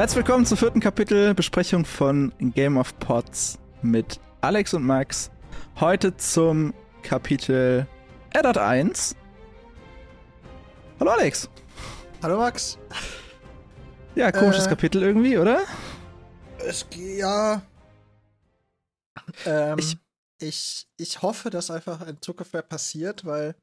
[0.00, 5.30] Herzlich willkommen zum vierten Kapitel Besprechung von Game of Pots mit Alex und Max.
[5.78, 7.86] Heute zum Kapitel
[8.32, 9.14] Eddard 1.
[10.98, 11.50] Hallo Alex.
[12.22, 12.78] Hallo Max.
[14.14, 14.70] Ja, komisches Äh.
[14.70, 15.64] Kapitel irgendwie, oder?
[16.60, 17.60] Es ja.
[19.44, 19.98] Ähm, Ich-
[20.38, 23.54] ich, ich, hoffe, dass einfach in Zukunft mehr passiert, weil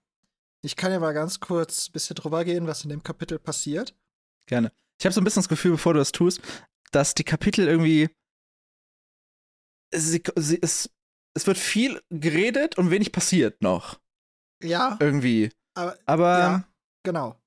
[0.61, 3.95] ich kann ja mal ganz kurz ein bisschen drüber gehen, was in dem Kapitel passiert.
[4.45, 4.71] Gerne.
[4.99, 6.41] Ich habe so ein bisschen das Gefühl, bevor du das tust,
[6.91, 8.09] dass die Kapitel irgendwie.
[9.93, 10.89] Sie, sie, es,
[11.33, 13.99] es wird viel geredet und wenig passiert noch.
[14.61, 15.51] Ja, Irgendwie.
[15.75, 16.67] aber Aber ja,
[17.03, 17.39] genau.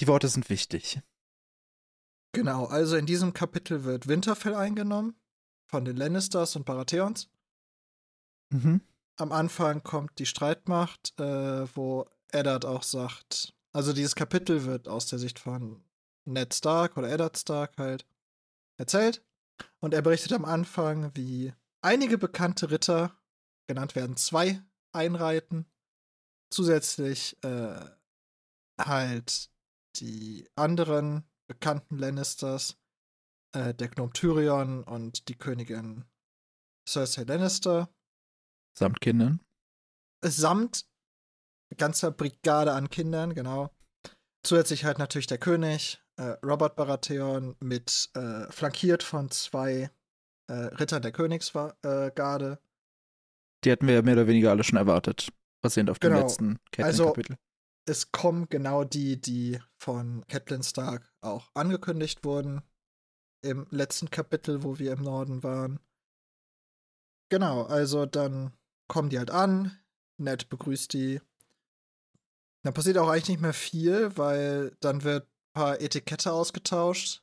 [0.00, 1.00] die Worte sind wichtig.
[2.32, 5.14] Genau, also in diesem Kapitel wird Winterfell eingenommen
[5.70, 7.30] von den Lannisters und Baratheons.
[8.50, 8.80] Mhm.
[9.16, 15.06] am Anfang kommt die Streitmacht, äh, wo Eddard auch sagt, also dieses Kapitel wird aus
[15.06, 15.84] der Sicht von
[16.24, 18.06] Ned Stark oder Eddard Stark halt
[18.78, 19.22] erzählt.
[19.80, 23.16] Und er berichtet am Anfang, wie einige bekannte Ritter,
[23.66, 25.66] genannt werden zwei, einreiten.
[26.50, 27.84] Zusätzlich äh,
[28.80, 29.50] halt
[29.96, 32.78] die anderen bekannten Lannisters,
[33.52, 36.04] äh, der Gnome Tyrion und die Königin
[36.88, 37.88] Cersei Lannister
[38.76, 39.40] Samt Kindern.
[40.24, 40.86] samt
[41.76, 43.70] ganzer Brigade an Kindern, genau.
[44.42, 49.90] Zusätzlich halt natürlich der König, äh, Robert Baratheon, mit äh, flankiert von zwei
[50.48, 52.58] äh, Rittern der Königsgarde.
[53.64, 55.28] Die hatten wir ja mehr oder weniger alle schon erwartet.
[55.62, 56.20] Basierend auf dem Genau.
[56.22, 57.36] letzten Also- Catelyn-Kapitel.
[57.86, 62.62] Es kommen genau die, die von Catelyn Stark auch angekündigt wurden.
[63.42, 65.80] Im letzten Kapitel, wo wir im Norden waren.
[67.30, 68.52] Genau, also dann
[68.88, 69.78] kommen die halt an.
[70.18, 71.20] Ned begrüßt die.
[72.64, 77.22] Dann passiert auch eigentlich nicht mehr viel, weil dann wird ein paar Etikette ausgetauscht.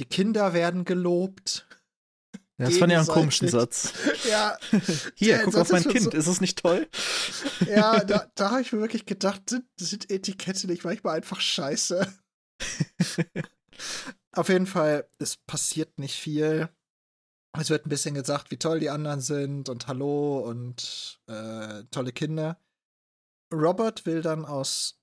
[0.00, 1.66] Die Kinder werden gelobt.
[2.58, 3.92] Ja, das fand ich einen komischen Satz.
[4.28, 4.56] Ja,
[5.14, 6.88] Hier, Der guck Satz auf mein Kind, so- ist es nicht toll?
[7.66, 12.06] ja, da, da habe ich mir wirklich gedacht, sind, sind Etikette nicht manchmal einfach scheiße.
[14.34, 16.68] Auf jeden Fall, es passiert nicht viel.
[17.58, 22.12] Es wird ein bisschen gesagt, wie toll die anderen sind und hallo und äh, tolle
[22.12, 22.58] Kinder.
[23.52, 24.98] Robert will dann aus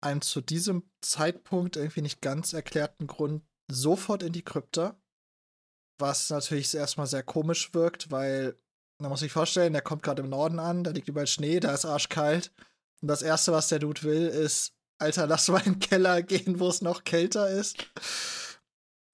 [0.00, 4.96] einem zu diesem Zeitpunkt irgendwie nicht ganz erklärten Grund sofort in die Krypta.
[5.98, 8.56] Was natürlich erstmal sehr komisch wirkt, weil
[8.98, 11.72] man muss sich vorstellen, der kommt gerade im Norden an, da liegt überall Schnee, da
[11.74, 12.52] ist arschkalt.
[13.00, 16.60] Und das Erste, was der Dude will, ist, Alter, lass mal in den Keller gehen,
[16.60, 17.90] wo es noch kälter ist.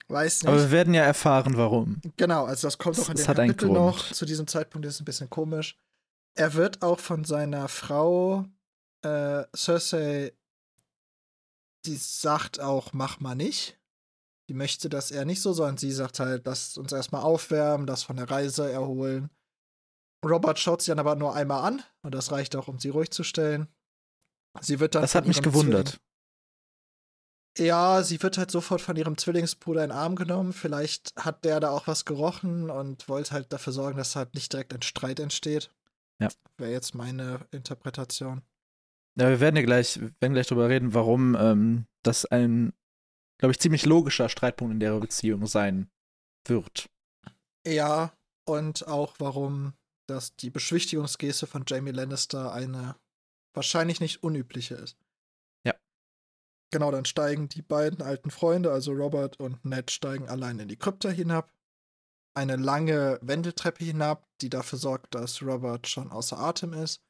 [0.07, 0.49] Weiß nicht.
[0.49, 2.01] Aber wir werden ja erfahren, warum.
[2.17, 4.11] Genau, also das kommt auch in einen Kapitel noch.
[4.11, 5.77] Zu diesem Zeitpunkt ist es ein bisschen komisch.
[6.35, 8.45] Er wird auch von seiner Frau
[9.03, 10.33] äh, Cersei,
[11.85, 13.79] die sagt auch, mach mal nicht.
[14.49, 18.03] Die möchte das eher nicht so, sondern sie sagt halt, lass uns erstmal aufwärmen, das
[18.03, 19.29] von der Reise erholen.
[20.25, 23.11] Robert schaut sie dann aber nur einmal an und das reicht auch, um sie ruhig
[23.11, 23.67] zu stellen.
[24.59, 26.01] Sie wird dann Das hat mich gewundert.
[27.57, 30.51] ja, sie wird halt sofort von ihrem Zwillingsbruder in den Arm genommen.
[30.51, 34.51] Vielleicht hat der da auch was gerochen und wollte halt dafür sorgen, dass halt nicht
[34.51, 35.71] direkt ein Streit entsteht.
[36.19, 36.29] Ja.
[36.57, 38.41] Wäre jetzt meine Interpretation.
[39.15, 42.73] Ja, wir werden ja gleich, werden gleich drüber reden, warum ähm, das ein,
[43.37, 45.89] glaube ich, ziemlich logischer Streitpunkt in der Beziehung sein
[46.47, 46.89] wird.
[47.65, 48.13] Ja,
[48.45, 49.73] und auch warum
[50.09, 52.95] dass die Beschwichtigungsgeste von Jamie Lannister eine
[53.53, 54.97] wahrscheinlich nicht unübliche ist.
[55.65, 55.75] Ja.
[56.71, 60.77] Genau, dann steigen die beiden alten Freunde, also Robert und Ned, steigen allein in die
[60.77, 61.51] Krypta hinab.
[62.35, 67.01] Eine lange Wendeltreppe hinab, die dafür sorgt, dass Robert schon außer Atem ist.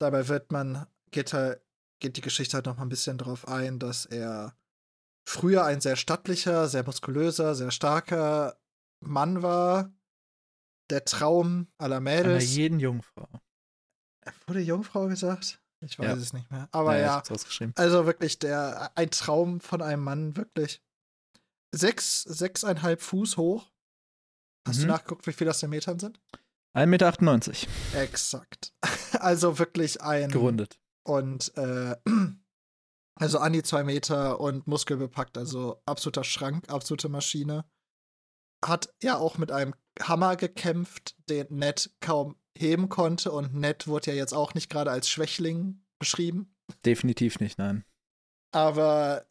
[0.00, 1.60] Dabei wird man, geht, halt,
[2.00, 4.56] geht die Geschichte halt noch mal ein bisschen drauf ein, dass er
[5.28, 8.58] früher ein sehr stattlicher, sehr muskulöser, sehr starker
[9.04, 9.92] Mann war.
[10.90, 12.54] Der Traum aller Einer Mädels.
[12.54, 13.28] jeden Jungfrau.
[14.46, 15.60] Wurde Jungfrau gesagt?
[15.80, 16.14] Ich weiß Ja.
[16.14, 16.68] es nicht mehr.
[16.72, 20.80] Aber Naja, ja, also wirklich der ein Traum von einem Mann, wirklich.
[21.74, 23.70] Sechs, sechseinhalb Fuß hoch.
[24.66, 24.88] Hast du Mhm.
[24.88, 26.20] nachgeguckt, wie viel das in Metern sind?
[26.74, 28.02] 1,98 Meter.
[28.02, 28.72] Exakt.
[29.20, 30.30] Also wirklich ein.
[30.30, 30.78] Gerundet.
[31.06, 31.96] Und äh,
[33.14, 37.64] also an die zwei Meter und muskelbepackt, also absoluter Schrank, absolute Maschine.
[38.64, 44.10] Hat ja auch mit einem Hammer gekämpft, den Ned kaum heben konnte und Ned wurde
[44.10, 46.56] ja jetzt auch nicht gerade als Schwächling beschrieben.
[46.84, 47.84] Definitiv nicht, nein.
[48.52, 49.26] Aber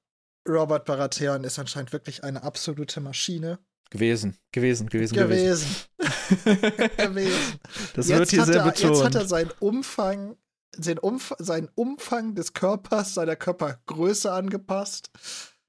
[0.47, 5.67] Robert Baratheon ist anscheinend wirklich eine absolute Maschine Gewesen, gewesen, gewesen, gewesen.
[5.97, 6.87] gewesen.
[6.97, 7.59] gewesen.
[7.93, 9.29] Das jetzt, wird hier hat sehr er, jetzt hat er betont.
[9.29, 10.37] seinen Umfang,
[10.77, 15.09] den Umf seinen Umfang des Körpers, seiner Körpergröße angepasst.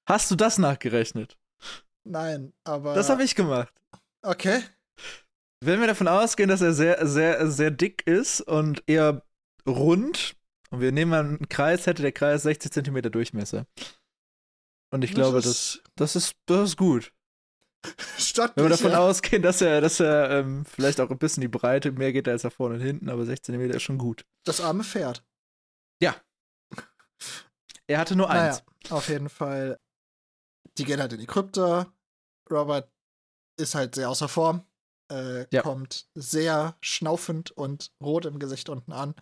[0.09, 1.39] Hast du das nachgerechnet?
[2.05, 2.95] Nein, aber.
[2.95, 3.73] Das habe ich gemacht.
[4.23, 4.63] Okay.
[5.65, 9.23] Wenn wir davon ausgehen, dass er sehr, sehr, sehr dick ist und eher
[9.67, 10.37] rund,
[10.71, 13.67] und wir nehmen mal einen Kreis, hätte der Kreis 60 Zentimeter Durchmesser.
[14.93, 17.13] Und ich Das glaube, ist- das, das, ist, das ist gut.
[18.19, 18.57] Stattlich.
[18.57, 18.99] Wenn wir davon ja.
[18.99, 22.45] ausgehen, dass er, dass er ähm, vielleicht auch ein bisschen die Breite mehr geht als
[22.45, 24.25] nach vorne und hinten, aber 60 Zentimeter ist schon gut.
[24.45, 25.25] Das arme Pferd.
[27.87, 28.63] Er hatte nur eins.
[28.85, 29.79] Naja, auf jeden Fall.
[30.79, 31.93] Die gehen halt in die Krypta.
[32.51, 32.91] Robert
[33.59, 34.67] ist halt sehr außer Form.
[35.11, 35.63] Äh, Ja.
[35.63, 39.15] Kommt sehr schnaufend und rot im Gesicht unten an.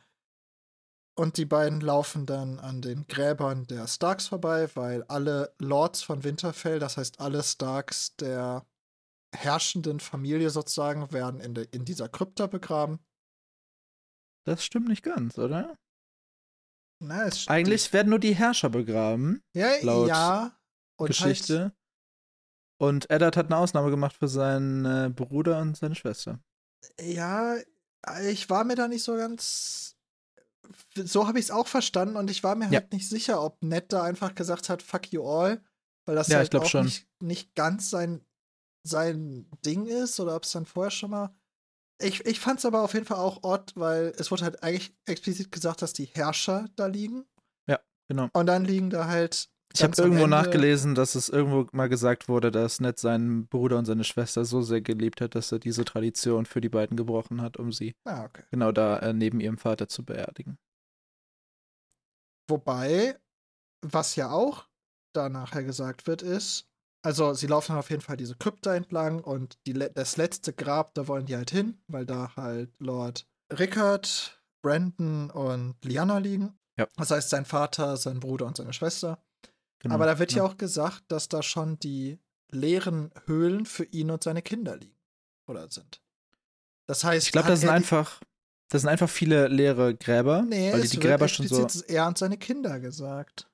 [1.16, 6.24] Und die beiden laufen dann an den Gräbern der Starks vorbei, weil alle Lords von
[6.24, 8.66] Winterfell, das heißt alle Starks der
[9.32, 12.98] herrschenden Familie sozusagen, werden in, de, in dieser Krypta begraben.
[14.44, 15.76] Das stimmt nicht ganz, oder?
[17.00, 20.58] Na, es Eigentlich werden nur die Herrscher begraben, ja, laut ja.
[20.96, 21.60] Und Geschichte.
[21.60, 21.72] Halt,
[22.78, 26.40] Und Eddard hat eine Ausnahme gemacht für seinen äh, Bruder und seine Schwester.
[27.00, 27.56] Ja,
[28.28, 29.93] ich war mir da nicht so ganz.
[30.94, 32.80] So habe ich es auch verstanden und ich war mir Ja.
[32.80, 35.62] halt nicht sicher, ob Ned da einfach gesagt hat, fuck you all,
[36.06, 36.74] weil das Ja, halt auch.
[36.82, 38.24] Nicht, nicht ganz sein,
[38.86, 41.34] sein Ding ist oder ob es dann vorher schon mal.
[42.02, 44.96] Ich, ich fand es aber auf jeden Fall auch odd, weil es wurde halt eigentlich
[45.06, 47.24] explizit gesagt, dass die Herrscher da liegen.
[48.06, 48.28] Genau.
[48.34, 49.48] Und dann liegen da halt.
[49.74, 53.76] Ich habe irgendwo Ende- nachgelesen, dass es irgendwo mal gesagt wurde, dass Ned seinen Bruder
[53.78, 57.42] und seine Schwester so sehr geliebt hat, dass er diese Tradition für die beiden gebrochen
[57.42, 58.44] hat, um sie Ah, okay.
[58.52, 60.58] genau da äh, neben ihrem Vater zu beerdigen.
[62.48, 63.18] Wobei,
[63.84, 64.68] was ja auch
[65.14, 66.68] da nachher gesagt wird, ist,
[67.04, 71.08] also sie laufen auf jeden Fall diese Krypta entlang und die, das letzte Grab, da
[71.08, 76.58] wollen die halt hin, weil da halt Lord Rickard, Brandon und Lyanna liegen.
[76.78, 76.86] Ja.
[76.96, 79.22] Das heißt, sein Vater, sein Bruder und seine Schwester.
[79.80, 79.94] Genau.
[79.94, 82.18] Aber da wird ja auch gesagt, dass da schon die
[82.50, 84.96] leeren Höhlen für ihn und seine Kinder liegen.
[85.46, 86.00] Oder sind.
[86.86, 88.20] Das heißt, Ich glaube, das sind einfach,
[88.68, 91.66] das sind einfach viele leere Gräber, Nee, weil die die Gräber schon so.
[91.86, 93.50] er und seine Kinder gesagt.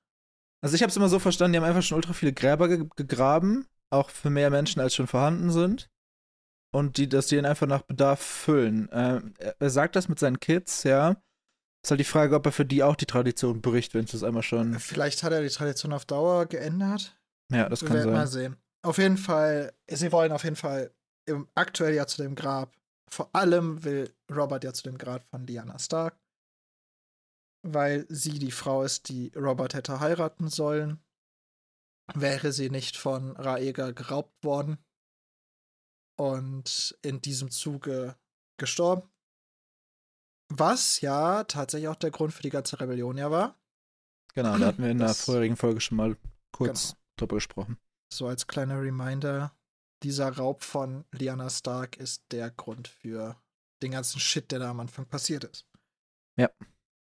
[0.62, 2.87] Also ich habe es immer so verstanden, die haben einfach schon ultra viele Gräber ge
[2.96, 5.90] gegraben, auch für mehr Menschen als schon vorhanden sind.
[6.73, 8.88] Und die, dass die ihn einfach nach Bedarf füllen.
[8.93, 11.16] Ähm, er sagt das mit seinen Kids, ja.
[11.82, 14.23] Ist halt die Frage, ob er für die auch die Tradition bricht, wenn es das
[14.23, 14.79] einmal schon.
[14.79, 17.17] Vielleicht hat er die Tradition auf Dauer geändert.
[17.50, 18.53] Ja, das Wir kann werden mal sein.
[18.53, 18.56] sehen.
[18.82, 20.94] Auf jeden Fall, sie wollen auf jeden Fall
[21.27, 22.75] im, aktuell ja zu dem Grab.
[23.11, 26.19] Vor allem will Robert ja zu dem Grab von Lyanna Stark.
[27.62, 31.00] Weil sie die Frau ist, die Robert hätte heiraten sollen.
[32.15, 34.79] Wäre sie nicht von Raegar geraubt worden.
[36.17, 38.17] Und in diesem Zuge
[38.59, 39.10] gestorben.
[40.52, 43.56] Was ja tatsächlich auch der Grund für die ganze Rebellion ja war.
[44.35, 46.17] Genau, da hatten wir in der Das- vorherigen Folge schon mal
[46.52, 46.99] kurz Genau.
[47.17, 47.79] drüber gesprochen.
[48.12, 49.56] So als kleiner Reminder,
[50.02, 53.41] dieser Raub von Lyanna Stark ist der Grund für
[53.82, 55.67] den ganzen Shit, der da am Anfang passiert ist.
[56.38, 56.50] Ja.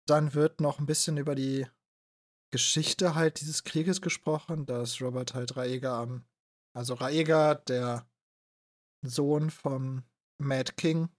[0.08, 1.68] Dann wird noch ein bisschen über die
[2.52, 6.26] Geschichte halt dieses Krieges gesprochen, dass Robert halt Raegar am,
[6.76, 8.08] also Raegar, der
[9.06, 10.04] Sohn vom
[10.42, 11.10] Mad King,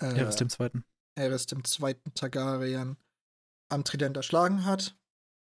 [0.00, 0.84] äh, Er ist dem zweiten.
[1.18, 2.96] Aerys dem zweiten Targaryen
[3.70, 4.96] am Trident erschlagen hat.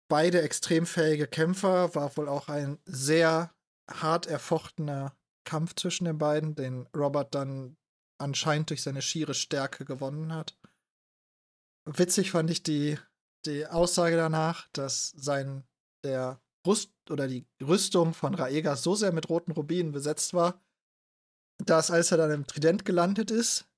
[0.09, 3.55] Beide extrem fähige Kämpfer, war wohl auch ein sehr
[3.89, 7.77] hart erfochtener Kampf zwischen den beiden, den Robert dann
[8.19, 10.59] anscheinend durch seine schiere Stärke gewonnen hat.
[11.87, 12.99] Witzig fand ich die,
[13.47, 15.65] die Aussage danach, dass sein
[16.05, 20.61] der Rüst oder die Rüstung von Raegar so sehr mit roten Rubinen besetzt war,
[21.65, 23.70] dass als er dann im Trident gelandet ist,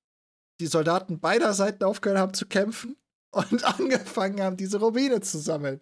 [0.59, 2.95] die Soldaten beider Seiten aufgehört haben zu kämpfen
[3.31, 5.81] und angefangen haben, diese Rubine zu sammeln.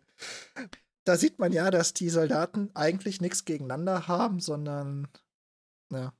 [1.03, 5.07] Da sieht man ja, dass die Soldaten eigentlich nichts gegeneinander haben, sondern
[5.91, 6.13] ja,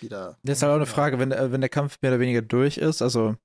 [0.00, 0.38] wieder.
[0.44, 2.78] Das ist halt auch eine Frage, wenn, der- wenn der Kampf mehr oder weniger durch
[2.78, 3.36] ist, also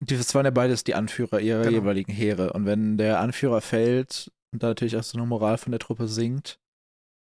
[0.00, 1.78] die das waren ja beides die Anführer ihrer Genau.
[1.78, 2.52] jeweiligen Heere.
[2.52, 6.08] Und wenn der Anführer fällt und da natürlich auch so eine Moral von der Truppe
[6.08, 6.58] sinkt,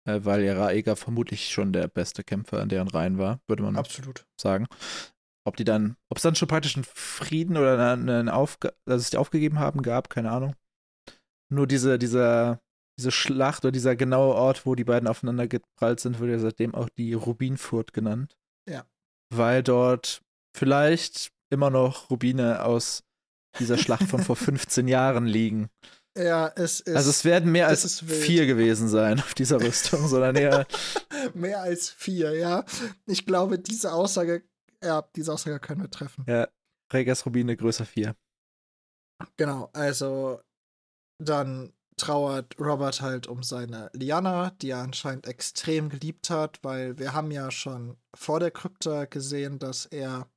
[0.05, 3.77] äh, weil ja Raegar vermutlich schon der beste Kämpfer in deren Reihen war, würde man
[3.77, 4.27] Absolut.
[4.39, 4.67] sagen.
[5.47, 9.17] Ob die dann, ob es dann schon praktisch einen Frieden oder einen, Aufge dass sie
[9.17, 10.55] aufgegeben haben, gab, keine Ahnung.
[11.49, 12.59] Nur diese, dieser,
[12.99, 16.75] diese Schlacht oder dieser genaue Ort, wo die beiden aufeinander geprallt sind, wird ja seitdem
[16.75, 18.35] auch die Rubinfurt genannt.
[18.67, 18.85] Ja.
[19.33, 20.21] Weil dort
[20.53, 23.03] vielleicht immer noch Rubine aus
[23.57, 25.69] dieser Schlacht von vor 15 Jahren liegen.
[26.17, 30.07] Ja, es ist also es werden mehr es als vier gewesen sein auf dieser Rüstung,
[30.09, 30.67] sondern eher
[31.35, 32.65] mehr als vier, ja.
[33.05, 34.43] Ich glaube, diese Aussage,
[34.83, 36.25] ja, diese Aussage können wir treffen.
[36.27, 36.47] ja,
[36.91, 38.15] Regas Rubine größer vier.
[39.35, 40.41] Genau, also
[41.19, 47.13] dann trauert Robert halt um seine Liana, die er anscheinend extrem geliebt hat, weil wir
[47.13, 50.29] haben ja schon vor der Krypta gesehen, dass er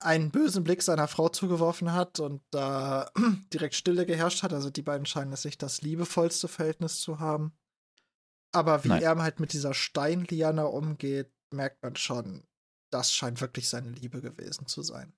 [0.00, 3.10] einen bösen Blick seiner Frau zugeworfen hat und da
[3.54, 4.52] direkt Stille geherrscht hat.
[4.52, 7.56] Also die beiden scheinen es nicht das liebevollste Verhältnis zu haben.
[8.54, 9.02] Aber wie Nein.
[9.02, 12.44] er halt mit dieser Steinliana umgeht, merkt man schon,
[12.92, 15.12] das scheint wirklich seine Liebe gewesen zu sein.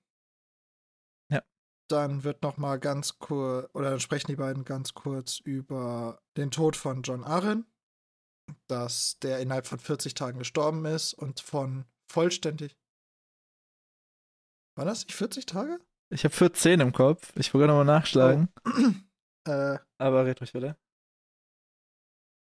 [1.31, 1.43] Ja.
[1.89, 6.51] Dann wird noch mal ganz kurz, oder dann sprechen die beiden ganz kurz über den
[6.51, 7.65] Tod von John Arryn,
[8.67, 12.77] dass der innerhalb von 40 Tagen gestorben ist und von vollständig.
[14.77, 15.79] War das nicht 40 Tage?
[16.13, 17.33] Ich habe 14 im Kopf.
[17.35, 18.49] Ich wollte nochmal nachschlagen.
[18.65, 19.49] Oh.
[19.51, 20.77] äh, Aber red ruhig bitte.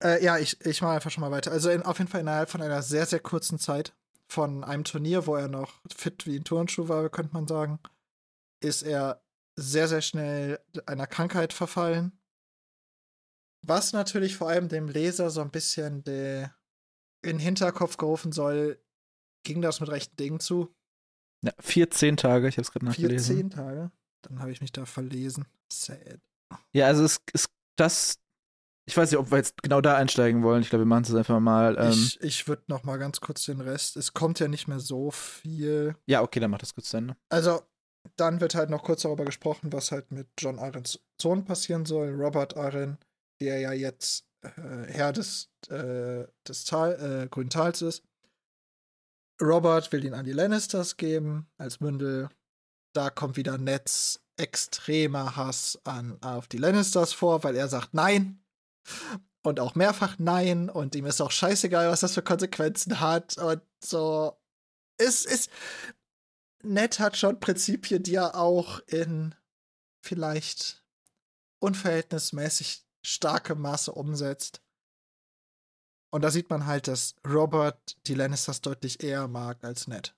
[0.02, 1.52] Äh, ja, ich, ich mache einfach schon mal weiter.
[1.52, 3.94] Also in, auf jeden Fall innerhalb von einer sehr, sehr kurzen Zeit
[4.28, 7.78] von einem Turnier, wo er noch fit wie ein Turnschuh war, könnte man sagen,
[8.61, 9.23] ist er
[9.56, 12.18] sehr, sehr schnell einer Krankheit verfallen.
[13.62, 16.50] Was natürlich vor allem dem Leser so ein bisschen in
[17.23, 18.80] den Hinterkopf gerufen soll,
[19.45, 20.75] ging das mit rechten Dingen zu.
[21.45, 23.37] Ja, 14 Tage, ich habe es gerade nachgelesen.
[23.37, 23.90] 14 Tage?
[24.23, 25.47] Dann habe ich mich da verlesen.
[25.73, 26.21] Sad.
[26.73, 28.18] Ja, also es ist das
[28.88, 30.62] ich weiß nicht, ob wir jetzt genau da einsteigen wollen.
[30.62, 31.76] Ich glaube, wir machen es einfach mal.
[31.76, 33.97] Ähm ich ich würde noch mal ganz kurz den Rest.
[33.97, 35.97] Es kommt ja nicht mehr so viel.
[36.07, 37.16] Ja, okay, dann mach das kurz Ende.
[37.28, 37.62] Also,
[38.14, 42.14] dann wird halt noch kurz darüber gesprochen, was halt mit John Arrens Sohn passieren soll.
[42.14, 42.99] Robert Arren,
[43.40, 44.50] der ja jetzt äh,
[44.87, 48.05] Herr des, äh, des Tal, äh, Grünen Tals ist.
[49.43, 52.28] Robert will ihn an die Lannisters geben als Mündel.
[52.95, 58.43] Da kommt wieder Neds extremer Hass an, auf die Lannisters vor, weil er sagt, nein,
[59.43, 63.62] und auch mehrfach Nein und ihm ist auch scheißegal, was das für Konsequenzen hat und
[63.83, 64.37] so.
[64.99, 65.50] Es ist.
[66.62, 69.35] Ned hat schon Prinzipien, die er auch in
[70.02, 70.85] vielleicht
[71.61, 74.62] unverhältnismäßig starke Maße umsetzt.
[76.11, 80.16] Und da sieht man halt, dass Robert die Lannisters deutlich eher mag als Ned.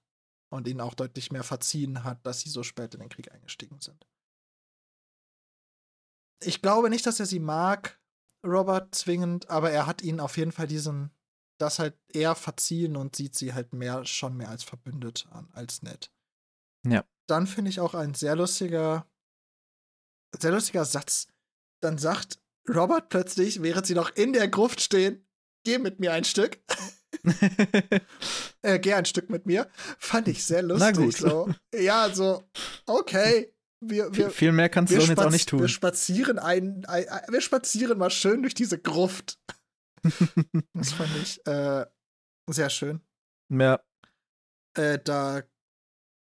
[0.50, 3.80] Und ihnen auch deutlich mehr verziehen hat, dass sie so spät in den Krieg eingestiegen
[3.80, 4.06] sind.
[6.40, 8.00] Ich glaube nicht, dass er sie mag,
[8.48, 11.10] Robert zwingend, aber er hat ihnen auf jeden Fall diesen,
[11.58, 15.82] das halt eher verziehen und sieht sie halt mehr, schon mehr als verbündet an, als
[15.82, 16.10] nett.
[16.86, 17.04] Ja.
[17.26, 19.06] Dann finde ich auch ein sehr lustiger,
[20.38, 21.28] sehr lustiger Satz.
[21.80, 25.26] Dann sagt Robert plötzlich, während sie noch in der Gruft stehen,
[25.64, 26.58] geh mit mir ein Stück.
[28.62, 29.70] äh, geh ein Stück mit mir.
[29.98, 30.96] Fand ich sehr lustig.
[30.96, 31.16] Na gut.
[31.16, 31.48] So.
[31.74, 32.42] Ja, so,
[32.86, 35.60] okay wir, wir, viel mehr kannst du jetzt auch nicht tun.
[35.60, 39.38] Wir spazieren ein, ein, ein, wir spazieren mal schön durch diese Gruft.
[40.74, 41.86] das fand ich äh,
[42.48, 43.00] sehr schön.
[43.50, 43.80] Ja.
[44.76, 45.42] Äh, da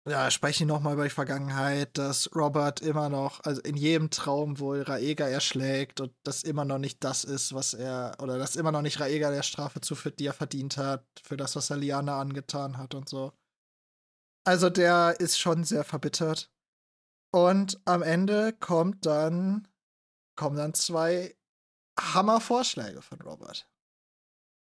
[0.07, 4.11] ja, spreche ich noch mal über die Vergangenheit, dass Robert immer noch, also in jedem
[4.11, 8.57] Traum wohl Raega erschlägt und das immer noch nicht das ist, was er, oder dass
[8.57, 11.79] immer noch nicht Raega der Strafe zuführt, die er verdient hat, für das, was er
[11.79, 13.33] Liana angetan hat und so.
[14.47, 16.53] Also der ist schon sehr verbittert.
[17.35, 19.67] Und am Ende kommt dann,
[20.37, 21.37] kommen dann zwei
[21.99, 23.69] Hammervorschläge von Robert.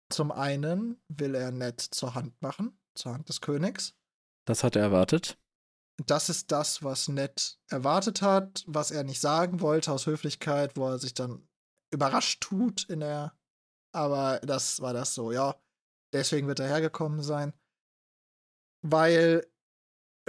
[0.10, 3.96] Zum einen will er Ned zur Hand machen, zur Hand des Königs.
[4.46, 5.38] Das hat er erwartet.
[6.05, 10.88] Das ist das, was Ned erwartet hat, was er nicht sagen wollte aus Höflichkeit, wo
[10.88, 11.46] er sich dann
[11.91, 13.38] überrascht tut in der.
[13.91, 15.62] Aber das war das so, ja.
[16.13, 17.51] Deswegen wird er hergekommen sein.
[18.82, 19.51] Weil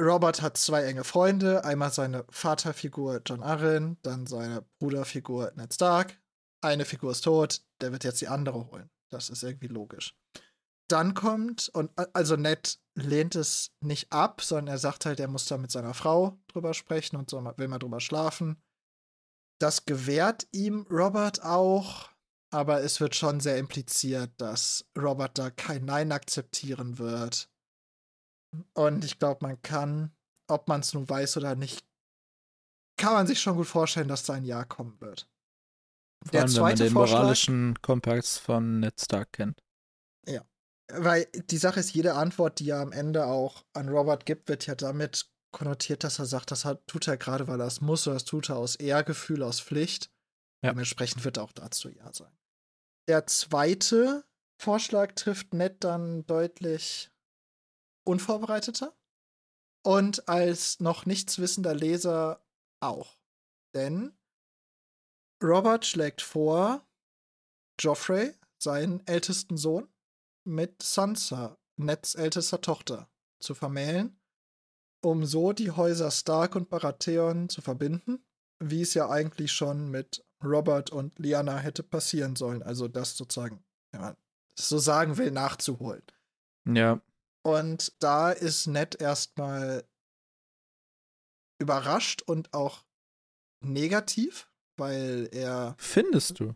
[0.00, 1.64] Robert hat zwei enge Freunde.
[1.64, 6.20] Einmal seine Vaterfigur John Arryn, dann seine Bruderfigur Ned Stark.
[6.60, 8.90] Eine Figur ist tot, der wird jetzt die andere holen.
[9.10, 10.16] Das ist irgendwie logisch.
[10.88, 15.46] Dann kommt, und also Ned lehnt es nicht ab, sondern er sagt halt, er muss
[15.46, 18.62] da mit seiner Frau drüber sprechen und so will mal drüber schlafen.
[19.60, 22.10] Das gewährt ihm Robert auch,
[22.50, 27.48] aber es wird schon sehr impliziert, dass Robert da kein Nein akzeptieren wird
[28.74, 30.12] und ich glaube, man kann,
[30.48, 31.84] ob man es nun weiß oder nicht,
[32.96, 35.28] kann man sich schon gut vorstellen, dass da ein Jahr kommen wird.
[36.24, 39.62] Vor Der allem, zweite wenn man den Vorschlag, moralischen Kompass von Ned Stark kennt.
[40.26, 40.42] Ja.
[40.92, 44.66] Weil die Sache ist, jede Antwort, die er am Ende auch an Robert gibt, wird
[44.66, 48.06] ja damit konnotiert, dass er sagt, das hat, tut er gerade, weil er es muss,
[48.06, 50.10] oder das tut er aus Ehrgefühl, aus Pflicht.
[50.62, 50.70] Ja.
[50.70, 52.32] Dementsprechend wird auch dazu Ja sein.
[53.08, 54.24] Der zweite
[54.60, 57.10] Vorschlag trifft Ned dann deutlich
[58.04, 58.94] unvorbereiteter
[59.82, 62.44] und als noch nichts wissender Leser
[62.80, 63.16] auch.
[63.74, 64.16] Denn
[65.42, 66.86] Robert schlägt vor,
[67.80, 69.88] Joffrey, seinen ältesten Sohn,
[70.44, 74.18] mit Sansa, Neds ältester Tochter, zu vermählen,
[75.02, 78.24] um so die Häuser Stark und Baratheon zu verbinden,
[78.58, 82.62] wie es ja eigentlich schon mit Robert und Liana hätte passieren sollen.
[82.62, 84.16] Also das sozusagen, wenn man
[84.58, 86.02] so sagen will, nachzuholen.
[86.66, 87.00] Ja.
[87.46, 89.84] Und da ist Ned erstmal
[91.60, 92.84] überrascht und auch
[93.62, 95.76] negativ, weil er.
[95.78, 96.54] Findest du?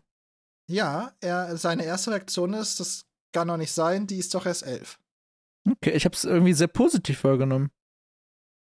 [0.69, 4.63] Ja, er, seine erste Reaktion ist, das kann doch nicht sein, die ist doch erst
[4.63, 4.99] elf.
[5.67, 7.71] Okay, ich habe es irgendwie sehr positiv wahrgenommen.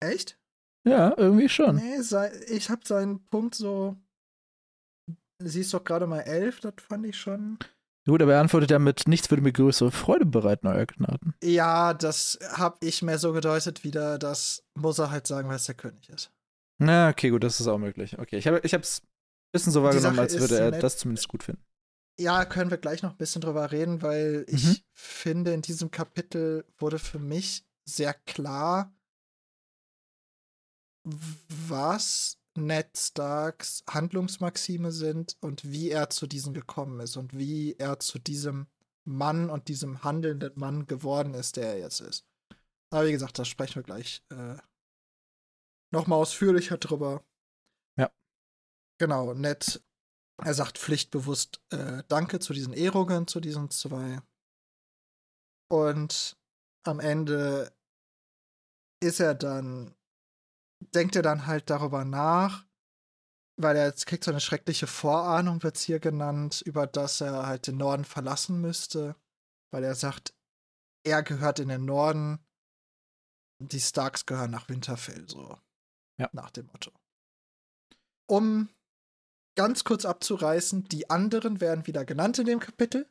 [0.02, 0.40] Echt?
[0.88, 1.76] Ja, irgendwie schon.
[1.76, 3.98] Nee, sei, ich habe seinen Punkt so.
[5.42, 7.60] Sie ist doch gerade mal elf, das fand ich schon.
[8.10, 11.36] Gut, aber er antwortet ja mit, nichts würde mir größere Freude bereiten, euer Gnaden.
[11.44, 15.66] Ja, das habe ich mehr so gedeutet wieder, das muss er halt sagen, weil es
[15.66, 16.32] der König ist.
[16.80, 18.18] Na, okay, gut, das ist auch möglich.
[18.18, 21.44] Okay, ich habe ich hab's ein bisschen so wahrgenommen, als würde er das zumindest gut
[21.44, 21.62] finden.
[22.20, 24.78] Ja, können wir gleich noch ein bisschen drüber reden, weil ich mhm.
[24.94, 28.92] finde, in diesem Kapitel wurde für mich sehr klar,
[31.04, 38.00] was Ned Starks Handlungsmaxime sind und wie er zu diesen gekommen ist und wie er
[38.00, 38.68] zu diesem
[39.06, 42.26] Mann und diesem handelnden Mann geworden ist, der er jetzt ist.
[42.92, 44.58] Aber wie gesagt, da sprechen wir gleich äh,
[45.92, 47.24] nochmal ausführlicher drüber.
[47.98, 48.12] Ja.
[49.00, 49.84] Genau, Ned,
[50.38, 54.22] er sagt pflichtbewusst äh, Danke zu diesen Ehrungen, zu diesen zwei.
[55.72, 56.38] Und
[56.84, 57.72] am Ende
[59.02, 59.96] ist er dann
[60.80, 62.66] denkt er dann halt darüber nach,
[63.58, 67.46] weil er jetzt kriegt so eine schreckliche Vorahnung, wird es hier genannt, über das er
[67.46, 69.16] halt den Norden verlassen müsste,
[69.72, 70.34] weil er sagt,
[71.04, 72.40] er gehört in den Norden,
[73.62, 75.58] die Starks gehören nach Winterfell, so.
[76.18, 76.30] Ja.
[76.34, 76.92] Nach dem Motto.
[78.30, 78.70] Um
[79.56, 83.10] ganz kurz abzureißen, die anderen werden wieder genannt in dem Kapitel.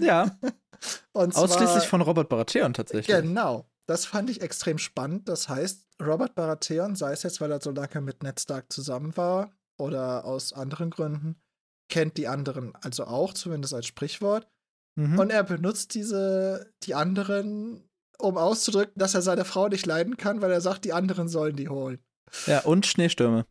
[0.00, 0.38] Ja.
[1.12, 3.06] Ausschließlich von Robert Baratheon tatsächlich.
[3.08, 3.69] Genau.
[3.90, 5.28] Das fand ich extrem spannend.
[5.28, 9.16] Das heißt, Robert Baratheon, sei es jetzt, weil er so lange mit Ned Stark zusammen
[9.16, 11.42] war oder aus anderen Gründen,
[11.88, 14.46] kennt die anderen also auch, zumindest als Sprichwort.
[14.94, 15.18] Mhm.
[15.18, 17.82] Und er benutzt diese, die anderen,
[18.16, 21.56] um auszudrücken, dass er seine Frau nicht leiden kann, weil er sagt, die anderen sollen
[21.56, 21.98] die holen.
[22.46, 23.44] Ja, und Schneestürme.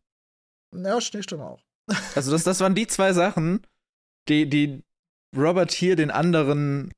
[0.73, 1.63] Ja, Schneestürme auch.
[2.15, 3.67] Also, das, das waren die zwei Sachen,
[4.30, 4.86] die, die
[5.36, 6.93] Robert hier den anderen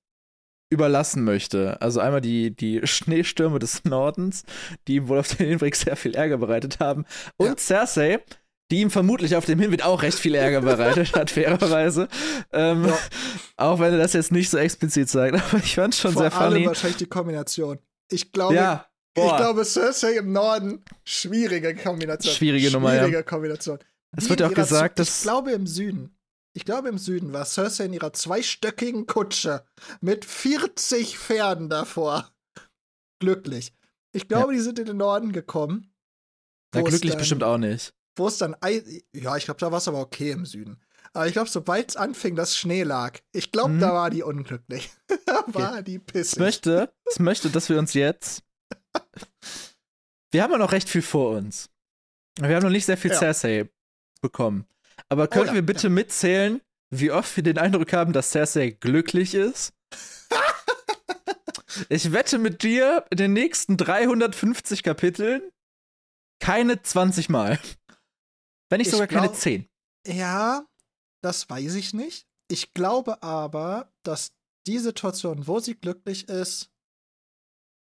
[0.71, 1.79] überlassen möchte.
[1.81, 4.43] Also einmal die, die Schneestürme des Nordens,
[4.87, 7.05] die ihm wohl auf den Hinweg sehr viel Ärger bereitet haben.
[7.37, 7.57] Und ja.
[7.57, 8.19] Cersei,
[8.71, 12.07] die ihm vermutlich auf dem Hinweg auch recht viel Ärger bereitet hat, fairerweise.
[12.51, 12.97] Ähm, ja.
[13.57, 15.35] Auch wenn er das jetzt nicht so explizit sagt.
[15.51, 16.55] Aber ich fand es schon Vor sehr funny.
[16.55, 17.79] Allem wahrscheinlich die Kombination.
[18.09, 18.87] Ich glaube, ja.
[19.15, 22.33] ich glaube, Cersei im Norden, schwierige Kombination.
[22.33, 23.23] Schwierige Nummer, Schwierige ja.
[23.23, 23.79] Kombination.
[24.15, 25.17] Es wird ja auch gesagt, dass.
[25.17, 26.15] Ich glaube, im Süden
[26.53, 29.65] ich glaube im Süden war Cersei in ihrer zweistöckigen Kutsche
[30.01, 32.31] mit 40 Pferden davor.
[33.19, 33.73] Glücklich.
[34.13, 34.57] Ich glaube, ja.
[34.57, 35.93] die sind in den Norden gekommen.
[36.73, 37.93] Na, glücklich dann, bestimmt auch nicht.
[38.17, 38.55] Wo es dann,
[39.13, 40.81] ja, ich glaube, da war es aber okay im Süden.
[41.13, 43.79] Aber ich glaube, sobald es anfing, dass Schnee lag, ich glaube, mhm.
[43.79, 44.89] da war die unglücklich.
[45.25, 45.83] da war okay.
[45.83, 46.33] die pissig.
[46.33, 48.43] Ich möchte, ich möchte, dass wir uns jetzt.
[50.31, 51.69] wir haben ja noch recht viel vor uns.
[52.39, 53.17] Wir haben noch nicht sehr viel ja.
[53.17, 53.69] Cersei
[54.21, 54.65] bekommen.
[55.11, 58.69] Aber können oh, ja, wir bitte mitzählen, wie oft wir den Eindruck haben, dass Cersei
[58.69, 59.73] glücklich ist?
[61.89, 65.41] ich wette mit dir, in den nächsten 350 Kapiteln
[66.39, 67.59] keine 20 Mal.
[68.69, 69.67] Wenn nicht sogar glaub, keine 10.
[70.07, 70.65] Ja,
[71.21, 72.25] das weiß ich nicht.
[72.49, 74.31] Ich glaube aber, dass
[74.65, 76.71] die Situation, wo sie glücklich ist,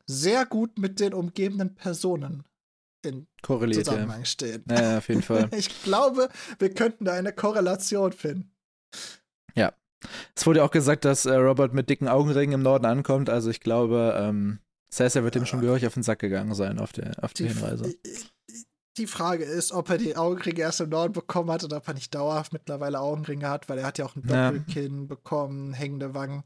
[0.06, 2.44] sehr gut mit den umgebenden Personen
[3.06, 4.26] in Korreliert, Zusammenhang ja.
[4.26, 4.64] stehen.
[4.70, 5.50] Ja, auf jeden Fall.
[5.56, 8.52] ich glaube, wir könnten da eine Korrelation finden.
[9.56, 9.74] Ja.
[10.36, 13.30] Es wurde ja auch gesagt, dass äh, Robert mit dicken Augenringen im Norden ankommt.
[13.30, 14.60] Also ich glaube, ähm,
[14.92, 17.50] Cersei wird ihm schon gehörig auf den Sack gegangen sein auf der, auf die, die
[17.50, 17.96] Hinweise.
[18.98, 21.96] Die Frage ist, ob er die Augenringe erst im Norden bekommen hat oder ob er
[21.96, 25.08] nicht dauerhaft mittlerweile Augenringe hat, weil er hat ja auch ein Doppelkinn ja.
[25.08, 26.44] bekommen, hängende Wangen.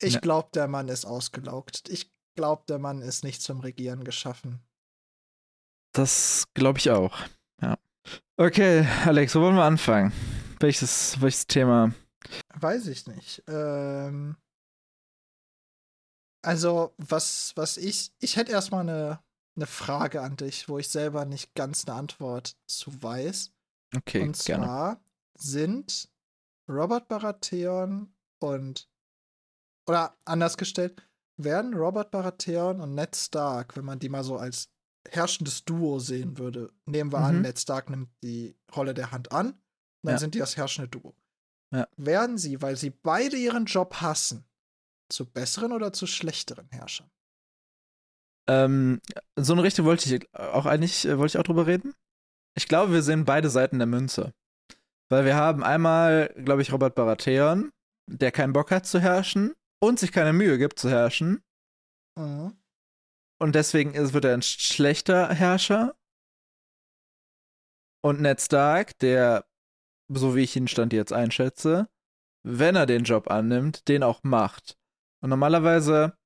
[0.00, 0.20] Ich ja.
[0.20, 1.90] glaube, der Mann ist ausgelaugt.
[1.90, 4.60] Ich glaube, der Mann ist nicht zum Regieren geschaffen.
[5.92, 7.18] Das glaube ich auch.
[7.60, 7.76] Ja.
[8.36, 10.12] Okay, Alex, wo wollen wir anfangen?
[10.58, 11.92] Welches, welches Thema?
[12.54, 13.42] Weiß ich nicht.
[13.46, 14.36] Ähm,
[16.42, 18.12] also, was, was ich.
[18.20, 19.20] Ich hätte erstmal eine,
[19.56, 23.52] eine Frage an dich, wo ich selber nicht ganz eine Antwort zu weiß.
[23.94, 24.22] Okay.
[24.22, 25.00] Und zwar gerne.
[25.36, 26.08] sind
[26.68, 28.88] Robert Baratheon und.
[29.88, 31.02] Oder anders gestellt,
[31.36, 34.71] werden Robert Baratheon und Ned Stark, wenn man die mal so als
[35.14, 36.72] herrschendes Duo sehen würde.
[36.86, 37.24] Nehmen wir mhm.
[37.24, 39.54] an, Ned Stark nimmt die Rolle der Hand an,
[40.02, 40.18] dann ja.
[40.18, 41.14] sind die das herrschende Duo.
[41.72, 41.88] Ja.
[41.96, 44.44] Werden sie, weil sie beide ihren Job hassen,
[45.08, 47.10] zu besseren oder zu schlechteren Herrschern?
[48.48, 49.00] Ähm,
[49.36, 51.94] so eine Richtung wollte ich auch eigentlich, äh, wollte ich auch drüber reden.
[52.56, 54.34] Ich glaube, wir sehen beide Seiten der Münze.
[55.08, 57.70] Weil wir haben einmal, glaube ich, Robert Baratheon,
[58.10, 61.42] der keinen Bock hat zu herrschen und sich keine Mühe gibt zu herrschen.
[62.18, 62.56] Mhm.
[63.42, 65.96] Und deswegen ist, wird er ein schlechter Herrscher.
[68.00, 69.44] Und Ned Stark, der,
[70.08, 71.88] so wie ich ihn Stand jetzt einschätze,
[72.44, 74.78] wenn er den Job annimmt, den auch macht.
[75.22, 76.16] Und normalerweise,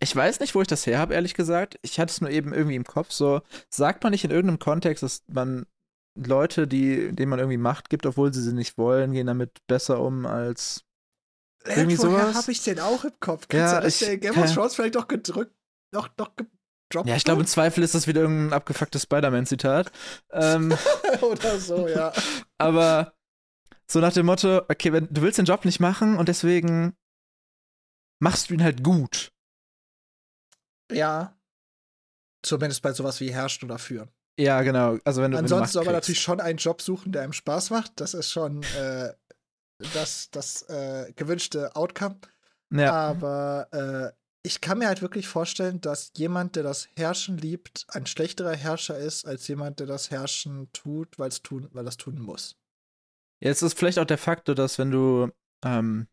[0.00, 1.78] ich weiß nicht, wo ich das her habe, ehrlich gesagt.
[1.82, 3.12] Ich hatte es nur eben irgendwie im Kopf.
[3.12, 5.66] So, sagt man nicht in irgendeinem Kontext, dass man
[6.16, 10.00] Leute, die, denen man irgendwie Macht gibt, obwohl sie sie nicht wollen, gehen damit besser
[10.00, 10.84] um als
[11.66, 12.36] irgendwie woher sowas?
[12.36, 13.46] habe ich den auch im Kopf?
[13.52, 15.54] Ja, Kannst du das ich- der Game of Thrones vielleicht doch gedrückt,
[15.94, 17.08] noch, noch gedroppt?
[17.08, 19.90] Ja, ich glaube, im Zweifel ist das wieder irgendein abgefucktes Spider-Man-Zitat.
[20.32, 20.76] ähm,
[21.22, 22.12] Oder so, ja.
[22.58, 23.14] aber
[23.86, 26.94] so nach dem Motto, okay, wenn du willst den Job nicht machen und deswegen
[28.20, 29.32] machst du ihn halt gut.
[30.92, 31.38] Ja.
[32.42, 34.10] Zumindest bei sowas wie herrschen oder führen.
[34.38, 34.98] Ja, genau.
[35.04, 38.00] Also wenn du Ansonsten soll man natürlich schon einen Job suchen, der einem Spaß macht.
[38.00, 39.12] Das ist schon äh,
[39.94, 42.18] das, das äh, gewünschte Outcome.
[42.70, 47.86] Ja, Aber äh, ich kann mir halt wirklich vorstellen, dass jemand, der das Herrschen liebt,
[47.88, 52.20] ein schlechterer Herrscher ist, als jemand, der das Herrschen tut, weil's tun, weil das tun
[52.20, 52.56] muss.
[53.40, 55.30] jetzt ist vielleicht auch der Faktor, dass wenn du
[55.64, 56.08] ähm,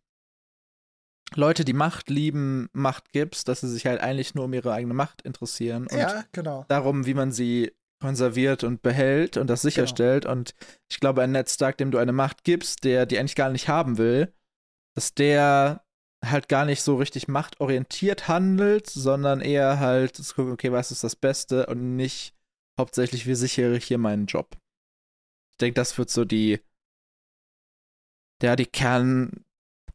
[1.35, 4.93] Leute, die Macht lieben, Macht gibst, dass sie sich halt eigentlich nur um ihre eigene
[4.93, 6.65] Macht interessieren und ja, genau.
[6.69, 10.25] darum, wie man sie konserviert und behält und das sicherstellt.
[10.25, 10.55] Und
[10.89, 13.67] ich glaube, ein Ned Stark, dem du eine Macht gibst, der die eigentlich gar nicht
[13.67, 14.33] haben will,
[14.95, 15.85] dass der
[16.23, 21.03] halt gar nicht so richtig machtorientiert handelt, sondern eher halt zu gucken, okay, was ist
[21.03, 22.33] das Beste und nicht
[22.79, 24.57] hauptsächlich, wie sichere ich hier meinen Job.
[25.53, 26.59] Ich denke, das wird so die,
[28.41, 29.43] ja, die Kern,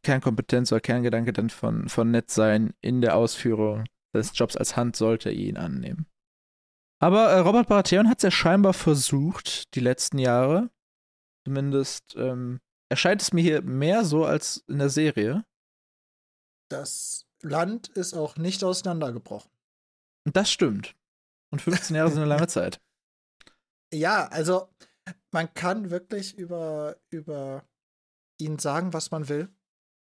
[0.03, 3.85] Kernkompetenz oder Kerngedanke dann von, von Ned sein in der Ausführung
[4.15, 6.07] des Jobs als Hand sollte ihn annehmen.
[6.99, 10.69] Aber äh, Robert Baratheon hat es ja scheinbar versucht, die letzten Jahre.
[11.45, 12.59] Zumindest ähm,
[12.89, 15.43] erscheint es mir hier mehr so als in der Serie.
[16.69, 19.51] Das Land ist auch nicht auseinandergebrochen.
[20.25, 20.95] Das stimmt.
[21.51, 22.81] Und 15 Jahre sind eine lange Zeit.
[23.93, 24.67] Ja, also
[25.31, 27.63] man kann wirklich über, über
[28.37, 29.49] ihn sagen, was man will.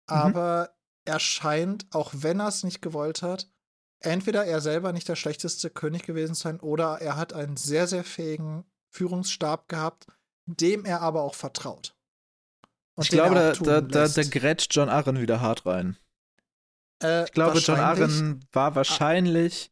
[0.07, 3.49] Aber er scheint, auch wenn er es nicht gewollt hat,
[3.99, 7.87] entweder er selber nicht der schlechteste König gewesen zu sein oder er hat einen sehr,
[7.87, 10.07] sehr fähigen Führungsstab gehabt,
[10.45, 11.95] dem er aber auch vertraut.
[12.95, 15.97] Und ich glaube, da, da, da, da grätscht John Arryn wieder hart rein.
[17.01, 19.71] Äh, Ich glaube, John Arryn war wahrscheinlich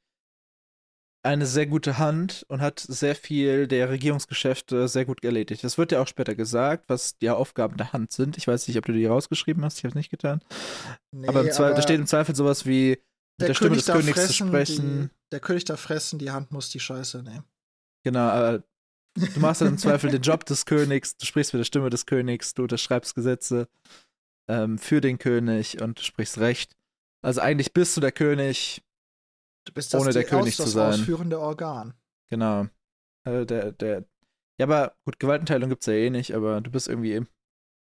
[1.22, 5.63] eine sehr gute Hand und hat sehr viel der Regierungsgeschäfte sehr gut erledigt.
[5.63, 8.38] Das wird ja auch später gesagt, was die Aufgaben der Hand sind.
[8.38, 10.42] Ich weiß nicht, ob du die rausgeschrieben hast, ich habe es nicht getan.
[11.12, 13.02] Nee, aber Zweifel, da aber steht im Zweifel sowas wie
[13.38, 15.10] mit der, Stimme des darf Königs zu sprechen.
[15.10, 17.44] Die, der König darf fressen, die Hand muss die Scheiße nehmen.
[18.04, 18.63] Genau, aber
[19.15, 22.06] du machst dann im Zweifel den Job des Königs, du sprichst mit der Stimme des
[22.06, 23.68] Königs, du unterschreibst Gesetze
[24.50, 26.78] ähm, für den König und du sprichst Recht.
[27.21, 28.84] Also eigentlich bist du der König,
[29.65, 30.93] Du bist Ohne das, der die König zu das sein.
[30.93, 31.93] ausführende Organ.
[32.29, 32.67] genau.
[33.25, 34.05] Also der, der,
[34.60, 37.21] ja, aber gut, Gewaltenteilung gibt's ja eh nicht, aber du bist irgendwie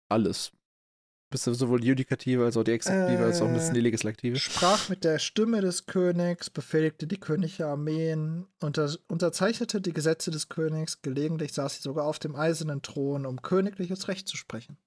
[0.10, 0.52] alles.
[0.52, 3.80] Du bist ja sowohl die Judikative als auch die Exekutive, als auch ein bisschen die
[3.82, 4.38] Legislative.
[4.38, 10.50] Sprach mit der Stimme des Königs, befehligte die königliche Armeen, unter, unterzeichnete die Gesetze des
[10.50, 14.78] Königs, gelegentlich saß sie sogar auf dem eisernen Thron, um königliches Recht zu sprechen.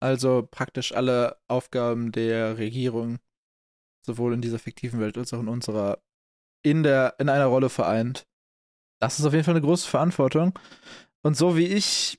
[0.00, 3.20] Also praktisch alle Aufgaben der Regierung,
[4.04, 5.98] sowohl in dieser fiktiven Welt als auch in unserer,
[6.64, 8.26] in der, in einer Rolle vereint.
[9.00, 10.58] Das ist auf jeden Fall eine große Verantwortung.
[11.22, 12.18] Und so wie ich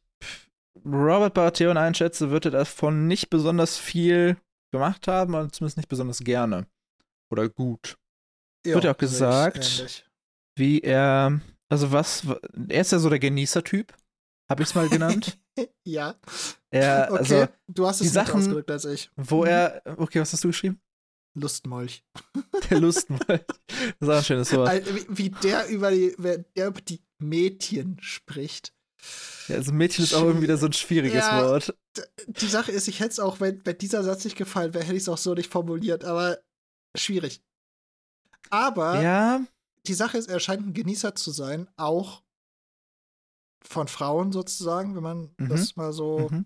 [0.85, 4.37] Robert Baratheon einschätze, wird er davon nicht besonders viel
[4.71, 6.67] gemacht haben, oder zumindest nicht besonders gerne.
[7.31, 7.97] Oder gut.
[8.65, 10.05] Wird ja auch gesagt.
[10.57, 12.25] Wie er, also was,
[12.69, 13.93] er ist ja so der Genießer-Typ,
[14.49, 15.37] habe ich es mal genannt.
[15.87, 16.15] ja.
[16.71, 19.09] Er, Okay, also, du hast die es nicht Sachen- ausgedrückt als ich.
[19.15, 19.47] wo Mhm.
[19.47, 20.79] er, okay, was hast du geschrieben?
[21.35, 22.03] Lustmolch.
[22.69, 23.21] Der Lustmolch.
[23.27, 24.69] Das ist auch ein schönes Wort.
[24.69, 28.73] Al- Wie, wie der über die, wer- der über die Mädchen spricht.
[29.47, 31.45] Ja, also Mädchen ist auch irgendwie wieder so ein schwieriges Ja.
[31.45, 31.77] Wort.
[32.27, 34.95] Die Sache ist, ich hätte es auch, wenn, wenn dieser Satz nicht gefallen wäre, hätte
[34.95, 36.39] ich es auch so nicht formuliert, aber
[36.97, 37.43] schwierig.
[38.49, 39.41] Aber Ja,
[39.87, 42.23] die Sache ist, er scheint ein Genießer zu sein, auch
[43.63, 45.49] von Frauen sozusagen, wenn man Mhm.
[45.49, 46.45] das mal so mhm.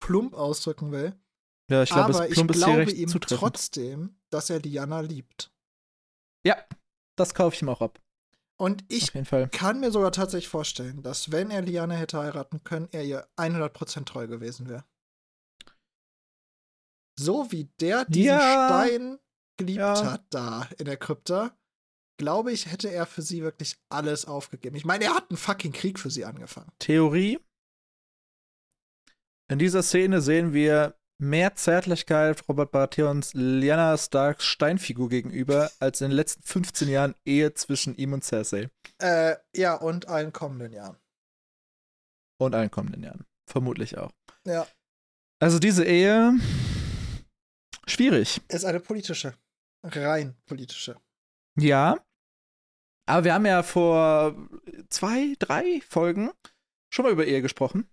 [0.00, 1.14] plump ausdrücken will.
[1.70, 5.50] ja ich glaube, Aber es ich plump hier glaube ihm trotzdem, dass er Diana liebt.
[6.46, 6.56] Ja,
[7.16, 8.00] das kaufe ich ihm auch ab.
[8.60, 9.12] Und ich
[9.52, 14.04] kann mir sogar tatsächlich vorstellen, dass wenn er Liana hätte heiraten können, er ihr 100%
[14.04, 14.84] treu gewesen wäre.
[17.18, 18.66] So wie der diesen Ja.
[18.68, 19.18] Stein
[19.56, 20.12] geliebt Ja.
[20.12, 21.56] hat da in der Krypta,
[22.18, 24.74] glaube ich, hätte er für sie wirklich alles aufgegeben.
[24.76, 26.70] Ich meine, er hat einen fucking Krieg für sie angefangen.
[26.80, 27.38] Theorie.
[29.50, 36.10] In dieser Szene sehen wir mehr Zärtlichkeit Robert Baratheons Lyanna Starks Steinfigur gegenüber als in
[36.10, 38.70] den letzten 15 Jahren Ehe zwischen ihm und Cersei.
[38.98, 40.96] Äh, ja, und allen kommenden Jahren.
[42.40, 43.26] Und allen kommenden Jahren.
[43.48, 44.12] Vermutlich auch.
[44.44, 44.66] Ja.
[45.40, 46.32] Also diese Ehe.
[47.86, 48.40] Schwierig.
[48.48, 49.34] Ist eine politische.
[49.82, 51.00] Rein politische.
[51.58, 52.04] Ja.
[53.06, 54.36] Aber wir haben ja vor
[54.90, 56.30] zwei, drei Folgen
[56.92, 57.88] schon mal über Ehe gesprochen.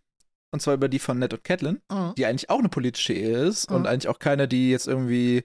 [0.52, 2.14] Und zwar über die von Ned und Catelyn, Mhm.
[2.18, 3.88] die eigentlich auch eine politische Ehe ist und Mhm.
[3.88, 5.44] eigentlich auch keine, die jetzt irgendwie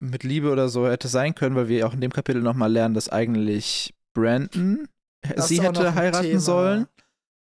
[0.00, 2.94] mit Liebe oder so hätte sein können, weil wir auch in dem Kapitel nochmal lernen,
[2.94, 4.88] dass eigentlich Brandon
[5.34, 6.40] Das sie hätte heiraten Thema.
[6.40, 6.86] sollen.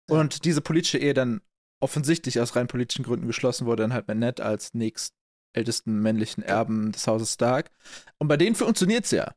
[0.09, 0.19] Ja.
[0.21, 1.41] Und diese politische Ehe dann
[1.81, 6.93] offensichtlich aus rein politischen Gründen geschlossen wurde, dann halt mit Ned als nächstältesten männlichen Erben
[6.93, 7.71] des Hauses Stark.
[8.19, 9.35] Und bei denen funktioniert's ja.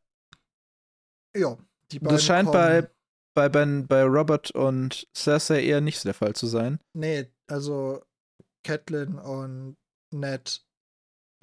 [1.36, 1.58] Ja,
[1.92, 2.16] die Und beiden.
[2.18, 2.90] Das scheint kommen- bei,
[3.34, 6.80] bei, bei Robert und Cersei eher nicht so der Fall zu sein.
[6.94, 8.04] Nee, also
[8.64, 9.78] Catelyn und
[10.12, 10.66] Ned.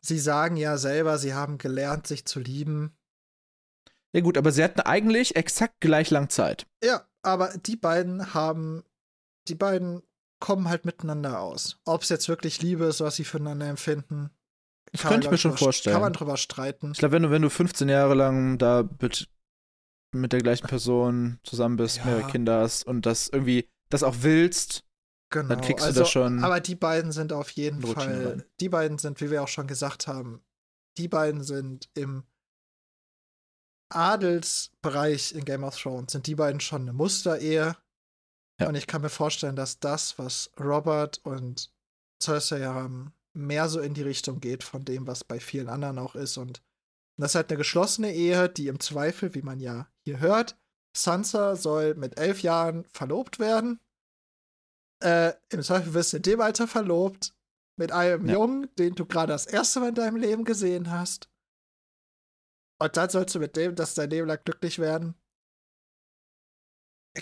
[0.02, 2.96] Sie sagen ja selber, sie haben gelernt, sich zu lieben.
[4.12, 6.66] Ja gut, aber sie hatten eigentlich exakt gleich lang Zeit.
[6.82, 8.84] Ja, aber die beiden haben.
[9.48, 10.02] Die beiden
[10.40, 11.78] kommen halt miteinander aus.
[11.84, 14.30] Ob es jetzt wirklich Liebe ist, was sie füreinander empfinden.
[14.92, 15.94] Man, könnte ich mir schon vorstellen.
[15.94, 16.92] Kann man drüber streiten.
[16.92, 18.82] Ich glaube, wenn du, wenn du 15 Jahre lang da
[20.12, 22.06] mit, der gleichen Person zusammen bist, Ja.
[22.06, 24.84] mehrere Kinder hast und das irgendwie das auch willst,
[25.32, 25.48] Genau.
[25.48, 28.26] dann kriegst du also, das schon Aber die beiden sind auf jeden Fall.
[28.26, 28.44] rein.
[28.60, 30.42] Die beiden sind, wie wir auch schon gesagt haben,
[30.98, 32.24] die beiden sind im
[33.92, 37.76] Adelsbereich in Game of Thrones, sind die beiden schon eine Musterehe.
[38.60, 38.68] Ja.
[38.68, 41.72] Und ich kann mir vorstellen, dass das, was Robert und
[42.22, 46.14] Cersei haben, mehr so in die Richtung geht von dem, was bei vielen anderen auch
[46.14, 46.36] ist.
[46.36, 46.62] Und
[47.20, 50.56] das ist halt eine geschlossene Ehe, die im Zweifel, wie man ja hier hört,
[50.96, 53.80] Sansa soll mit elf Jahren verlobt werden.
[55.02, 57.34] Äh, Im Zweifel wirst du in dem Alter verlobt
[57.76, 58.34] mit einem Ja.
[58.34, 61.30] Jungen, den du gerade das erste Mal in deinem Leben gesehen hast.
[62.78, 65.14] Und dann sollst du mit dem das dein Leben lang glücklich werden.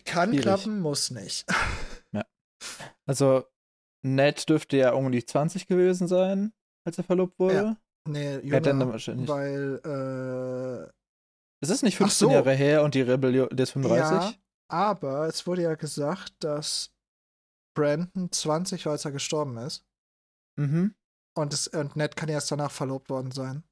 [0.04, 0.42] Kann Schwierig.
[0.42, 1.46] klappen, muss nicht.
[3.06, 3.44] Also,
[4.02, 6.52] Ned dürfte ja um die 20 gewesen sein,
[6.84, 7.76] als er verlobt wurde.
[8.09, 9.29] Nee, Ja, dann jünger, wahrscheinlich.
[9.29, 10.90] weil, äh,
[11.61, 12.33] Es ist nicht Ach 15 so.
[12.35, 14.33] Jahre her und die Rebellion, der ist 35.
[14.33, 14.35] ja,
[14.71, 16.92] aber es wurde ja gesagt, dass
[17.75, 19.85] Brandon 20 war, als er gestorben ist.
[20.59, 20.94] Mhm.
[21.37, 23.62] Und, es, und Ned kann erst danach verlobt worden sein.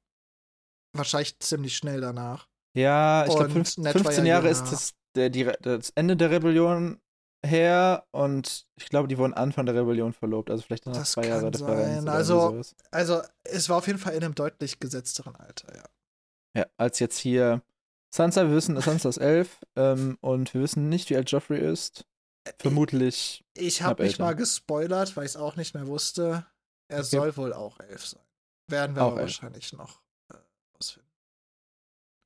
[0.95, 2.47] Wahrscheinlich ziemlich schnell danach.
[2.75, 4.63] Ja, ich glaube, Und Ned war 15 ja Jahre jünger.
[4.63, 7.01] ist das, der, die, das Ende der Rebellion
[7.47, 11.27] her und ich glaube, die wurden Anfang der Rebellion verlobt, also vielleicht noch Das zwei
[11.27, 12.07] Jahre kann Differenz.
[12.07, 12.61] Also-.
[12.91, 15.83] Also, es war auf jeden Fall in einem deutlich gesetzteren Alter, ja.
[16.55, 17.61] Ja, als jetzt hier
[18.13, 22.05] Sansa, wir wissen, Sansa ist elf ähm, und wir wissen nicht, wie alt Joffrey ist.
[22.59, 23.43] Vermutlich.
[23.53, 26.45] Ich Knapp habe mich mal gespoilert, weil ich es auch nicht mehr wusste.
[26.87, 27.07] Er Okay.
[27.07, 28.23] soll wohl auch elf sein.
[28.69, 29.27] Werden wir Auch aber elf.
[29.27, 30.01] wahrscheinlich noch
[30.33, 30.37] äh,
[30.79, 31.09] ausfinden.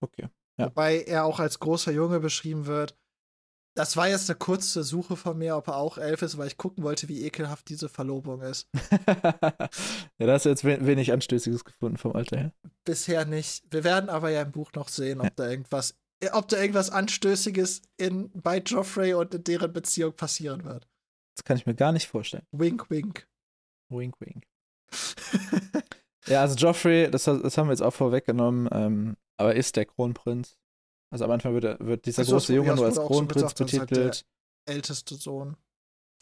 [0.01, 0.29] Okay.
[0.57, 0.67] Ja.
[0.67, 2.95] Wobei er auch als großer Junge beschrieben wird.
[3.73, 6.57] Das war jetzt eine kurze Suche von mir, ob er auch elf ist, weil ich
[6.57, 8.67] gucken wollte, wie ekelhaft diese Verlobung ist.
[9.07, 12.53] ja, da hast du jetzt we- wenig Anstößiges gefunden vom Alter her.
[12.83, 13.63] Bisher nicht.
[13.71, 16.89] Wir werden aber ja im Buch noch sehen, ob da irgendwas, äh, ob da irgendwas
[16.89, 20.89] Anstößiges in, bei Joffrey und in deren Beziehung passieren wird.
[21.37, 22.45] Das kann ich mir gar nicht vorstellen.
[22.51, 23.27] Wink, wink.
[23.89, 24.45] Wink, wink.
[26.27, 30.59] Ja, also Joffrey, das, das haben wir jetzt auch vorweggenommen, ähm, aber ist der Kronprinz.
[31.11, 33.55] Also am Anfang wird, er- wird dieser Ach so, große Junge nur als Kronprinz halt
[33.57, 34.25] betitelt.
[34.65, 35.57] älteste Sohn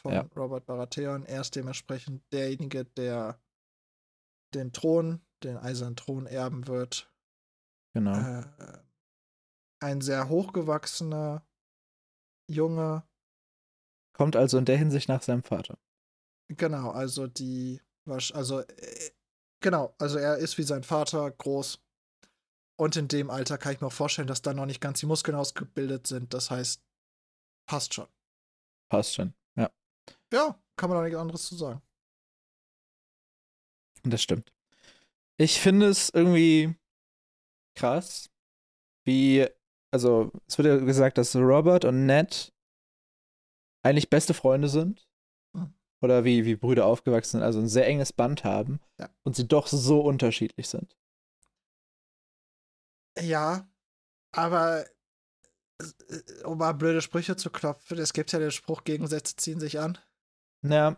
[0.02, 0.22] von Ja.
[0.36, 1.26] Robert Baratheon.
[1.26, 3.40] Er ist dementsprechend derjenige, der
[4.56, 7.14] den Thron, den eisernen Thron erben wird.
[7.94, 8.14] Genau.
[8.18, 8.46] Äh,
[9.82, 11.46] ein sehr hochgewachsener
[12.50, 13.04] Junge.
[14.14, 15.78] Kommt also in der Hinsicht nach seinem Vater.
[16.50, 19.12] Genau, also die, also äh,
[19.62, 21.80] genau, also er ist wie sein Vater groß.
[22.80, 25.06] Und in dem Alter kann ich mir auch vorstellen, dass da noch nicht ganz die
[25.06, 26.34] Muskeln ausgebildet sind.
[26.34, 26.82] Das heißt,
[27.66, 28.08] passt schon.
[28.90, 29.34] Passt schon.
[29.58, 29.70] Ja,
[30.32, 31.82] Ja, kann man doch nichts anderes zu sagen.
[34.04, 34.54] das stimmt.
[35.38, 36.74] Ich finde es irgendwie
[37.76, 38.30] krass,
[39.06, 39.46] wie,
[39.92, 42.54] also es wird ja gesagt, dass Robert und Ned
[43.84, 45.06] eigentlich beste Freunde sind.
[45.54, 45.74] Hm.
[46.02, 49.10] Oder wie, wie Brüder aufgewachsen sind, also ein sehr enges Band haben Ja.
[49.24, 50.96] und sie doch so unterschiedlich sind.
[53.22, 53.68] Ja,
[54.32, 54.86] aber
[55.80, 59.80] äh, um mal blöde Sprüche zu klopfen, es gibt ja den Spruch, Gegensätze ziehen sich
[59.80, 59.98] an.
[60.62, 60.98] Ja,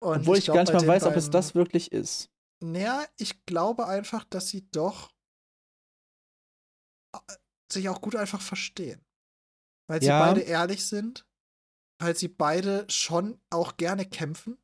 [0.00, 2.30] Und obwohl ich, glaub, gar nicht mal weiß, ob es beiden- das wirklich ist.
[2.60, 5.12] Naja, ich glaube einfach, dass sie doch
[7.14, 7.18] äh,
[7.72, 9.04] sich auch gut einfach verstehen.
[9.88, 10.20] Weil sie Ja.
[10.20, 11.26] beide ehrlich sind,
[11.98, 14.58] weil sie beide schon auch gerne kämpfen.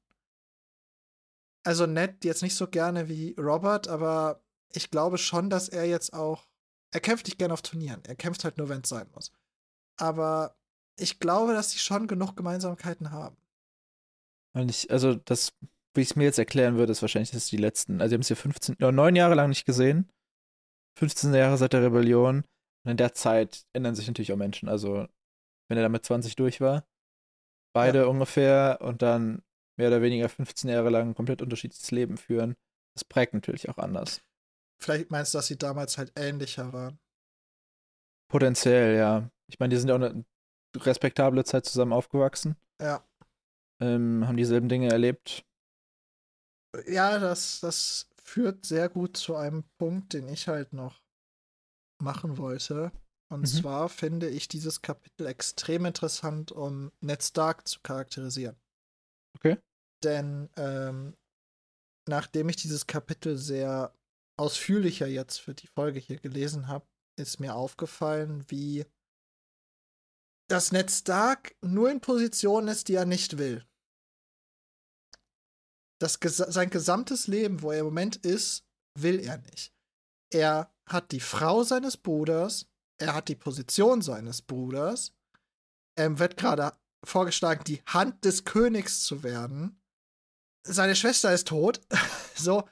[1.64, 4.42] also Ned jetzt nicht so gerne wie Robert, aber
[4.72, 6.47] ich glaube schon, dass er jetzt auch.
[6.92, 8.02] Er kämpft nicht gerne auf Turnieren.
[8.06, 9.32] Er kämpft halt nur, wenn es sein muss.
[9.98, 10.56] Aber
[10.96, 13.36] ich glaube, dass sie schon genug Gemeinsamkeiten haben.
[14.54, 15.52] Und ich, also das,
[15.94, 18.22] wie ich es mir jetzt erklären würde, ist wahrscheinlich, dass die letzten, also sie haben
[18.22, 20.10] es ja 15, oder 9 Jahre lang nicht gesehen.
[20.98, 22.44] 15 Jahre seit der Rebellion.
[22.84, 24.68] Und in der Zeit ändern sich natürlich auch Menschen.
[24.68, 25.06] Also,
[25.68, 26.86] wenn er damit 20 durch war,
[27.74, 28.06] beide ja.
[28.06, 29.42] ungefähr und dann
[29.76, 32.56] mehr oder weniger 15 Jahre lang ein komplett unterschiedliches Leben führen,
[32.94, 34.22] das prägt natürlich auch anders.
[34.80, 36.98] Vielleicht meinst du, dass sie damals halt ähnlicher waren?
[38.30, 39.30] Potenziell, ja.
[39.50, 40.24] Ich meine, die sind ja auch eine
[40.76, 42.56] respektable Zeit zusammen aufgewachsen.
[42.80, 43.04] Ja.
[43.80, 45.44] Ähm, haben dieselben Dinge erlebt.
[46.86, 51.02] Ja, das, das führt sehr gut zu einem Punkt, den ich halt noch
[52.02, 52.92] machen wollte.
[53.30, 53.46] Und mhm.
[53.46, 58.56] zwar finde ich dieses Kapitel extrem interessant, um Ned Stark zu charakterisieren.
[59.36, 59.58] Okay.
[60.04, 61.16] Denn ähm,
[62.08, 63.94] nachdem ich dieses Kapitel sehr
[64.38, 68.86] ausführlicher jetzt für die Folge hier gelesen habe, ist mir aufgefallen, wie
[70.48, 73.66] das Ned Stark nur in Positionen ist, die er nicht will.
[76.00, 79.74] Das, sein gesamtes Leben, wo er im Moment ist, will er nicht.
[80.30, 85.12] Er hat die Frau seines Bruders, er hat die Position seines Bruders,
[85.96, 86.72] er wird gerade
[87.04, 89.80] vorgeschlagen, die Hand des Königs zu werden.
[90.64, 91.80] Seine Schwester ist tot.
[92.34, 92.68] so,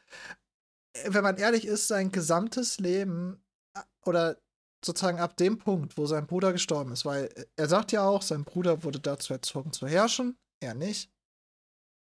[1.07, 3.43] wenn man ehrlich ist, sein gesamtes Leben
[3.75, 4.39] äh, oder
[4.85, 8.45] sozusagen ab dem Punkt, wo sein Bruder gestorben ist, weil er sagt ja auch, sein
[8.45, 11.11] Bruder wurde dazu erzogen zu herrschen, er nicht.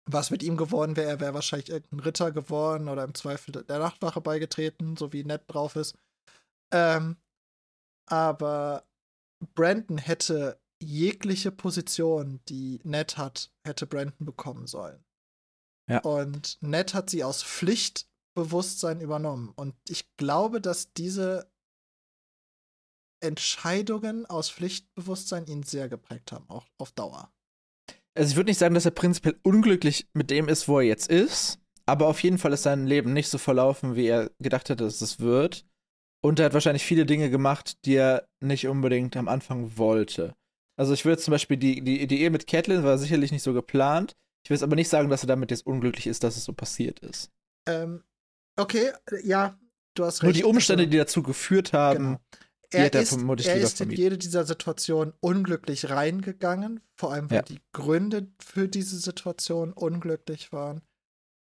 [0.08, 3.80] Was mit ihm geworden wäre, er wäre wahrscheinlich irgendein Ritter geworden oder im Zweifel der
[3.80, 5.98] Nachtwache beigetreten, so wie Ned drauf ist.
[6.72, 7.18] Ähm,
[8.08, 8.86] aber
[9.56, 15.04] Brandon hätte jegliche Position, die Ned hat, hätte Brandon bekommen sollen.
[15.90, 16.00] Ja.
[16.00, 17.42] Und Ned hat sie aus
[18.36, 19.54] Pflichtbewusstsein übernommen.
[19.56, 21.50] Und ich glaube, dass diese
[23.22, 27.32] Entscheidungen aus Pflichtbewusstsein ihn sehr geprägt haben, auch auf Dauer.
[28.14, 31.10] Also ich würde nicht sagen, dass er prinzipiell unglücklich mit dem ist, wo er jetzt
[31.10, 34.84] ist, aber auf jeden Fall ist sein Leben nicht so verlaufen, wie er gedacht hätte,
[34.84, 35.66] dass es wird.
[36.22, 40.36] Und er hat wahrscheinlich viele Dinge gemacht, die er nicht unbedingt am Anfang wollte.
[40.78, 43.54] Also ich würde zum Beispiel, die, die, die Ehe mit Catelyn war sicherlich nicht so
[43.54, 44.16] geplant.
[44.44, 46.54] Ich will jetzt aber nicht sagen, dass er damit jetzt unglücklich ist, dass es so
[46.54, 47.32] passiert ist.
[47.68, 48.04] Ähm,
[48.58, 48.92] okay,
[49.24, 49.58] ja,
[49.94, 50.24] du hast recht.
[50.24, 52.20] Nur die Umstände, also, die dazu geführt haben, genau.
[52.72, 53.14] er ist,
[53.46, 57.44] er ist in jede dieser Situationen unglücklich reingegangen, vor allem weil ja.
[57.44, 60.82] die Gründe für diese Situation unglücklich waren.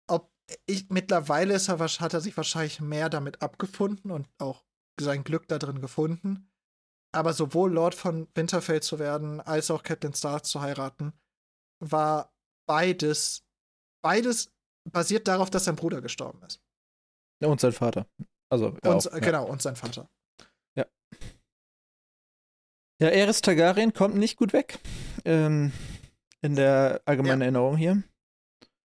[0.09, 0.33] Ob
[0.67, 4.65] ich mittlerweile ist er, hat er sich wahrscheinlich mehr damit abgefunden und auch
[5.01, 6.51] sein Glück da drin gefunden.
[7.13, 11.13] Aber sowohl Lord von Winterfell zu werden, als auch Captain Stark zu heiraten,
[11.81, 12.33] war
[12.67, 13.43] beides,
[14.03, 14.53] beides
[14.85, 16.63] basiert darauf, dass sein Bruder gestorben ist.
[17.41, 18.07] Ja, und sein Vater.
[18.51, 19.19] Also, und, auch, ja.
[19.19, 20.09] Genau, und sein Vater.
[20.77, 20.87] Ja.
[23.01, 24.79] Ja, Eris Targaryen kommt nicht gut weg.
[25.25, 25.73] Ähm,
[26.43, 27.45] in der allgemeinen ja.
[27.47, 28.03] Erinnerung hier.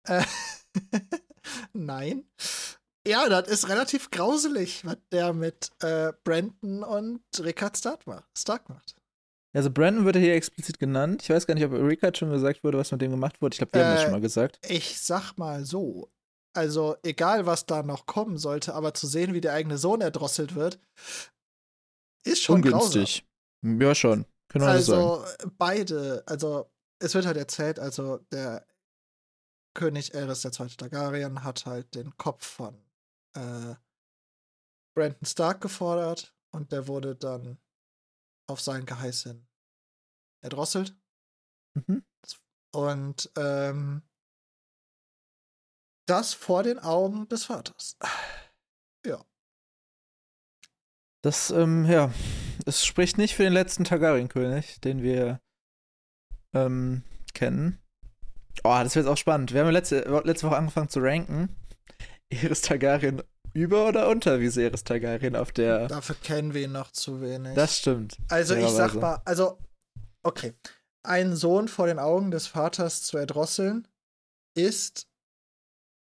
[0.08, 0.24] Äh,
[1.74, 2.26] Nein.
[3.08, 8.96] Ja, das ist relativ grauselig, was der mit äh, Brandon und Rickard Stark macht.
[9.54, 11.22] Also Brandon wird hier explizit genannt.
[11.24, 13.54] Ich weiß gar nicht, ob Rickard schon gesagt wurde, was mit dem gemacht wurde.
[13.54, 14.60] Ich glaube, wir äh, haben das schon mal gesagt.
[14.68, 16.10] Ich sag mal so.
[16.56, 20.56] Also, egal was da noch kommen sollte, aber zu sehen, wie der eigene Sohn erdrosselt
[20.56, 20.80] wird,
[22.26, 23.26] ist schon Ungünstig.
[23.62, 23.82] Grausam.
[23.82, 24.26] Ja, schon.
[24.48, 25.26] Können also,
[25.58, 28.66] beide, also, es wird halt erzählt, also, der
[29.76, 30.68] König Elris II.
[30.68, 32.76] Targaryen hat halt den Kopf von
[33.36, 33.76] äh,
[34.96, 37.60] Brandon Stark gefordert und der wurde dann
[38.48, 39.46] auf sein Geheiß hin
[40.42, 40.96] erdrosselt.
[41.74, 42.06] Mhm.
[42.74, 44.02] Und ähm,
[46.06, 47.98] das vor den Augen des Vaters.
[49.06, 49.24] Ja.
[51.22, 52.12] Das, ähm, ja,
[52.66, 55.40] es spricht nicht für den letzten Targaryen-König, den wir
[56.54, 57.04] ähm,
[57.34, 57.80] kennen.
[58.64, 59.54] Oh, das wird jetzt auch spannend.
[59.54, 61.56] Wir haben letzte, letzte Woche angefangen zu ranken.
[62.30, 63.22] Eris Targaryen
[63.54, 65.88] über oder unter Viserys Targaryen auf der.
[65.88, 67.56] Dafür kennen wir ihn noch zu wenig.
[67.56, 68.18] Das stimmt.
[68.30, 69.58] Also ich sag mal, also,
[70.24, 70.54] okay.
[71.04, 73.88] Einen Sohn vor den Augen des Vaters zu erdrosseln,
[74.56, 75.08] ist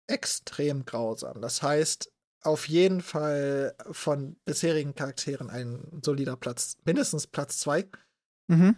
[0.06, 1.40] extrem grausam.
[1.40, 7.88] Das heißt, auf jeden Fall von bisherigen Charakteren ein solider Platz, mindestens Platz zwei.
[8.48, 8.76] Mhm.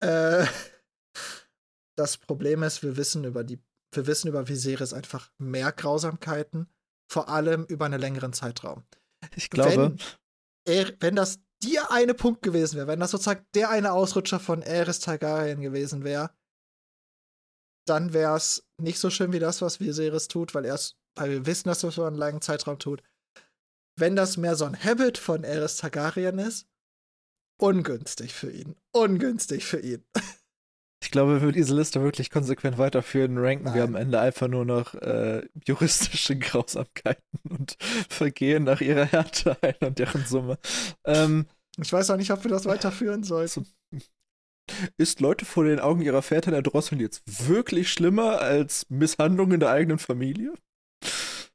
[0.00, 0.46] Äh,
[1.96, 3.58] das Problem ist, wir wissen über die,
[3.92, 6.68] wir wissen über Viserys einfach mehr Grausamkeiten
[7.08, 8.84] vor allem über einen längeren Zeitraum.
[9.34, 9.76] Ich glaube.
[9.76, 9.98] Wenn,
[10.66, 14.62] er, wenn das dir eine Punkt gewesen wäre, wenn das sozusagen der eine Ausrutscher von
[14.62, 16.30] Aerys Targaryen gewesen wäre,
[17.88, 20.64] dann wäre es nicht so schlimm wie das, was Viserys tut, weil
[21.14, 23.02] weil wir wissen, dass er es über einen langen Zeitraum tut.
[23.98, 26.68] Wenn das mehr so ein Habit von Aerys Targaryen ist,
[27.58, 28.76] ungünstig für ihn.
[28.92, 30.04] Ungünstig für ihn.
[31.02, 33.74] Ich glaube, wenn wir diese Liste wirklich konsequent weiterführen, ranken Nein.
[33.74, 37.76] wir am Ende einfach nur noch äh, juristische Grausamkeiten und
[38.08, 40.58] Vergehen nach ihrer Härte ein und deren Summe.
[41.04, 41.46] Ähm,
[41.78, 43.66] Ich weiß auch nicht, ob wir das weiterführen sollten.
[44.96, 49.70] Ist Leute vor den Augen ihrer Väter erdrosseln jetzt wirklich schlimmer als Misshandlung in der
[49.70, 50.54] eigenen Familie?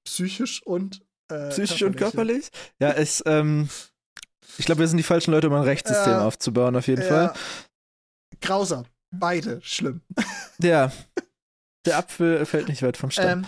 [0.04, 2.50] Psychisch und äh, Psychisch und körperliche.
[2.50, 2.52] körperlich?
[2.80, 3.70] Ja, ich, ähm,
[4.58, 6.26] ich glaube, wir sind die falschen Leute, um ein Rechtssystem Ja.
[6.26, 7.08] aufzubauen, auf jeden Ja.
[7.08, 7.34] Fall.
[8.42, 8.86] Grausam.
[9.12, 10.02] Beide schlimm.
[10.60, 10.92] Ja.
[11.86, 13.28] Der Apfel fällt nicht weit vom Stamm.
[13.44, 13.46] Ähm,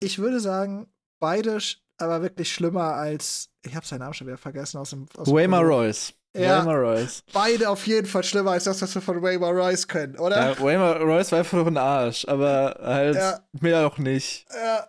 [0.00, 0.86] ich würde sagen,
[1.18, 1.58] beide
[1.96, 3.48] aber wirklich schlimmer als.
[3.64, 5.06] Ich habe seinen Namen schon wieder vergessen aus dem.
[5.16, 5.62] Aus Waymar.
[5.62, 6.12] Royce.
[6.38, 6.58] Ja.
[6.60, 7.22] Waymar Royce.
[7.32, 10.36] Beide auf jeden Fall schlimmer als das, was wir von Waymar Royce können, oder?
[10.36, 13.40] Ja, Waymar Royce war einfach nur ein Arsch, aber halt Ja.
[13.60, 14.46] mehr auch nicht.
[14.52, 14.88] Ja,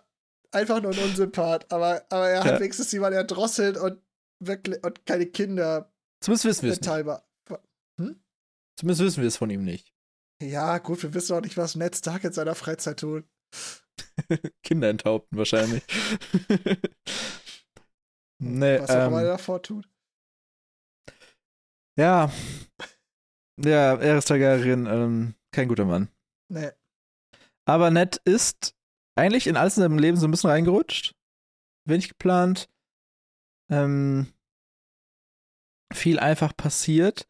[0.52, 2.52] einfach nur ein Unsympath, aber, aber er Ja.
[2.52, 4.00] hat wenigstens jemanden erdrosselt und
[4.44, 6.86] wirklich und keine Kinder Zumindest wissen wir es nicht.
[6.88, 7.24] teilbar.
[8.76, 9.92] Zumindest wissen wir es von ihm nicht.
[10.40, 13.24] Ja, gut, wir wissen auch nicht, was Ned Stark in seiner Freizeit tut.
[14.62, 15.82] Kinder enthaupten wahrscheinlich.
[18.38, 19.88] nee, was auch immer er ähm, davor tut.
[21.98, 22.32] Ja.
[23.60, 26.08] Ja, Eris Targaryen, ähm, kein guter Mann.
[26.48, 26.70] Nee.
[27.66, 28.74] Aber Ned ist
[29.16, 31.14] eigentlich in alles in seinem Leben so ein bisschen reingerutscht.
[31.86, 32.70] Wenig geplant.
[33.70, 34.32] Ähm,
[35.92, 37.28] viel einfach passiert.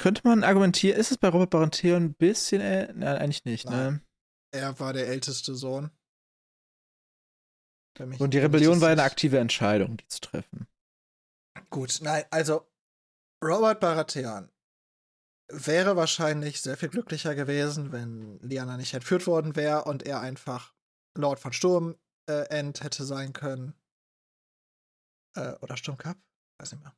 [0.00, 4.00] Könnte man argumentieren, ist es bei Robert Baratheon ein bisschen, äh, nein, eigentlich nicht, ne?
[4.52, 5.90] Er war der älteste Sohn.
[8.18, 10.68] Und die Rebellion war eine aktive Entscheidung, die zu treffen.
[11.70, 12.66] Gut, nein, also
[13.44, 14.50] Robert Baratheon
[15.50, 20.74] wäre wahrscheinlich sehr viel glücklicher gewesen, wenn Lyanna nicht entführt worden wäre und er einfach
[21.16, 21.96] Lord von Sturm
[22.28, 23.74] äh, End hätte sein können.
[25.36, 26.16] Äh, oder Sturmcup?
[26.60, 26.94] Weiß nicht mehr.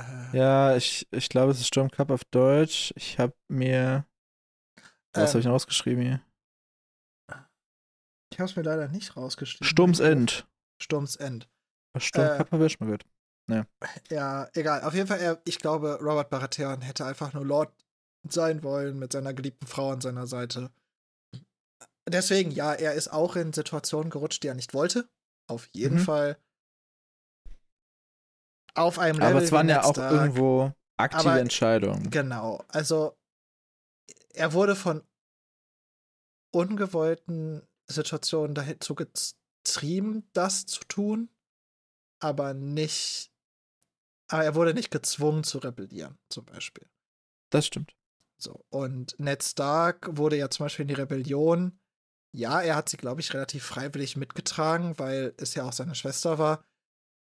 [0.00, 2.92] Äh, Ja, ich, ich glaube, es ist Storm Cup auf Deutsch.
[2.96, 4.06] Ich habe mir.
[5.12, 6.20] Was habe ich ähm, denn rausgeschrieben hier?
[8.32, 9.66] Ich habe es mir leider nicht rausgeschrieben.
[9.66, 10.48] Sturmsend.
[10.80, 11.50] Sturmsend.
[11.98, 13.04] Storm Äh, Cup habe ich schon mal gehört.
[14.10, 14.82] Ja, egal.
[14.84, 17.72] Auf jeden Fall, er, ich glaube, Robert Baratheon hätte einfach nur Lord
[18.28, 20.70] sein wollen mit seiner geliebten Frau an seiner Seite.
[22.08, 25.08] Deswegen, ja, er ist auch in Situationen gerutscht, die er nicht wollte.
[25.48, 26.04] Auf jeden Mhm.
[26.04, 26.38] Fall.
[28.74, 29.34] Auf einem Level.
[29.34, 30.12] Aber es waren ja auch Stark.
[30.12, 32.10] irgendwo aktive Aber- Entscheidungen.
[32.10, 32.64] Genau.
[32.68, 33.16] Also,
[34.34, 35.02] er wurde von
[36.54, 41.28] ungewollten Situationen dazu getrieben, das zu tun,
[42.20, 43.31] aber nicht.
[44.32, 46.88] Aber er wurde nicht gezwungen zu rebellieren, zum Beispiel.
[47.50, 47.94] Das stimmt.
[48.38, 48.64] So.
[48.70, 51.78] Und Ned Stark wurde ja zum Beispiel in die Rebellion.
[52.34, 56.38] Ja, er hat sie, glaube ich, relativ freiwillig mitgetragen, weil es ja auch seine Schwester
[56.38, 56.64] war.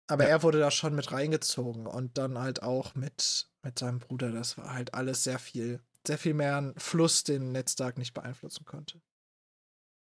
[0.08, 0.30] Aber Ja.
[0.30, 4.32] er wurde da schon mit reingezogen und dann halt auch mit, mit seinem Bruder.
[4.32, 8.14] Das war halt alles sehr viel, sehr viel mehr ein Fluss, den Ned Stark nicht
[8.14, 9.02] beeinflussen konnte.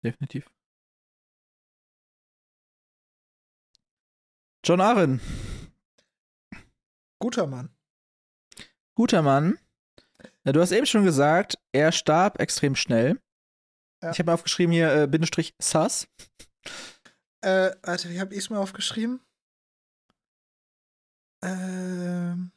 [0.05, 0.51] Definitiv.
[4.62, 5.20] John Arryn,
[7.24, 7.74] Guter Mann.
[8.94, 9.58] guter Mann.
[10.44, 13.18] Ja, du hast eben schon gesagt, er starb extrem schnell.
[14.02, 14.10] Ja.
[14.10, 16.06] Ich habe mir aufgeschrieben hier, äh, Bindestrich Sass.
[17.40, 19.22] Äh, warte, wie habe ich es mir aufgeschrieben?
[21.42, 22.52] Ähm.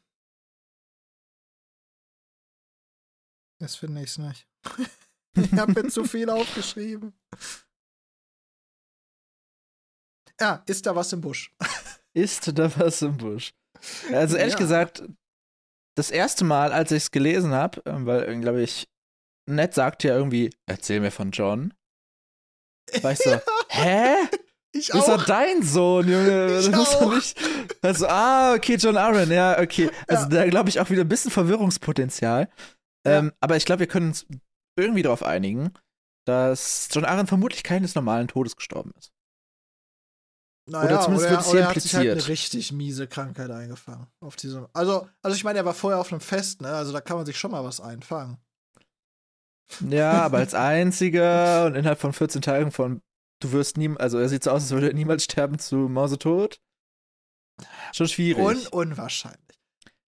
[3.60, 4.46] Das finde ich nicht.
[5.34, 7.18] ich habe mir zu viel aufgeschrieben.
[10.38, 11.54] Ja, ist da was im Busch?
[12.12, 13.54] Ist da was im Busch?
[14.12, 14.58] Also ehrlich Ja.
[14.58, 15.02] gesagt,
[15.96, 18.88] das erste Mal, als ich es gelesen habe, weil, glaube ich,
[19.46, 21.74] Ned sagt ja irgendwie, erzähl mir von John.
[23.02, 23.30] War ich so,
[23.68, 24.14] hä?
[24.72, 25.26] Ich Das ist doch auch.
[25.26, 26.58] dein Sohn, Junge.
[26.60, 27.14] Ich das doch auch.
[27.14, 27.38] nicht.
[27.82, 29.90] Also, ah, okay, John Aaron, ja, okay.
[30.06, 30.28] Also Ja.
[30.44, 32.48] da glaube ich auch wieder ein bisschen Verwirrungspotenzial.
[33.06, 33.18] Ja.
[33.18, 34.26] Ähm, aber ich glaube, wir können uns
[34.78, 35.72] irgendwie darauf einigen,
[36.26, 39.10] dass John Aaron vermutlich keines normalen Todes gestorben ist.
[40.68, 42.28] Naja, oder zumindest wird es hier er hat sich halt eine impliziert.
[42.28, 44.06] richtig miese Krankheit eingefangen.
[44.20, 44.66] Auf diesem.
[44.72, 46.68] Also, also ich meine, er war vorher auf einem Fest, ne?
[46.68, 48.38] Also da kann man sich schon mal was einfangen.
[49.88, 53.00] Ja, aber als einziger und innerhalb von 14 Tagen von
[53.40, 56.60] du wirst nie, also er sieht so aus, als würde er niemals sterben zu Mausetot.
[57.92, 58.44] Schon schwierig.
[58.44, 59.38] Un unwahrscheinlich.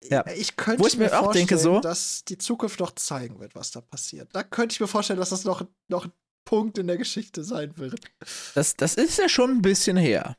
[0.04, 0.26] Ja.
[0.28, 3.56] Ich könnte Wo ich mir auch vorstellen, denke, so- dass die Zukunft doch zeigen wird,
[3.56, 4.30] was da passiert.
[4.34, 6.12] Da könnte ich mir vorstellen, dass das noch, noch ein
[6.46, 8.00] Punkt in der Geschichte sein wird.
[8.56, 10.36] das, das ist ja schon ein bisschen her.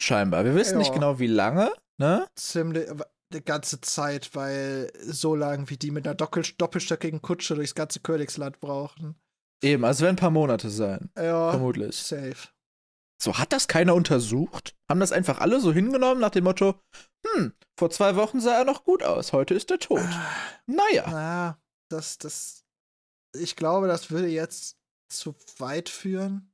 [0.00, 0.44] Scheinbar.
[0.44, 0.94] Wir wissen nicht Ja.
[0.94, 2.26] genau, wie lange, ne?
[2.36, 2.88] Ziemlich.
[3.32, 7.98] eine ganze Zeit, weil so lang wie die mit einer doppel doppelstöckigen Kutsche durchs ganze
[8.00, 9.16] Königsland brauchen.
[9.62, 11.10] Eben, also werden ein paar Monate sein.
[11.16, 11.96] Ja, Vermutlich.
[11.96, 12.48] safe.
[13.20, 14.76] So, hat das keiner untersucht?
[14.88, 16.78] Haben das einfach alle so hingenommen nach dem Motto,
[17.26, 20.00] hm, vor zwei Wochen sah er noch gut aus, heute ist er tot.
[20.00, 20.30] Ah,
[20.66, 21.04] Naja.
[21.08, 21.58] Na,
[21.90, 22.64] das, das,
[23.34, 24.76] ich glaube, das würde jetzt
[25.08, 26.52] zu weit führen.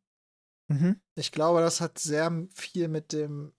[0.70, 1.00] Mhm.
[1.16, 3.52] Ich glaube, das hat sehr viel mit dem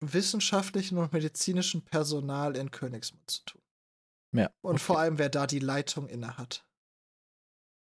[0.00, 3.62] wissenschaftlichen und medizinischen Personal in Königsmund zu tun.
[4.34, 4.50] Ja.
[4.62, 4.84] Und okay.
[4.84, 6.66] vor allem, wer da die Leitung innehat.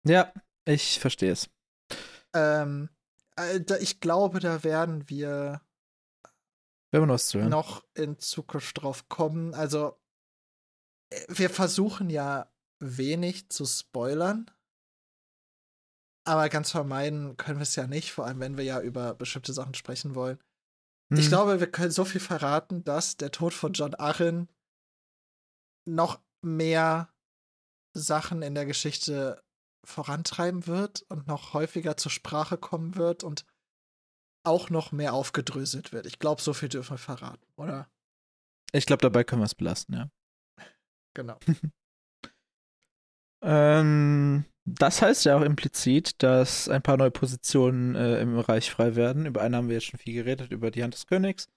[0.06, 0.34] Ja,
[0.66, 1.50] ich verstehe es.
[2.34, 2.90] Ähm,
[3.38, 5.62] äh, ich glaube, da werden wir
[6.92, 7.50] Wenn man was zu hören.
[7.50, 9.54] noch in Zukunft drauf kommen.
[9.54, 9.98] Also,
[11.12, 14.52] äh, wir versuchen ja wenig zu spoilern.
[16.28, 19.54] Aber ganz vermeiden können wir es ja nicht, vor allem wenn wir ja über bestimmte
[19.54, 20.38] Sachen sprechen wollen.
[21.10, 21.30] Ich Hm.
[21.30, 24.50] glaube, wir können so viel verraten, dass der Tod von John Arryn
[25.86, 27.14] noch mehr
[27.94, 29.42] Sachen in der Geschichte
[29.86, 33.46] vorantreiben wird und noch häufiger zur Sprache kommen wird und
[34.44, 36.06] auch noch mehr aufgedröselt wird.
[36.06, 37.90] Ich glaube, so viel dürfen wir verraten, oder?
[38.74, 40.10] Ich glaube, dabei können wir es belassen, ja.
[41.14, 41.40] Genau.
[43.44, 48.96] Ähm, das heißt ja auch implizit, dass ein paar neue Positionen äh, im Reich frei
[48.98, 49.26] werden.
[49.26, 51.48] Über eine haben wir jetzt schon viel geredet, über die Hand des Königs.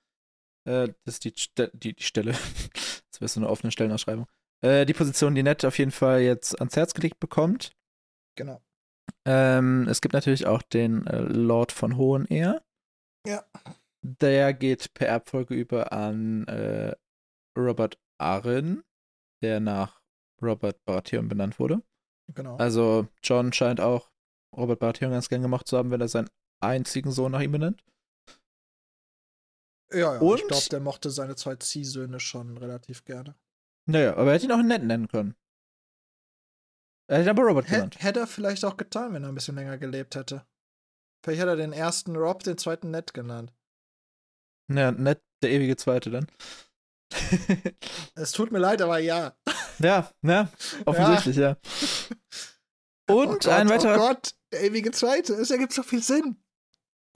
[0.65, 2.33] Äh, das ist die, Ste die, die Stelle.
[2.73, 4.29] das wäre so eine offene Stellenausschreibung.
[4.63, 7.73] Äh, die Position, die Ned auf jeden Fall jetzt ans Herz gelegt bekommt.
[8.37, 8.61] Genau.
[9.27, 12.63] Ähm, es gibt natürlich auch den äh, Lord von Hohenehr.
[13.27, 13.45] Ja.
[14.03, 16.95] Der geht per Erbfolge über an äh,
[17.59, 18.85] Robert Arryn,
[19.43, 20.01] der nach
[20.41, 21.83] Robert Baratheon benannt wurde.
[22.35, 22.57] Genau.
[22.57, 24.11] Also John scheint auch
[24.57, 27.85] Robert Baratheon ganz gern gemacht zu haben, wenn er seinen einzigen Sohn nach ihm benennt.
[29.93, 30.19] ja, ja.
[30.21, 33.35] und- Ich glaube, der mochte seine zwei Ziehsöhne schon relativ gerne.
[33.87, 35.35] Naja, aber er hätte ihn auch Ned nennen können.
[37.09, 37.97] Er hätte aber Robert Hä- genannt.
[38.01, 40.47] Hätte er vielleicht auch getan, wenn er ein bisschen länger gelebt hätte.
[41.25, 43.53] Vielleicht hat er den ersten Rob, den zweiten Ned genannt.
[44.73, 46.27] Ja, Ned, der ewige Zweite dann.
[48.15, 49.35] Es tut mir leid, aber ja.
[49.81, 50.49] Ja, ja,
[50.85, 51.57] offensichtlich, ja.
[53.09, 55.35] Oh Und Gott, ein weiterer Oh Gott, der ewige Zweite.
[55.35, 56.37] Es ergibt so viel Sinn.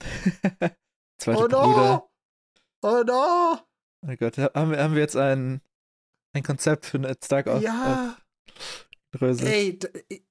[1.17, 1.57] zweiter oh Bruder.
[1.57, 2.11] no!
[2.81, 3.59] Oh no!
[4.07, 5.61] Oh Gott, haben wir, haben wir jetzt ein,
[6.33, 8.17] ein Konzept für Ned Stark auf, ja!
[9.15, 9.49] aufdröselt?
[9.49, 9.79] Ey,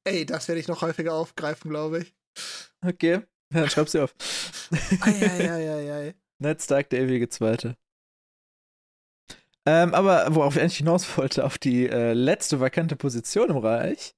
[0.04, 2.14] ey, das werde ich noch häufiger aufgreifen, glaube ich.
[2.84, 3.12] Okay,
[3.52, 4.14] ja, dann schreib sie auf.
[5.00, 6.14] Eieieiei.
[6.38, 7.76] Ned Stark, der ewige Zweite.
[9.66, 14.14] Ähm, aber worauf ich eigentlich hinaus wollte, auf die äh, letzte vakante Position im Reich.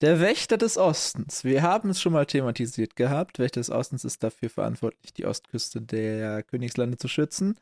[0.00, 1.44] Der Wächter des Ostens.
[1.44, 3.38] Wir haben es schon mal thematisiert gehabt.
[3.38, 7.58] Wächter des Ostens ist dafür verantwortlich, die Ostküste der Königslande zu schützen.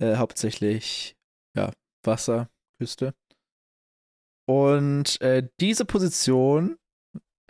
[0.00, 1.16] Äh, hauptsächlich,
[1.56, 1.70] ja,
[2.02, 3.14] Wasserküste.
[4.46, 6.76] Und äh, diese Position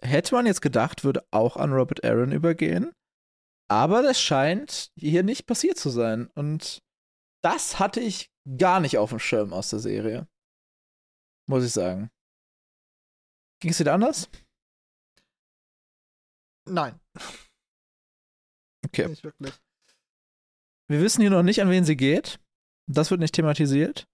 [0.01, 2.93] hätte man jetzt gedacht, würde auch an Robert Aaron übergehen.
[3.68, 6.28] Aber das scheint hier nicht passiert zu sein.
[6.35, 6.82] Und
[7.45, 10.26] das hatte ich gar nicht auf dem Schirm aus der Serie.
[11.47, 12.11] Muss ich sagen.
[13.61, 14.30] Ging es dir anders?
[16.66, 16.99] Nein.
[18.86, 19.09] Okay.
[19.09, 19.55] Nicht wirklich.
[20.88, 22.40] Wir wissen hier noch nicht, an wen sie geht.
[22.86, 24.07] Das wird nicht thematisiert.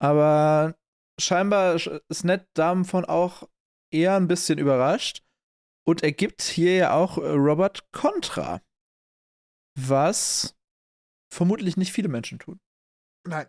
[0.00, 0.78] Aber
[1.18, 3.48] scheinbar ist Ned davon auch
[3.90, 5.22] eher ein bisschen überrascht.
[5.86, 8.60] Und er gibt hier ja auch äh, Robert Contra.
[9.78, 10.57] Was
[11.32, 12.58] vermutlich nicht viele Menschen tun.
[13.26, 13.48] Nein.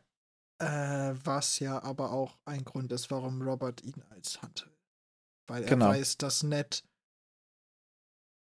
[0.62, 4.78] Äh, was ja aber auch ein Grund ist, warum Robert ihn als Hand will.
[5.48, 5.88] Weil er Genau.
[5.88, 6.84] weiß, dass Ned.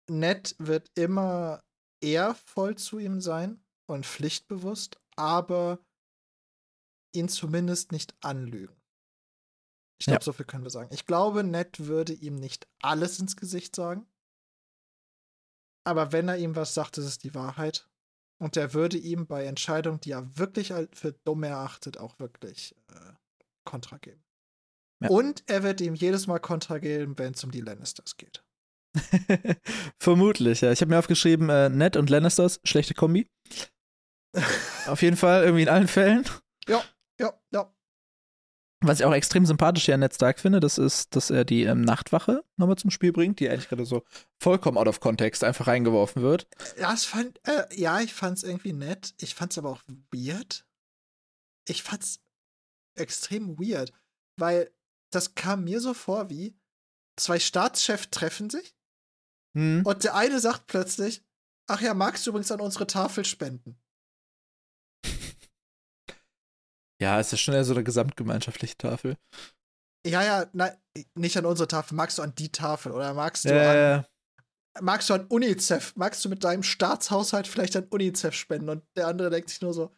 [0.08, 1.62] Ned wird immer
[2.02, 5.78] ehrvoll zu ihm sein und pflichtbewusst, aber
[7.14, 8.74] ihn zumindest nicht anlügen.
[10.00, 10.24] Ich glaube, Ja.
[10.24, 10.88] so viel können wir sagen.
[10.94, 14.08] Ich glaube, Ned würde ihm nicht alles ins Gesicht sagen.
[15.84, 17.89] Aber wenn er ihm was sagt, ist es die Wahrheit.
[18.40, 23.12] Und er würde ihm bei Entscheidungen, die er wirklich für dumm erachtet, auch wirklich äh,
[23.64, 24.22] Kontra geben.
[25.02, 25.10] Ja.
[25.10, 28.42] Und er wird ihm jedes Mal Kontra geben, wenn es um die Lannisters geht.
[29.98, 30.72] Vermutlich, ja.
[30.72, 33.28] Ich habe mir aufgeschrieben, äh, Ned und Lannisters, schlechte Kombi.
[34.86, 36.24] Auf jeden Fall, irgendwie in allen Fällen.
[36.66, 36.82] Ja,
[37.52, 37.72] ja.
[38.82, 41.64] Was ich auch extrem sympathisch hier an Ned Stark finde, das ist, dass er die
[41.64, 44.04] ähm, Nachtwache nochmal zum Spiel bringt, die eigentlich gerade so
[44.38, 46.48] vollkommen out of context einfach reingeworfen wird.
[46.78, 49.14] Das fand, äh, ja, ich fand's irgendwie nett.
[49.18, 50.66] Ich fand's aber auch weird.
[51.68, 52.20] Ich fand's
[52.94, 53.92] extrem weird,
[54.36, 54.70] weil
[55.10, 56.56] das kam mir so vor wie
[57.16, 58.74] zwei Staatschefs treffen sich
[59.54, 59.82] Hm.
[59.84, 61.24] und der eine sagt plötzlich,
[61.66, 63.79] ach ja, magst du übrigens an unsere Tafel spenden?
[67.00, 69.16] Ja, es ist schon eher so eine gesamtgemeinschaftliche Tafel.
[70.06, 70.72] Ja, ja, nein,
[71.14, 71.94] nicht an unsere Tafel.
[71.94, 74.06] Magst du an die Tafel oder magst du Äh, an
[74.80, 75.94] magst du an UNICEF?
[75.96, 78.68] Magst du mit deinem Staatshaushalt vielleicht an UNICEF spenden?
[78.68, 79.94] Und der andere denkt sich nur so,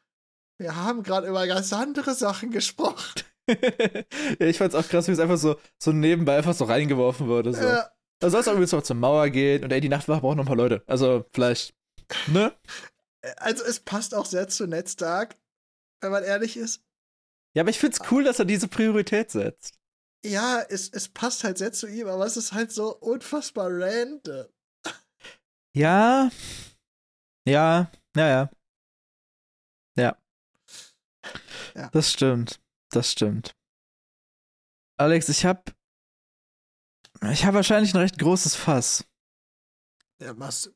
[0.58, 3.22] wir haben gerade über ganz andere Sachen gesprochen.
[3.48, 7.52] ja, ich fand's auch krass, wie es einfach so, so nebenbei einfach so reingeworfen wurde.
[7.52, 7.60] So.
[7.60, 7.82] Äh,
[8.20, 10.44] Da soll es auch übrigens noch zur Mauer gehen und ey, die Nachtwache braucht noch
[10.44, 10.82] ein paar Leute.
[10.86, 11.74] Also vielleicht,
[12.28, 12.52] ne?
[13.38, 15.36] also es passt auch sehr zu Netztag,
[16.00, 16.84] wenn man ehrlich ist.
[17.54, 19.78] Ja, aber ich find's cool, dass er diese Priorität setzt.
[20.24, 24.46] Ja, es, es passt halt sehr zu ihm, aber es ist halt so unfassbar random.
[25.74, 26.30] Ja.
[27.46, 28.28] Ja, ja,
[29.96, 30.18] ja.
[31.74, 31.88] Ja.
[31.92, 32.60] Das stimmt.
[32.90, 33.54] Das stimmt.
[34.98, 35.74] Alex, ich hab.
[37.30, 39.04] Ich habe wahrscheinlich ein recht großes Fass.
[40.20, 40.70] Ja, was,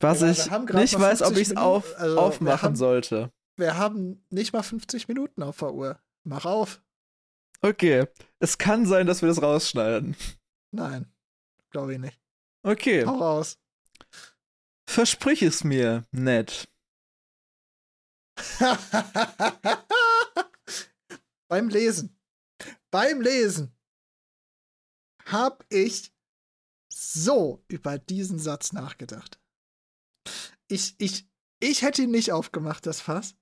[0.00, 3.32] Was Ja, ich nicht weiß, ob 50 ich es auf, also aufmachen haben- sollte.
[3.56, 6.00] wir haben nicht mal 50 Minuten auf der Uhr.
[6.26, 6.82] Mach auf.
[7.62, 8.06] Okay.
[8.40, 10.16] Es kann sein, dass wir das rausschneiden.
[10.72, 11.10] Nein,
[11.70, 12.20] glaube ich nicht.
[12.62, 13.06] Okay.
[13.06, 13.58] Hau raus.
[14.88, 16.68] Versprich es mir, nett.
[21.48, 22.18] Beim Lesen.
[22.90, 23.72] Beim Lesen
[25.24, 26.12] habe ich
[26.92, 29.40] so über diesen Satz nachgedacht.
[30.68, 31.28] Ich, ich,
[31.60, 33.36] ich hätte ihn nicht aufgemacht, das Fass.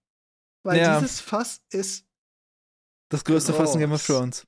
[0.64, 1.00] Weil Ja.
[1.00, 2.06] dieses Fass ist,
[3.14, 4.06] Das größte Fass in Game of Groß.
[4.06, 4.46] Thrones.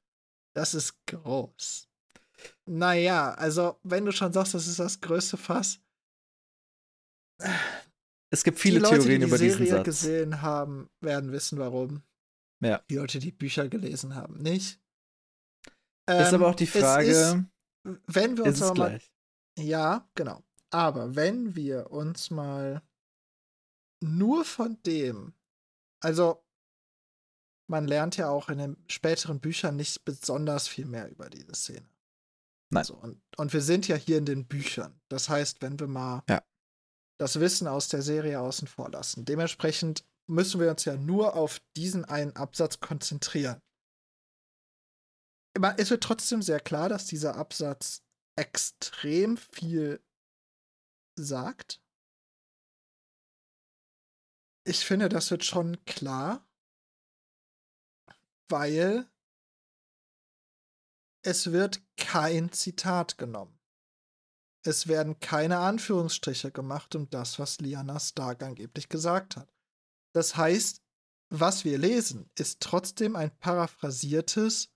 [0.55, 1.89] das ist groß.
[2.67, 5.81] Naja, also, wenn du schon sagst, das ist das größte Fass,
[8.31, 9.85] Es gibt viele die Leute, Theorien die die über diesen Serie Satz.
[9.85, 12.03] gesehen haben, werden wissen, warum.
[12.61, 12.83] Ja.
[12.91, 14.81] Die Leute, die Bücher gelesen haben, nicht.
[16.09, 17.37] Ist Ähm, aber auch die es Frage, ist,
[18.07, 18.89] wenn wir uns ist es aber mal.
[18.91, 19.13] gleich?
[19.59, 20.43] Ja, genau.
[20.71, 22.83] Aber wenn wir uns mal
[24.03, 25.35] nur von dem,
[26.03, 26.45] also
[27.69, 31.89] man lernt ja auch in den späteren Büchern nicht besonders viel mehr über diese Szene.
[32.71, 32.85] Nein.
[32.85, 35.01] So, und, und wir sind ja hier in den Büchern.
[35.09, 36.43] Das heißt, wenn wir mal Ja.
[37.19, 41.61] das Wissen aus der Serie außen vor lassen, dementsprechend müssen wir uns ja nur auf
[41.77, 43.61] diesen einen Absatz konzentrieren.
[45.57, 48.03] Aber Es wird trotzdem sehr klar, dass dieser Absatz
[48.37, 50.05] extrem viel
[51.19, 51.81] sagt.
[54.65, 56.46] Ich finde, das wird schon klar,
[58.49, 59.11] weil
[61.23, 63.59] es wird kein Zitat genommen.
[64.65, 69.53] Es werden keine Anführungsstriche gemacht um das, was Lyanna Stark angeblich gesagt hat.
[70.13, 70.83] Das heißt,
[71.31, 74.73] was wir lesen, ist trotzdem ein paraphrasiertes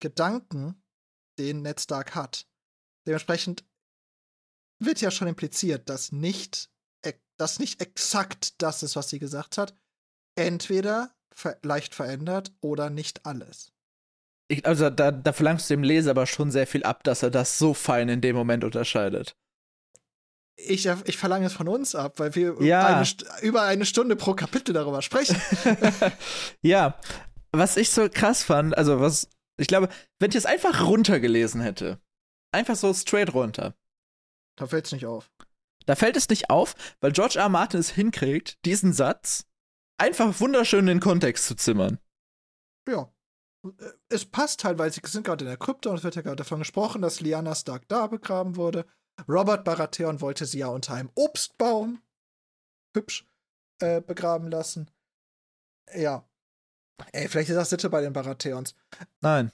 [0.00, 0.82] Gedanken,
[1.38, 2.48] den Ned Stark hat.
[3.06, 3.64] Dementsprechend
[4.82, 6.70] wird ja schon impliziert, dass nicht,
[7.36, 9.74] dass nicht exakt das ist, was sie gesagt hat.
[10.36, 13.72] Entweder ver leicht verändert oder nicht alles.
[14.48, 17.30] Ich, also da, da verlangst du dem Leser aber schon sehr viel ab, dass er
[17.30, 19.36] das so fein in dem Moment unterscheidet.
[20.58, 22.86] Ich, ich verlange es von uns ab, weil wir Ja.
[22.86, 23.06] eine,
[23.42, 25.36] über eine Stunde pro Kapitel darüber sprechen.
[26.62, 26.98] ja,
[27.52, 29.28] was ich so krass fand, also was,
[29.58, 32.00] ich glaube, wenn ich es einfach runtergelesen hätte,
[32.52, 33.74] einfach so straight runter,
[34.56, 35.30] da fällt es nicht auf.
[35.84, 37.38] da fällt es nicht auf, weil George.
[37.38, 37.50] R.
[37.50, 39.45] Martin es hinkriegt, diesen Satz
[39.98, 41.98] einfach wunderschön in den Kontext zu zimmern.
[42.88, 43.12] Ja.
[44.08, 46.36] Es passt halt, weil sie sind gerade in der Krypta und es wird ja gerade
[46.36, 48.86] davon gesprochen, dass Lyanna Stark da begraben wurde.
[49.28, 52.00] Robert Baratheon wollte sie ja unter einem Obstbaum
[52.94, 53.26] hübsch
[53.80, 54.90] äh, begraben lassen.
[55.94, 56.28] Ja.
[57.12, 58.74] Ey, vielleicht ist das Sitte bei den Baratheons.
[59.20, 59.52] Nein,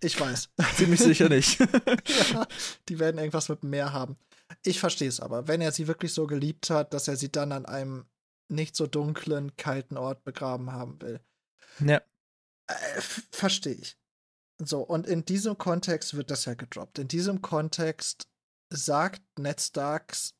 [0.00, 0.50] Ich weiß.
[0.76, 1.58] ziemlich sicher nicht.
[2.32, 2.46] ja,
[2.88, 4.16] die werden irgendwas mit dem Meer haben.
[4.62, 5.48] Ich verstehe es aber.
[5.48, 8.06] Wenn er sie wirklich so geliebt hat, dass er sie dann an einem
[8.48, 11.20] nicht so dunklen, kalten Ort begraben haben will.
[11.80, 12.00] ja.
[12.68, 13.98] Äh, Verstehe ich.
[14.58, 16.98] So, und in diesem Kontext wird das ja gedroppt.
[16.98, 18.28] In diesem Kontext
[18.70, 20.34] sagt Ned Starks,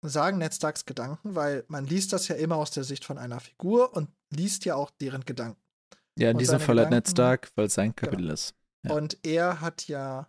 [0.00, 3.40] sagen Ned Starks Gedanken, weil man liest das ja immer aus der Sicht von einer
[3.40, 5.60] Figur und liest ja auch deren Gedanken.
[6.18, 8.54] Ja, in Und diesem Fall hat Ned Stark, weil es sein Kapitel ist.
[8.84, 8.94] Ja.
[8.94, 10.28] Und er hat ja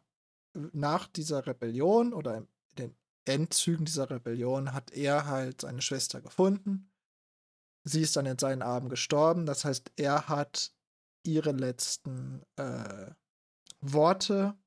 [0.54, 2.48] nach dieser Rebellion oder in
[2.78, 2.96] den
[3.26, 6.92] Endzügen dieser Rebellion hat er halt seine Schwester gefunden.
[7.84, 9.46] Sie ist dann in seinen Armen gestorben.
[9.46, 10.74] Das heißt, er hat
[11.26, 13.12] ihre letzten äh,
[13.82, 14.58] Worte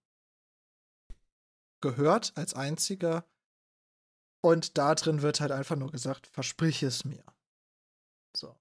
[1.80, 3.24] gehört als einziger.
[4.42, 7.24] Und da drin wird halt einfach nur gesagt, versprich es mir.
[8.36, 8.54] So.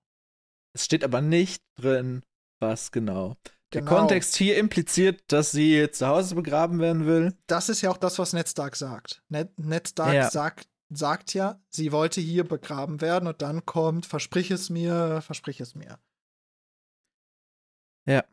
[0.74, 2.24] Es steht aber nicht drin,
[2.60, 3.36] was genau.
[3.74, 3.98] Der Genau.
[3.98, 7.38] Kontext hier impliziert, dass sie zu Hause begraben werden will.
[7.48, 9.22] das ist ja auch das, was Ned Stark sagt.
[9.28, 10.30] Ned, Ned Stark Ja.
[10.32, 15.60] sagt, sagt ja, sie wollte hier begraben werden und dann kommt, versprich es mir, versprich
[15.60, 16.00] es mir.
[18.08, 18.24] Ja.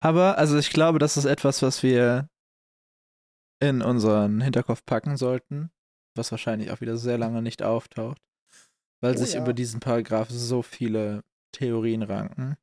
[0.00, 2.28] Aber, also ich glaube, das ist etwas, was wir
[3.60, 5.70] in unseren Hinterkopf packen sollten,
[6.14, 8.22] was wahrscheinlich auch wieder sehr lange nicht auftaucht,
[9.00, 9.42] weil Oh sich ja.
[9.42, 12.56] über diesen Paragraph so viele Theorien ranken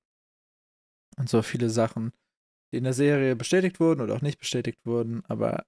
[1.18, 2.14] und so viele Sachen,
[2.72, 5.26] die in der Serie bestätigt wurden oder auch nicht bestätigt wurden.
[5.26, 5.66] Aber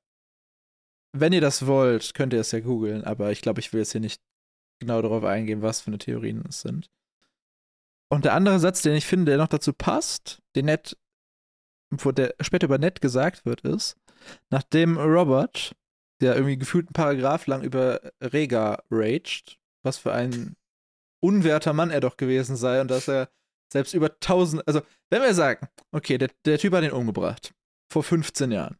[1.14, 3.04] wenn ihr das wollt, könnt ihr es ja googeln.
[3.04, 4.22] Aber ich glaube, ich will jetzt hier nicht
[4.80, 6.90] genau darauf eingehen, was für eine Theorien es sind.
[8.10, 10.98] Und der andere Satz, den ich finde, der noch dazu passt, den Ned,
[11.90, 13.98] wo der später über Ned gesagt wird, ist,
[14.50, 15.76] nachdem Robert,
[16.22, 20.56] der irgendwie gefühlt einen Paragraph lang über Rega raged, was für ein
[21.20, 23.30] unwerter Mann er doch gewesen sei und dass er
[23.72, 27.54] selbst über tausend, also wenn wir sagen, okay, der, der Typ hat ihn umgebracht,
[27.92, 28.78] vor 15 Jahren.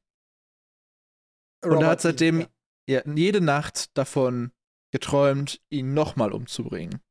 [1.64, 2.42] Und er Robert hat seitdem.
[2.42, 2.48] Ja.
[3.06, 4.52] ja, jede Nacht davon
[4.92, 7.02] geträumt, ihn nochmal umzubringen.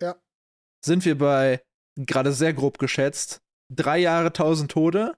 [0.00, 0.20] Ja.
[0.84, 1.62] Sind wir bei,
[1.96, 3.40] gerade sehr grob geschätzt,
[3.72, 5.16] drei Jahre, tausend Tode?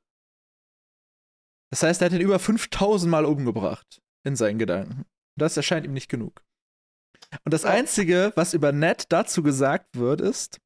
[1.73, 5.07] Das heißt, er hat ihn über 5000 Mal umgebracht in seinen Gedanken.
[5.39, 6.45] Das erscheint ihm nicht genug.
[7.45, 7.65] Und das.
[7.65, 10.61] Einzige, was über Ned dazu gesagt wird, ist,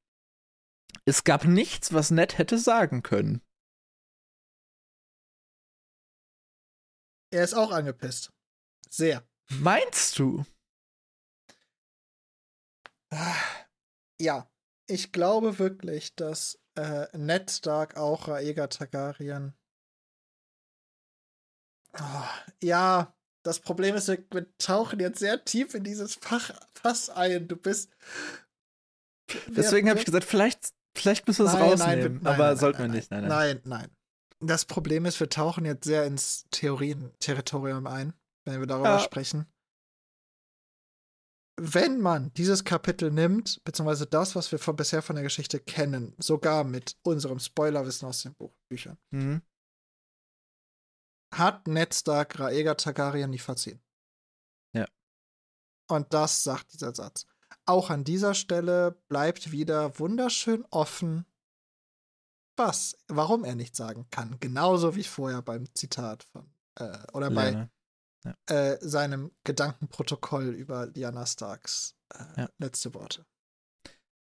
[1.04, 3.40] es gab nichts, was Ned hätte sagen können.
[7.30, 8.32] Er ist auch angepisst.
[8.88, 9.26] Sehr.
[9.50, 10.44] Meinst du?
[13.10, 13.34] Ah,
[14.20, 14.50] Ja,
[14.88, 19.54] ich glaube wirklich, dass äh, Ned Stark auch Rhaegar Targaryen.
[21.92, 22.28] Ah,
[22.62, 27.48] ja, das Problem ist, wir, wir tauchen jetzt sehr tief in dieses Fach, Fass ein.
[27.48, 27.90] Du bist.
[29.48, 32.22] Deswegen habe ich gesagt, vielleicht, vielleicht müssen wir es rausnehmen.
[32.22, 33.10] wir- aber nein, sollten nein, wir nicht.
[33.10, 33.28] Nein, nein.
[33.28, 33.95] Nein, nein.
[34.40, 38.12] Das Problem ist, wir tauchen jetzt sehr ins Theorien-Territorium ein,
[38.44, 38.98] wenn wir darüber Ja.
[39.00, 39.46] sprechen.
[41.58, 46.14] Wenn man dieses Kapitel nimmt, beziehungsweise das, was wir von, bisher von der Geschichte kennen,
[46.18, 49.40] sogar mit unserem Spoilerwissen aus den Buchbüchern, Mhm.
[51.34, 53.82] hat Ned Stark Rhaegar Targaryen nie verziehen.
[54.74, 54.86] Ja.
[55.88, 57.26] Und das sagt dieser Satz.
[57.64, 61.24] Auch an dieser Stelle bleibt wieder wunderschön offen,
[62.56, 64.38] was, warum er nicht sagen kann.
[64.40, 67.70] Genauso wie vorher beim Zitat von, äh, oder bei Lyanna.
[68.48, 72.48] äh, seinem Gedankenprotokoll über Lyanna Starks äh, Ja.
[72.58, 73.24] letzte Worte.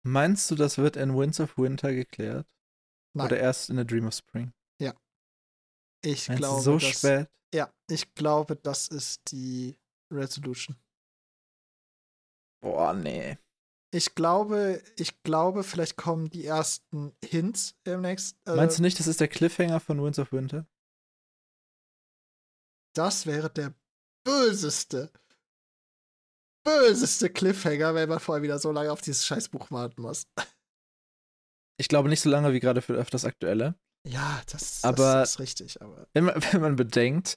[0.03, 2.47] Meinst du, das wird in Winds of Winter geklärt?
[3.15, 4.53] Nein, Oder erst in A Dream of Spring?
[6.07, 7.29] ich Meinst glaube, so dass, spät?
[7.55, 9.79] ja, ich glaube, das ist die
[10.13, 10.77] Resolution.
[12.61, 13.39] Boah, nee.
[13.95, 18.37] Ich glaube, ich glaube, vielleicht kommen die ersten Hints im nächsten.
[18.51, 20.67] Äh, Meinst du nicht, das ist der Cliffhanger von Winds of Winter?
[22.97, 23.73] Das wäre der
[24.25, 25.13] böseste,
[26.65, 30.27] böseste Cliffhanger, wenn man vorher wieder so lange auf dieses Scheißbuch warten muss.
[31.77, 33.75] Ich glaube nicht so lange wie gerade für das aktuelle.
[34.07, 36.07] Ja, das, Aber- das ist richtig, aber.
[36.13, 37.37] Wenn man, wenn man bedenkt,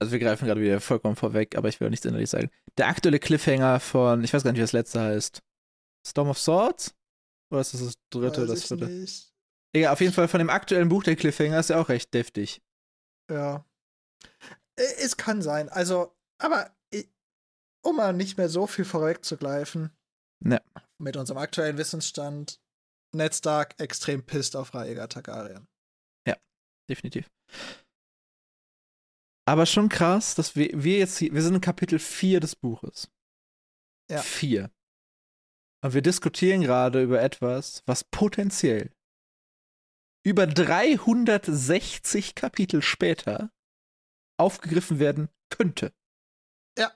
[0.00, 2.50] also wir greifen gerade wieder vollkommen vorweg, aber ich will auch nichts innerlich sagen.
[2.78, 5.42] Der aktuelle Cliffhanger von, ich weiß gar nicht, wie das letzte heißt.
[6.06, 6.94] Storm of Swords?
[7.50, 8.86] Oder ist das das dritte das weiß ich vierte?
[8.86, 9.32] nicht.
[9.74, 12.62] Egal, auf jeden Fall von dem aktuellen Buch der Cliffhanger ist ja auch recht deftig.
[13.30, 13.64] Ja.
[14.76, 15.68] Es kann sein.
[15.68, 16.74] Also, aber
[17.84, 19.90] um mal nicht mehr so viel vorwegzugreifen,
[20.44, 20.60] Ne.
[20.98, 22.60] mit unserem aktuellen Wissensstand,
[23.14, 25.68] Ned Stark extrem pisst auf Rhaegar Targaryen.
[26.90, 27.30] Definitiv.
[29.48, 33.08] Aber schon krass, dass wir, wir jetzt hier, wir sind in Kapitel 4 des Buches.
[34.10, 34.20] Ja.
[34.20, 34.70] 4.
[35.84, 38.92] Und wir diskutieren gerade über etwas, was potenziell
[40.24, 43.50] über 360 Kapitel später
[44.38, 45.92] aufgegriffen werden könnte.
[46.78, 46.92] Ja.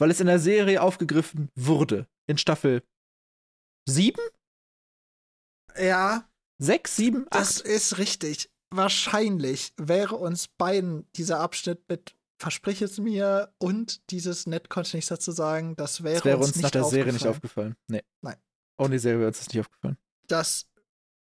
[0.00, 2.08] Weil es in der Serie aufgegriffen wurde.
[2.28, 2.82] In Staffel
[3.88, 4.20] 7?
[5.78, 6.28] Ja,
[6.58, 7.34] 6, 7, 8?
[7.34, 8.50] das ist richtig.
[8.74, 15.32] Wahrscheinlich wäre uns beiden dieser Abschnitt mit Versprich es mir und dieses ich nichts dazu
[15.32, 17.76] sagen, das wäre, Das wäre uns, uns nach der Serie nicht aufgefallen.
[17.88, 18.02] Nee.
[18.20, 18.36] Nein.
[18.78, 19.96] Ohne die Serie wäre uns das nicht aufgefallen.
[20.26, 20.66] Das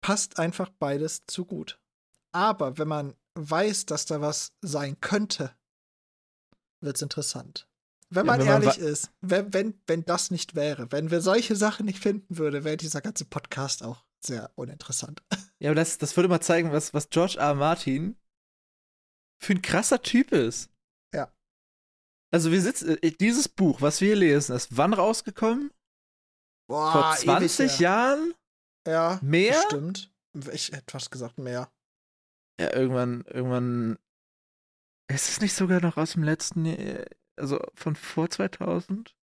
[0.02, 1.80] passt einfach beides zu gut.
[2.32, 5.56] Aber wenn man weiß, dass da was sein könnte,
[6.80, 7.68] wird's interessant.
[8.10, 11.20] Wenn Ja, man wenn man ehrlich ist, wenn, wenn, wenn das nicht wäre, wenn wir
[11.20, 15.22] solche Sachen nicht finden würden, wäre dieser ganze Podcast auch sehr uninteressant.
[15.60, 17.34] Ja, aber das, das würde mal zeigen, was, was George.
[17.40, 17.52] R.
[17.56, 18.16] Martin
[19.42, 20.70] für ein krasser Typ ist.
[22.30, 25.70] Also wir sitzen, äh, dieses Buch, was wir hier lesen, ist wann rausgekommen?
[26.68, 27.80] Boah, Vor Ah, ewig 20 her.
[27.80, 28.34] Jahren?
[28.86, 29.62] Ja, Mehr?
[29.66, 30.12] Stimmt.
[30.52, 31.70] Ich hätte fast gesagt mehr.
[32.60, 33.98] Ja, irgendwann, irgendwann.
[35.10, 37.04] Ist es nicht sogar noch aus dem letzten Jahr,
[37.36, 39.16] also von vor 2000?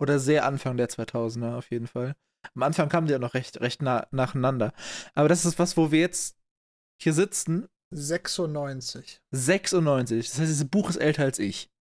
[0.00, 2.14] Oder sehr Anfang der 2000er auf jeden Fall.
[2.54, 4.72] Am Anfang kamen die ja noch recht, recht nah, nacheinander.
[5.14, 6.36] Aber das ist was, wo wir jetzt
[7.00, 7.68] hier sitzen.
[7.94, 9.20] 96.
[9.32, 10.28] 96.
[10.28, 11.71] Das heißt, dieses Buch ist älter als ich.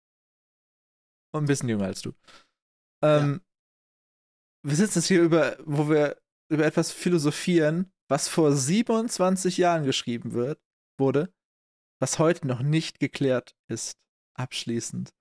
[1.33, 2.13] Und ein bisschen jünger als du.
[3.03, 4.69] Ähm, ja.
[4.69, 10.33] Wir sitzen jetzt hier über, wo wir über etwas philosophieren, was vor 27 Jahren geschrieben
[10.33, 10.59] wird,
[10.99, 11.33] wurde,
[11.99, 13.97] was heute noch nicht geklärt ist,
[14.37, 15.11] abschließend.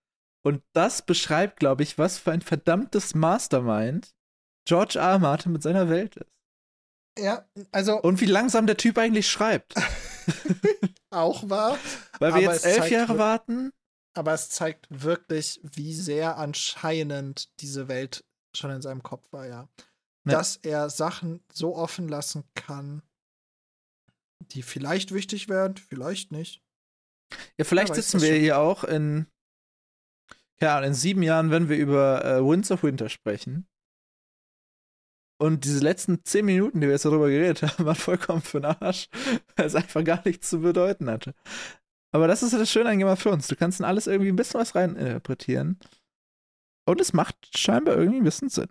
[0.42, 4.12] Und das beschreibt, glaube ich, was für ein verdammtes Mastermind
[4.66, 5.12] George R.
[5.12, 5.18] R.
[5.18, 6.30] Martin mit seiner Welt ist.
[7.18, 8.00] Ja, also.
[8.00, 9.74] Und wie langsam der Typ eigentlich schreibt.
[11.10, 11.78] auch wahr.
[12.18, 13.72] Weil wir jetzt elf Jahre warten.
[14.14, 18.24] Aber es zeigt wirklich, wie sehr anscheinend diese Welt
[18.56, 19.68] schon in seinem Kopf war, ja.
[20.24, 20.32] ja.
[20.32, 23.02] Dass er Sachen so offen lassen kann,
[24.40, 26.62] die vielleicht wichtig werden, vielleicht nicht.
[27.56, 29.26] Ja, vielleicht sitzen wir hier auch in,
[30.60, 33.68] ja, in sieben Jahren, wenn wir über äh, Winds of Winter sprechen.
[35.38, 38.66] Und diese letzten zehn Minuten, die wir jetzt darüber geredet haben, waren vollkommen für den
[38.66, 39.08] Arsch,
[39.56, 41.34] weil es einfach gar nichts zu bedeuten hatte.
[42.12, 43.46] Aber das ist das Schöne an Game of Thrones.
[43.46, 45.78] Du kannst in alles irgendwie ein bisschen was reininterpretieren.
[46.86, 48.68] Und es macht scheinbar irgendwie ein bisschen Sinn.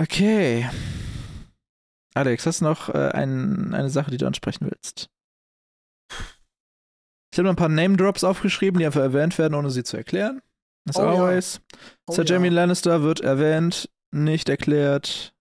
[0.00, 0.68] Okay.
[2.14, 5.10] Alex, hast du noch äh, ein, eine Sache, die du ansprechen willst?
[7.30, 10.40] Ich habe noch ein paar Name-Drops aufgeschrieben, die einfach erwähnt werden, ohne sie zu erklären.
[10.88, 11.60] As oh, always.
[11.72, 11.78] Ja.
[12.06, 12.54] Oh, Sir Jamie ja.
[12.54, 15.34] Lannister wird erwähnt, nicht erklärt.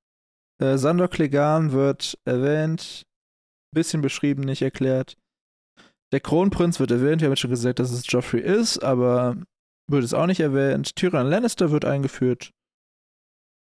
[0.59, 3.06] Äh, Sandor Clegane wird erwähnt,
[3.73, 5.17] bisschen beschrieben, nicht erklärt.
[6.11, 9.37] Der Kronprinz wird erwähnt, wir haben jetzt schon gesagt, dass es Joffrey ist, aber
[9.89, 10.95] wird es auch nicht erwähnt.
[10.95, 12.53] Tyrion Lannister wird eingeführt.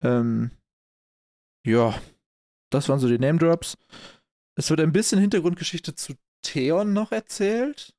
[0.03, 0.51] Ähm,
[1.66, 1.99] ja,
[2.72, 3.78] das waren so die Name Drops.
[4.58, 7.95] Es wird ein bisschen Hintergrundgeschichte zu Theon noch erzählt.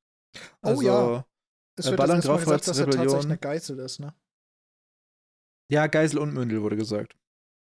[0.61, 1.25] Also, oh ja.
[1.77, 4.13] Es wird äh, das gesagt, dass er tatsächlich eine Geißel ist, ne?
[5.69, 7.17] Ja, Geisel und Mündel wurde gesagt.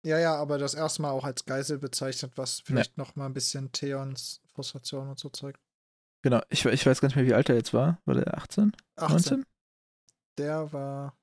[0.06, 3.04] Ja, ja, aber das erste Mal auch als Geisel bezeichnet, was vielleicht ja.
[3.04, 5.60] noch mal ein bisschen Theons Frustration und so zeigt.
[6.24, 8.02] Genau, ich, ich weiß gar nicht mehr, wie alt er jetzt war.
[8.06, 8.74] War der 18?
[8.96, 9.14] 18.
[9.14, 9.46] 19?
[10.38, 11.18] Der war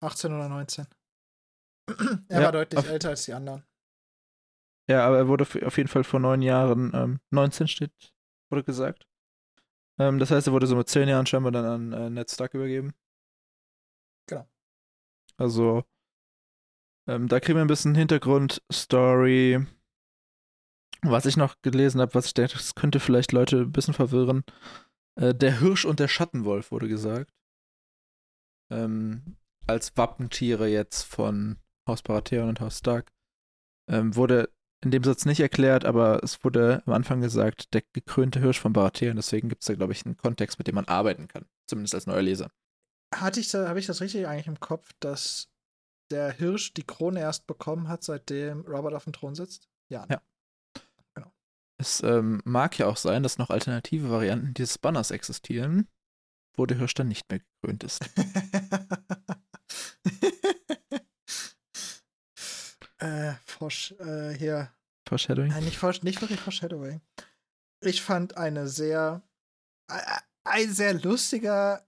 [0.00, 0.86] 18 oder 19.
[2.28, 3.64] er ja, war deutlich auf, älter als die anderen.
[4.88, 7.92] Ja, aber er wurde auf jeden Fall vor neun Jahren, ähm, 19 steht,
[8.50, 9.06] wurde gesagt.
[9.98, 12.54] Ähm, das heißt, er wurde so mit zehn Jahren scheinbar dann an äh, Ned Stark
[12.54, 12.94] übergeben.
[14.26, 14.46] Genau.
[15.36, 15.84] Also,
[17.08, 19.66] ähm, da kriegen wir ein bisschen Hintergrundstory.
[21.02, 24.44] Was ich noch gelesen habe, was ich denke, das könnte vielleicht Leute ein bisschen verwirren.
[25.18, 27.32] Äh, der Hirsch und der Schattenwolf wurde gesagt.
[28.70, 29.36] Ähm,
[29.66, 31.56] als Wappentiere jetzt von
[31.88, 33.12] Haus Baratheon und Haus Stark.
[33.88, 34.50] Ähm, wurde
[34.84, 38.72] in dem Satz nicht erklärt, aber es wurde am Anfang gesagt, der gekrönte Hirsch von
[38.72, 39.16] Baratheon.
[39.16, 41.46] Deswegen gibt es da, glaube ich, einen Kontext, mit dem man arbeiten kann.
[41.66, 42.50] Zumindest als neuer Leser.
[43.14, 45.48] Hatte ich da, habe ich das richtig eigentlich im Kopf, dass
[46.10, 49.68] der Hirsch die Krone erst bekommen hat, seitdem Robert auf dem Thron sitzt?
[49.88, 50.06] Ja.
[50.06, 50.14] Ne?
[50.14, 50.22] Ja.
[51.14, 51.32] Genau.
[51.78, 55.88] Es ähm, mag ja auch sein, dass noch alternative Varianten dieses Banners existieren,
[56.56, 58.00] wo der Hirsch dann nicht mehr gekrönt ist.
[62.98, 64.72] äh, Forsch, äh, hier.
[65.08, 65.50] Foreshadowing?
[65.50, 67.00] Nein, nicht, Forsch, nicht wirklich Foreshadowing.
[67.80, 69.22] Ich fand eine sehr,
[69.90, 70.00] äh,
[70.44, 71.86] ein sehr lustiger,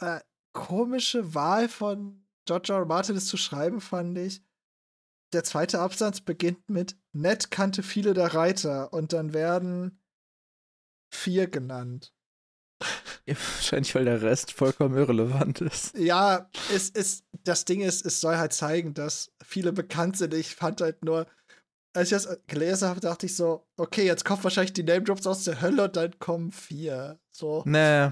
[0.00, 0.20] äh,
[0.52, 2.80] komische Wahl von George R.
[2.80, 2.84] R.
[2.86, 4.42] Martin es zu schreiben, fand ich.
[5.32, 10.02] Der zweite Absatz beginnt mit Ned kannte viele der Reiter und dann werden
[11.12, 12.12] vier genannt.
[13.24, 15.96] Ja, wahrscheinlich, weil der Rest vollkommen irrelevant ist.
[15.96, 20.34] Ja, es ist, das Ding ist, es soll halt zeigen, dass viele bekannt sind.
[20.34, 21.28] Ich fand halt nur,
[21.94, 25.28] als ich das gelesen habe, dachte ich so, okay, jetzt kommen wahrscheinlich die Name Drops
[25.28, 27.20] aus der Hölle und dann kommen vier.
[27.30, 27.62] So.
[27.64, 28.10] Nee.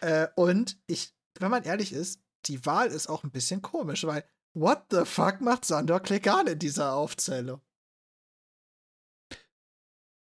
[0.00, 4.24] Äh, und ich, wenn man ehrlich ist, die Wahl ist auch ein bisschen komisch, weil
[4.54, 7.60] what the fuck macht Sandor Klegan in dieser Aufzählung?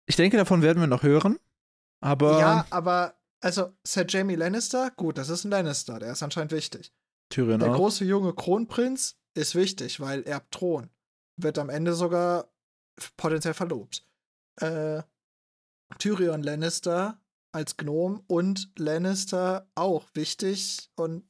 [0.06, 1.38] Ich denke, davon werden wir noch hören.
[2.00, 2.38] Aber.
[2.38, 6.92] Ja, aber, also, Sir Jamie Lannister, gut, das ist ein Lannister, der ist anscheinend wichtig.
[7.30, 7.76] Tyrion der auch.
[7.76, 10.90] große junge Kronprinz ist wichtig, weil er Thron.
[11.36, 12.52] Wird am Ende sogar
[13.16, 14.06] potenziell verlobt.
[14.60, 15.02] Äh,
[15.98, 17.20] Tyrion Lannister
[17.52, 21.24] als Gnome und Lannister auch wichtig und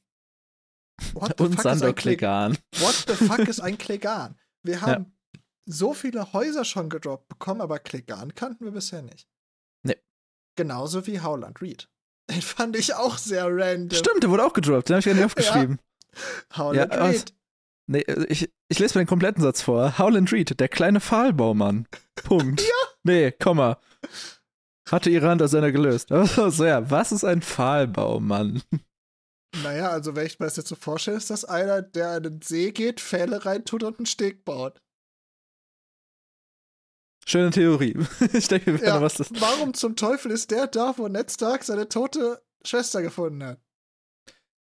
[1.13, 2.57] und Sandor Klegan.
[2.79, 4.37] What the fuck ist ein Klegan?
[4.63, 5.41] Wir haben ja.
[5.65, 9.27] so viele Häuser schon gedroppt bekommen, aber Klegan kannten wir bisher nicht.
[9.83, 9.97] Nee.
[10.55, 11.89] Genauso wie Howland Reed.
[12.29, 13.97] Den fand ich auch sehr random.
[13.97, 15.79] Stimmt, der wurde auch gedroppt, den habe ich gar nicht aufgeschrieben.
[16.49, 16.57] Ja.
[16.57, 17.33] Howland ja, Reed.
[17.87, 19.99] Nee, ich, ich lese mir den kompletten Satz vor.
[19.99, 21.87] Howland Reed, der kleine Pfahlbaumann.
[22.15, 22.61] Punkt.
[22.61, 22.67] ja.
[23.03, 23.79] Nee, Komma.
[24.89, 26.09] Hatte ihre Hand aus gelöst.
[26.09, 28.61] so, ja, was ist ein Pfahlbaumann?
[29.63, 32.41] Naja, also wenn ich mir das jetzt so vorstelle, ist das einer, der in den
[32.41, 34.81] See geht, Pfähle reintut und einen Steg baut.
[37.27, 37.97] Schöne Theorie.
[38.33, 39.29] ich denke, wir Ja, was das.
[39.39, 43.59] warum zum Teufel ist der da, wo Ned Stark seine tote Schwester gefunden hat?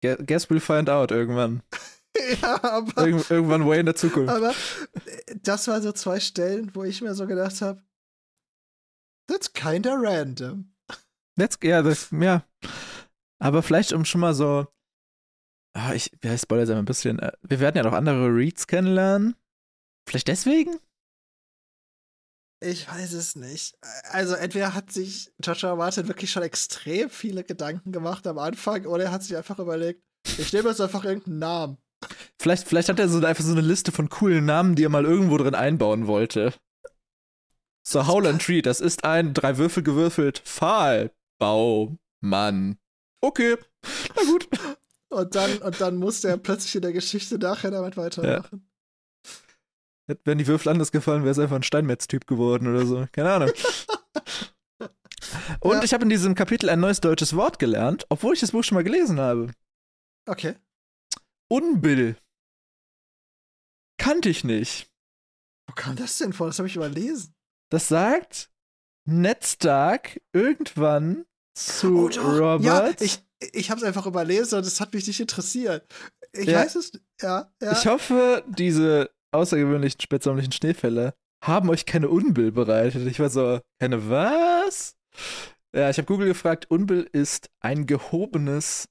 [0.04, 1.64] Gu- Guess we'll find out irgendwann.
[2.42, 4.34] ja, aber, Irgend, irgendwann way in der Zukunft.
[4.34, 4.50] aber
[5.06, 7.82] äh, das waren so zwei Stellen, wo ich mir so gedacht habe,
[9.28, 10.74] that's kinda random.
[11.38, 12.44] Let's, ja, das, ja.
[13.42, 14.68] Aber vielleicht um schon mal so.
[15.80, 17.20] Ah, ich, ja, ich spoilere einmal ein bisschen.
[17.20, 19.36] Äh, Wir werden ja noch andere Reads kennenlernen.
[20.06, 20.78] Vielleicht deswegen?
[22.62, 23.78] Ich weiß es nicht.
[24.12, 29.06] Also entweder hat sich Joshua Martin wirklich schon extrem viele Gedanken gemacht am Anfang oder
[29.06, 30.04] er hat sich einfach überlegt,
[30.38, 31.78] ich nehme jetzt einfach irgendeinen Namen.
[32.38, 35.06] Vielleicht, vielleicht hat er so einfach so eine Liste von coolen Namen, die er mal
[35.06, 36.54] irgendwo drin einbauen wollte.
[37.88, 42.78] So, Howland Tree, das ist ein drei Würfel gewürfelt Pfahlbaumann.
[43.22, 43.56] Okay,
[44.16, 44.50] na gut.
[45.10, 48.70] Und dann, und dann musste er plötzlich in der Geschichte nachher damit weitermachen.
[50.24, 53.08] Wenn die Würfel anders gefallen, wäre es einfach ein Steinmetz-Typ geworden oder so.
[53.12, 53.52] Keine Ahnung.
[55.60, 55.84] Und Ja.
[55.84, 58.76] ich habe in diesem Kapitel ein neues deutsches Wort gelernt, obwohl ich das Buch schon
[58.76, 59.52] mal gelesen habe.
[60.28, 60.56] Okay.
[61.48, 62.16] Unbill.
[63.98, 64.90] Kannte ich nicht.
[65.68, 66.48] Wo kam das denn vor?
[66.48, 67.36] Das habe ich überlesen.
[67.72, 68.50] Das sagt
[69.06, 71.26] Ned Stark irgendwann
[71.66, 72.24] zu Oh, doch.
[72.40, 72.64] Robert.
[72.64, 73.20] Ja, ich,
[73.54, 75.86] ich habe es einfach überlesen und es hat mich nicht interessiert.
[76.34, 76.60] Ich Ja.
[76.60, 76.92] weiß es.
[77.22, 77.72] Ja, ja.
[77.72, 83.08] Ich hoffe, diese außergewöhnlichen spätsommerlichen Schneefälle haben euch keine Unbill bereitet.
[83.08, 84.96] Ich war so, keine was?
[85.74, 88.90] Ja, ich habe Google gefragt, Unbill ist ein gehobenes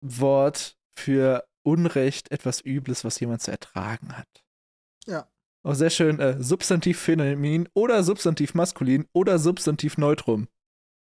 [0.00, 4.44] Wort für Unrecht, etwas Übles, was jemand zu ertragen hat.
[5.06, 5.28] Ja.
[5.64, 10.48] Auch sehr schön, äh, Substantiv feminin oder Substantiv maskulin oder Substantiv neutrum.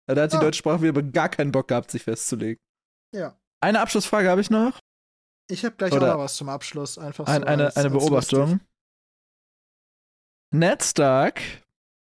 [0.08, 0.40] Ja, Da hat die Ah.
[0.40, 2.60] deutsche Sprache wieder gar keinen Bock gehabt, sich festzulegen.
[3.14, 3.38] ja.
[3.62, 4.78] Eine Abschlussfrage habe ich noch.
[5.50, 6.98] Ich habe gleich Oder- auch noch was zum Abschluss.
[6.98, 8.50] Einfach Ein, so eine, als, eine Beobachtung.
[8.50, 8.68] lustig.
[10.54, 11.40] Ned Stark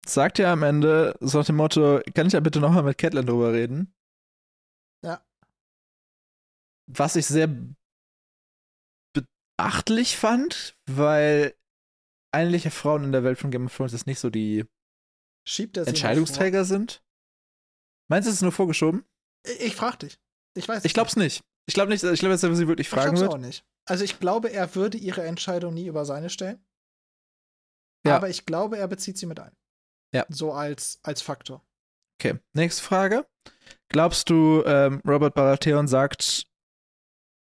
[0.08, 3.28] sagt ja am Ende so nach dem Motto, kann ich ja bitte nochmal mit Catelyn
[3.28, 3.94] drüber reden?
[5.04, 5.24] Ja.
[6.88, 7.48] Was ich sehr
[9.58, 11.56] beachtlich fand, weil
[12.34, 14.66] eigentliche Frauen in der Welt von Game of Thrones jetzt nicht so die
[15.76, 17.04] er Entscheidungsträger sind.
[18.10, 19.02] Meinst du, es ist nur vorgeschoben?
[19.02, 19.54] vor?
[19.54, 20.20] Ich, ich frag dich.
[20.56, 20.86] Ich weiß.
[20.86, 21.44] Ich glaub's nicht.
[21.68, 23.34] Ich glaube nicht, ich glaube, dass er sie wirklich Ich fragen glaub's wird.
[23.34, 23.66] auch nicht.
[23.88, 26.64] Also ich glaube, er würde ihre Entscheidung nie über seine stellen.
[28.06, 28.16] Ja.
[28.18, 29.56] Aber ich glaube, er bezieht sie mit ein.
[30.14, 30.26] Ja.
[30.30, 31.64] So als, als Faktor.
[32.20, 33.28] Okay, nächste Frage.
[33.90, 36.48] Glaubst du, ähm, Robert Baratheon sagt,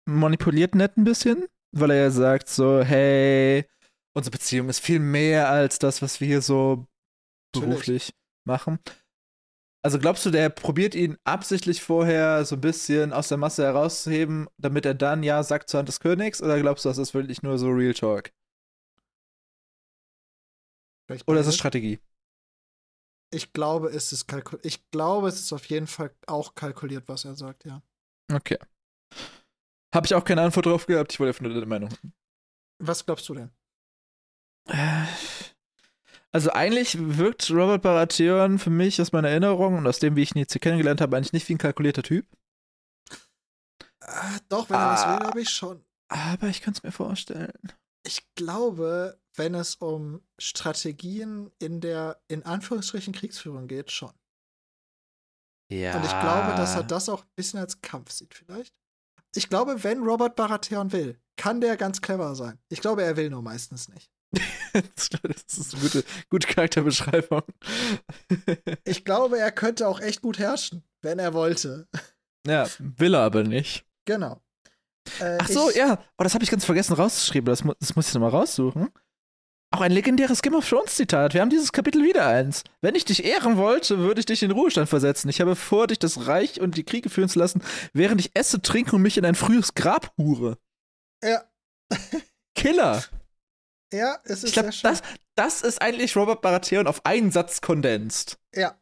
[0.06, 1.46] manipuliert Ned ein bisschen?
[1.72, 3.66] Weil er ja sagt so, hey,
[4.14, 6.86] unsere Beziehung ist viel mehr als das, was wir hier so
[7.54, 7.70] Natürlich.
[7.70, 8.14] beruflich
[8.46, 8.78] machen.
[9.82, 14.48] Also glaubst du, der probiert ihn absichtlich vorher so ein bisschen aus der Masse herauszuheben,
[14.58, 16.42] damit er dann ja sagt zur Hand des Königs?
[16.42, 18.30] Oder glaubst du, das ist wirklich nur so Real Talk?
[21.06, 21.56] Vielleicht Oder ist es.
[21.56, 21.98] Strategie?
[23.32, 24.66] Ich glaube, es ist kalkuliert.
[24.66, 27.80] Ich glaube, es ist auf jeden Fall auch kalkuliert, was er sagt, ja.
[28.30, 28.58] Okay.
[29.94, 31.90] Habe ich auch keine Antwort drauf gehabt, ich wollte einfach nur deine Meinung.
[32.78, 33.50] Was glaubst du denn?
[36.32, 40.22] Äh, Also eigentlich wirkt Robert Baratheon für mich aus meiner Erinnerung und aus dem, wie
[40.22, 42.26] ich ihn jetzt hier kennengelernt habe, eigentlich nicht wie ein kalkulierter Typ.
[44.02, 45.12] Ah, doch, wenn er was Ah.
[45.12, 45.84] will, glaube ich schon.
[46.08, 47.72] Aber ich kann es mir vorstellen.
[48.04, 54.12] Ich glaube, wenn es um Strategien in der, in Anführungsstrichen, Kriegsführung geht, schon.
[55.70, 55.96] Ja.
[55.96, 58.74] Und ich glaube, dass er das auch ein bisschen als Kampf sieht, vielleicht.
[59.36, 62.58] Ich glaube, wenn Robert Baratheon will, kann der ganz clever sein.
[62.68, 64.10] Ich glaube, er will nur meistens nicht.
[64.72, 67.42] das ist eine gute, gute Charakterbeschreibung.
[68.84, 71.88] Ich glaube, er könnte auch echt gut herrschen, wenn er wollte.
[72.46, 73.84] ja, will er aber nicht.
[74.06, 74.40] Genau.
[75.18, 76.02] Äh, Ach so, ich, ja.
[76.18, 77.46] Oh, das habe ich ganz vergessen rauszuschreiben.
[77.46, 78.90] Das, mu das muss ich nochmal raussuchen.
[79.72, 81.32] Auch ein legendäres Game of Thrones Zitat.
[81.32, 82.64] Wir haben dieses Kapitel wieder eins.
[82.80, 85.28] Wenn ich dich ehren wollte, würde ich dich in den Ruhestand versetzen.
[85.28, 87.62] Ich habe vor, dich das Reich und die Kriege führen zu lassen,
[87.92, 90.58] während ich esse, trinke und mich in ein frühes Grab hure.
[91.22, 91.44] Ja,
[92.54, 93.02] Killer.
[93.92, 94.70] Ja, es ist Ich schön.
[94.82, 95.02] das,
[95.34, 98.38] das ist eigentlich Robert Baratheon auf einen Satz kondensiert.
[98.54, 98.78] Ja,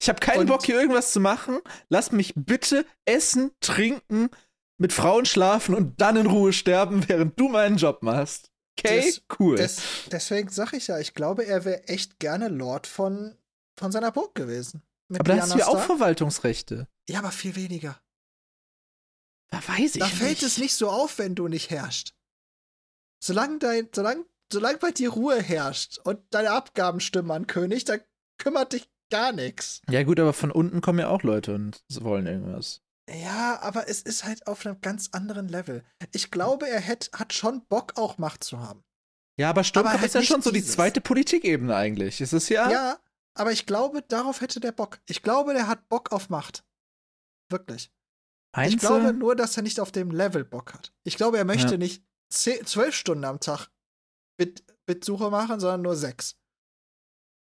[0.00, 1.58] Ich habe keinen Und- Bock, hier irgendwas zu machen.
[1.88, 4.30] Lass mich bitte essen, trinken,
[4.78, 8.50] mit Frauen schlafen und dann in Ruhe sterben, während du meinen Job machst.
[8.78, 9.56] Okay, Das- cool.
[9.56, 9.80] des,
[10.12, 13.36] deswegen sag ich ja, ich glaube, er wäre echt gerne Lord von,
[13.76, 14.82] von seiner Burg gewesen.
[15.10, 15.80] Aber da hast du ja auch.
[15.84, 16.86] Verwaltungsrechte.
[17.08, 18.00] Ja, aber viel weniger.
[19.50, 20.16] Da weiß ich Da nicht.
[20.18, 22.14] fällt es nicht so auf, wenn du nicht herrschst.
[23.20, 27.96] Solange dein, solange, solange bei dir Ruhe herrscht und deine Abgaben stimmen an König, da
[28.38, 29.82] kümmert dich gar nichts.
[29.90, 32.82] Ja, gut, aber von unten kommen ja auch Leute und wollen irgendwas.
[33.10, 35.82] Ja, aber es ist halt auf einem ganz anderen Level.
[36.12, 38.84] Ich glaube, er hätt, hat schon Bock, auch Macht zu haben.
[39.40, 40.74] Ja, aber Sturmkopf Aber halt ist ja nicht schon so die dieses.
[40.74, 42.20] zweite Politikebene eigentlich.
[42.20, 42.70] Ist es ja?
[42.70, 42.98] Ja,
[43.34, 45.00] aber ich glaube, darauf hätte der Bock.
[45.06, 46.64] Ich glaube, der hat Bock auf Macht.
[47.50, 47.90] Wirklich.
[48.54, 50.92] Meinst ich glaube nur, dass er nicht auf dem Level Bock hat.
[51.04, 51.78] Ich glaube, er möchte Ja.
[51.78, 53.68] nicht zwölf Stunden am Tag
[54.38, 56.38] Bit, Bitsuche machen, sondern nur sechs.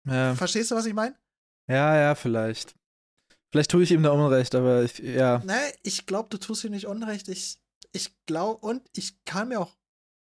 [0.05, 0.35] ja.
[0.35, 1.15] Verstehst du, was ich meine?
[1.67, 2.75] ja, ja, vielleicht.
[3.51, 5.39] Vielleicht tue ich ihm da Unrecht, aber ich, ja.
[5.39, 7.27] Ne, ich glaube, du tust ihm nicht unrecht.
[7.27, 7.59] Ich,
[7.91, 9.77] ich glaube, und ich kann mir auch,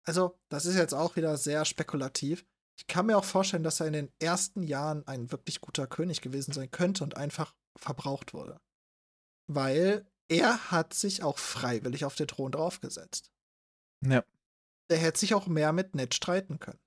[0.04, 2.46] also, das ist jetzt auch wieder sehr spekulativ.
[2.78, 6.20] Ich kann mir auch vorstellen, dass er in den ersten Jahren ein wirklich guter König
[6.20, 8.60] gewesen sein könnte und einfach verbraucht wurde.
[9.48, 13.32] Weil er hat sich auch freiwillig auf den Thron draufgesetzt.
[14.04, 14.24] Ja.
[14.90, 16.78] Der hätte sich auch mehr mit Ned streiten können.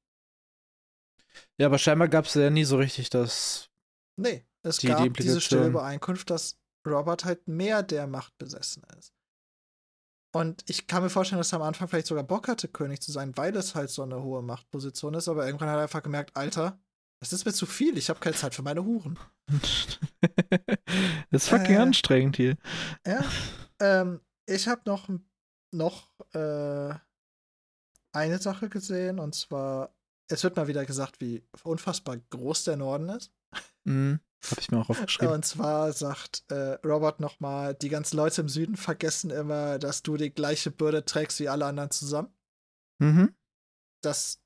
[1.58, 3.70] Ja, aber scheinbar gab es ja nie so richtig das.
[4.18, 5.42] Nee, es Die- die gab diese Implikation.
[5.42, 9.14] stille Übereinkunft, dass Robert halt mehr der Macht besessen ist.
[10.32, 13.12] Und ich kann mir vorstellen, dass er am Anfang vielleicht sogar Bock hatte, König zu
[13.12, 16.36] sein, weil es halt so eine hohe Machtposition ist, aber irgendwann hat er einfach gemerkt,
[16.36, 16.80] Alter,
[17.20, 19.18] das ist mir zu viel, ich habe keine Zeit für meine Huren.
[21.32, 21.80] das ist fucking Äh.
[21.80, 22.58] anstrengend hier.
[23.06, 23.24] Ja.
[23.80, 25.10] ähm, ich habe noch,
[25.72, 26.94] noch äh,
[28.12, 29.96] eine Sache gesehen, und zwar,
[30.28, 33.32] es wird mal wieder gesagt, wie unfassbar groß der Norden ist.
[33.84, 34.20] Mhm.
[34.50, 35.34] Hab ich mir auch aufgeschrieben.
[35.34, 40.16] Und zwar sagt äh, Robert nochmal, die ganzen Leute im Süden vergessen immer, dass du
[40.16, 42.34] die gleiche Bürde trägst wie alle anderen zusammen.
[43.00, 43.36] Mhm.
[44.02, 44.42] Das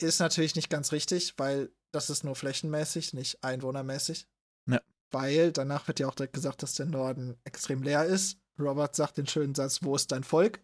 [0.00, 4.28] ist natürlich nicht ganz richtig, weil das ist nur flächenmäßig, nicht einwohnermäßig.
[4.66, 4.82] Ja.
[5.10, 8.38] Weil danach wird ja auch direkt gesagt, dass der Norden extrem leer ist.
[8.58, 10.62] Robert sagt den schönen Satz, wo ist dein Volk?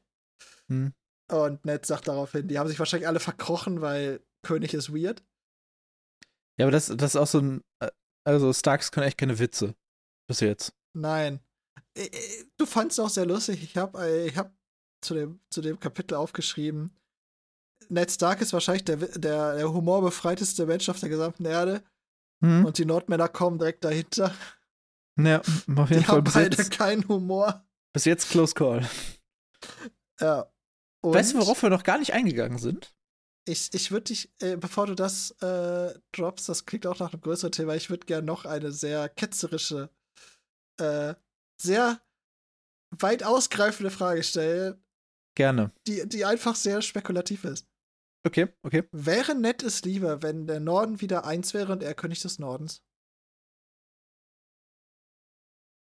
[0.69, 0.93] Mhm.
[1.31, 5.22] Und Ned sagt daraufhin, die haben sich wahrscheinlich alle verkrochen, weil König ist weird.
[6.59, 7.62] Ja, aber das, das ist auch so ein.
[7.81, 7.91] äh,
[8.25, 9.75] Also, Starks können echt keine Witze.
[10.29, 10.75] Bis jetzt.
[10.95, 11.41] Nein.
[11.97, 13.62] Äh, äh, Du fandst es auch sehr lustig.
[13.62, 14.55] Ich habe ich hab
[15.03, 16.95] zu, dem, zu dem Kapitel aufgeschrieben,
[17.91, 21.83] Ned Stark ist wahrscheinlich der, der, der humorbefreiteste Mensch auf der gesamten Erde
[22.41, 22.64] Mhm.
[22.66, 24.35] und die Nordmänner kommen direkt dahinter.
[25.18, 27.64] Ja, auf jeden Die Fall haben bis beide jetzt, keinen Humor.
[27.93, 28.89] bis jetzt Close Call.
[30.20, 30.51] Ja.
[31.05, 32.95] Und Weißt du, worauf wir noch gar nicht eingegangen sind?
[33.47, 37.21] Ich, ich würde dich, äh, bevor du das äh, droppst, das klingt auch nach einem
[37.21, 39.91] größeren Thema, ich würde gerne noch eine sehr ketzerische,
[40.81, 41.15] äh,
[41.61, 42.01] sehr
[42.91, 44.83] weit ausgreifende Frage stellen,
[45.37, 45.73] Gerne.
[45.87, 47.69] die, die einfach sehr spekulativ ist.
[48.27, 48.89] Okay, okay.
[48.91, 52.83] Wäre nett es lieber, wenn der Norden wieder eins wäre und er König des Nordens?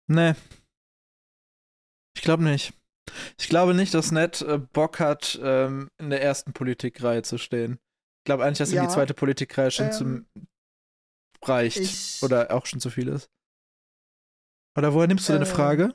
[0.08, 0.34] Nee.
[2.16, 2.74] Ich glaube nicht.
[3.38, 7.78] Ich glaube nicht, dass Ned äh, Bock hat, ähm, in der ersten Politikreihe zu stehen.
[8.20, 10.26] Ich glaube eigentlich, dass ihm Ja, die zweite Politikreihe schon ähm, zum
[11.42, 11.78] reicht.
[11.78, 13.30] Ich, Oder auch schon zu viel ist.
[14.76, 15.94] Oder woher nimmst du deine Ähm, Frage?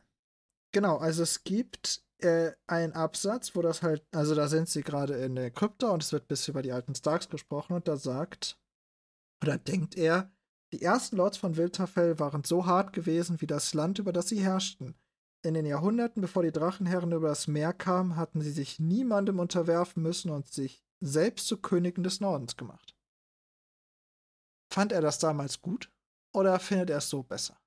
[0.73, 5.15] Genau, also es gibt äh, einen Absatz, wo das halt, also da sind sie gerade
[5.15, 8.57] in der Krypta und es wird bis über die alten Starks gesprochen und da sagt,
[9.43, 10.31] oder denkt er,
[10.73, 14.41] die ersten Lords von Winterfell waren so hart gewesen wie das Land, über das sie
[14.41, 14.95] herrschten.
[15.43, 20.03] In den Jahrhunderten, bevor die Drachenherren über das Meer kamen, hatten sie sich niemandem unterwerfen
[20.03, 22.95] müssen und sich selbst zu Königen des Nordens gemacht.
[24.71, 25.91] Fand er das damals gut
[26.33, 27.57] oder findet er es so besser?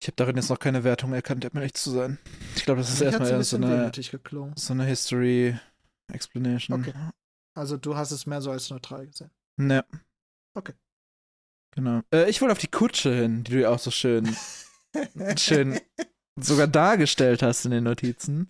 [0.00, 2.18] Ich habe darin jetzt noch keine Wertung erkannt, um ehrlich zu sein.
[2.56, 3.92] Ich glaube, das ist erstmal so eine,
[4.54, 5.58] so eine History
[6.12, 6.80] Explanation.
[6.80, 6.94] Okay.
[7.54, 9.30] Also du hast es mehr so als neutral gesehen.
[9.56, 9.84] Ne.
[10.54, 10.74] Okay.
[11.74, 12.02] Genau.
[12.12, 14.36] Äh, ich wollte auf die Kutsche hin, die du ja auch so schön,
[15.36, 15.80] schön
[16.40, 18.48] sogar dargestellt hast in den Notizen.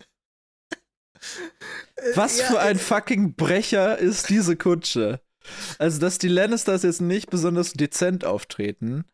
[2.13, 5.21] Was Ja, für ein äh, fucking Brecher ist diese Kutsche?
[5.79, 9.05] Also, dass die Lannisters jetzt nicht besonders dezent auftreten,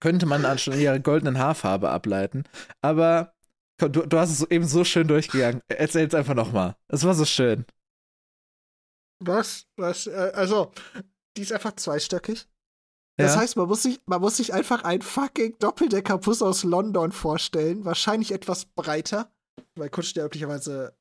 [0.00, 2.44] könnte man an schon ihrer goldenen Haarfarbe ableiten.
[2.80, 3.34] Aber
[3.78, 5.62] komm, du, du hast es eben so schön durchgegangen.
[5.68, 6.76] Erzähl es einfach nochmal.
[6.88, 7.64] Es war so schön.
[9.20, 9.66] Was?
[9.76, 10.06] Was?
[10.08, 10.72] Äh, also,
[11.36, 12.48] die ist einfach zweistöckig.
[13.18, 17.84] Das heißt, man muss, sich, man muss sich einfach einen fucking Doppeldecker-Bus aus London vorstellen.
[17.84, 19.30] Wahrscheinlich etwas breiter,
[19.76, 20.96] weil Kutschen ja üblicherweise,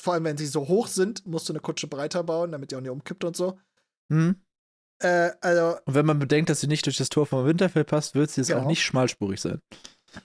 [0.00, 2.76] vor allem wenn sie so hoch sind, musst du eine Kutsche breiter bauen, damit die
[2.76, 3.58] auch nicht umkippt und so.
[4.10, 4.40] Hm?
[5.02, 8.14] Äh, also, Und wenn man bedenkt, dass sie nicht durch das Tor von Winterfell passt,
[8.14, 8.62] wird sie jetzt Genau.
[8.62, 9.60] auch nicht schmalspurig sein.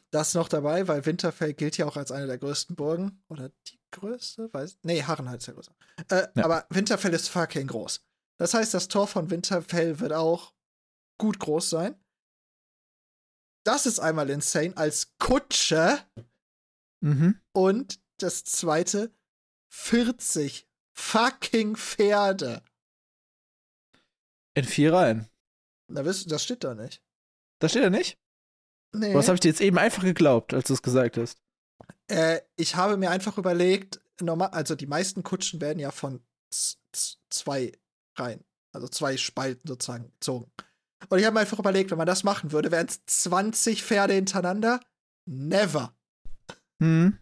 [0.10, 3.22] das noch dabei, weil Winterfell gilt ja auch als eine der größten Burgen.
[3.30, 4.50] Oder die größte?
[4.52, 4.80] Weiß.
[4.82, 5.76] Nee, Harrenhal ist ja größer.
[6.10, 6.44] Äh, Ja.
[6.46, 8.02] Aber Winterfell ist fucking groß.
[8.40, 10.54] Das heißt, das Tor von Winterfell wird auch
[11.18, 11.96] gut groß sein.
[13.64, 16.00] Das ist einmal insane als Kutsche.
[17.02, 17.40] Mhm.
[17.52, 19.14] Und das zweite,
[19.70, 22.64] 40 fucking Pferde.
[24.54, 25.28] In vier Reihen.
[25.88, 27.02] Na, wisst- das steht da nicht.
[27.60, 28.18] Da steht er nicht?
[28.94, 29.14] Nee.
[29.14, 31.42] Was habe ich dir jetzt eben einfach geglaubt, als du es gesagt hast?
[32.08, 36.24] Äh, ich habe mir einfach überlegt, normal, also die meisten Kutschen werden ja von
[37.30, 37.74] zwei
[38.16, 40.50] Reihen, also zwei Spalten sozusagen gezogen.
[41.10, 44.14] Und ich habe mir einfach überlegt, wenn man das machen würde, wären es 20 Pferde
[44.14, 44.80] hintereinander?
[45.26, 45.96] Never.
[46.82, 47.18] Hm.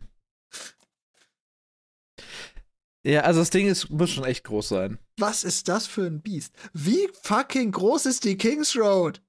[3.05, 4.97] Ja, also das Ding ist, muss schon echt groß sein.
[5.17, 6.55] Was ist das für ein Biest?
[6.71, 9.21] Wie fucking groß ist die Kings Road?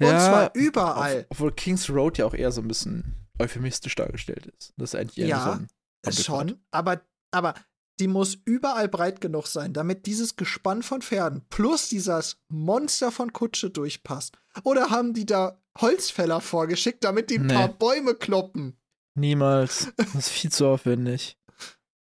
[0.00, 1.26] Und ja, zwar überall.
[1.30, 4.72] Obwohl Kings Road ja auch eher so ein bisschen euphemistisch dargestellt ist.
[4.76, 5.60] Das ist eigentlich eher ja,
[6.04, 7.54] so schon, aber, aber
[8.00, 13.32] die muss überall breit genug sein, damit dieses Gespann von Pferden plus dieses Monster von
[13.32, 14.38] Kutsche durchpasst.
[14.64, 17.54] Oder haben die da Holzfäller vorgeschickt, damit die ein nee.
[17.54, 18.76] paar Bäume kloppen?
[19.14, 19.92] Niemals.
[19.96, 21.38] Das ist viel zu aufwendig.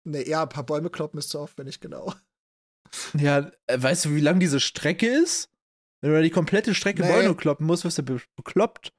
[0.04, 2.14] Nee, ja, ein paar Bäume kloppen ist zu aufwendig, genau.
[3.18, 5.50] Ja, äh, weißt du, wie lang diese Strecke ist?
[6.00, 7.08] Wenn du da die komplette Strecke nee.
[7.08, 8.92] Bäume kloppen musst, wirst du bekloppt.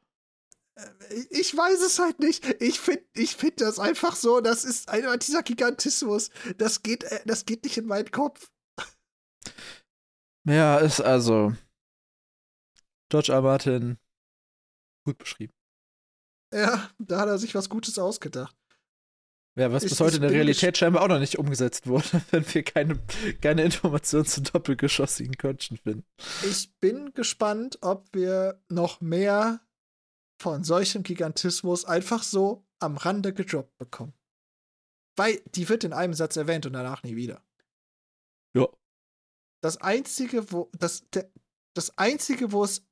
[0.75, 2.45] Äh, ich weiß es halt nicht.
[2.61, 6.29] Ich finde ich find das einfach so, das ist einfach dieser Gigantismus.
[6.57, 8.49] Das geht, äh, das geht nicht in meinen Kopf.
[10.47, 11.53] Ja, ist also
[13.09, 13.41] George R.
[13.41, 13.97] Martin
[15.05, 15.53] gut beschrieben.
[16.53, 18.55] Ja, da hat er sich was Gutes ausgedacht.
[19.57, 22.45] Ja, was ich, bis heute in der Realität scheinbar auch noch nicht umgesetzt wurde, wenn
[22.53, 22.99] wir keine,
[23.41, 26.05] keine Informationen zu doppelgeschossigen Kutschen finden.
[26.43, 29.64] Ich bin gespannt, ob wir noch mehr
[30.41, 34.13] von solchem Gigantismus einfach so am Rande gedroppt bekommen.
[35.15, 37.41] Weil die wird in einem Satz erwähnt und danach nie wieder.
[38.55, 38.67] Ja.
[39.61, 41.31] Das einzige, wo das, der,
[41.73, 42.85] das einzige, wo es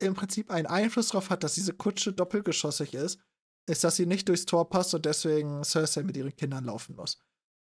[0.00, 3.20] im Prinzip einen Einfluss darauf hat, dass diese Kutsche doppelgeschossig ist,
[3.66, 7.18] ist, dass sie nicht durchs Tor passt und deswegen Cersei mit ihren Kindern laufen muss.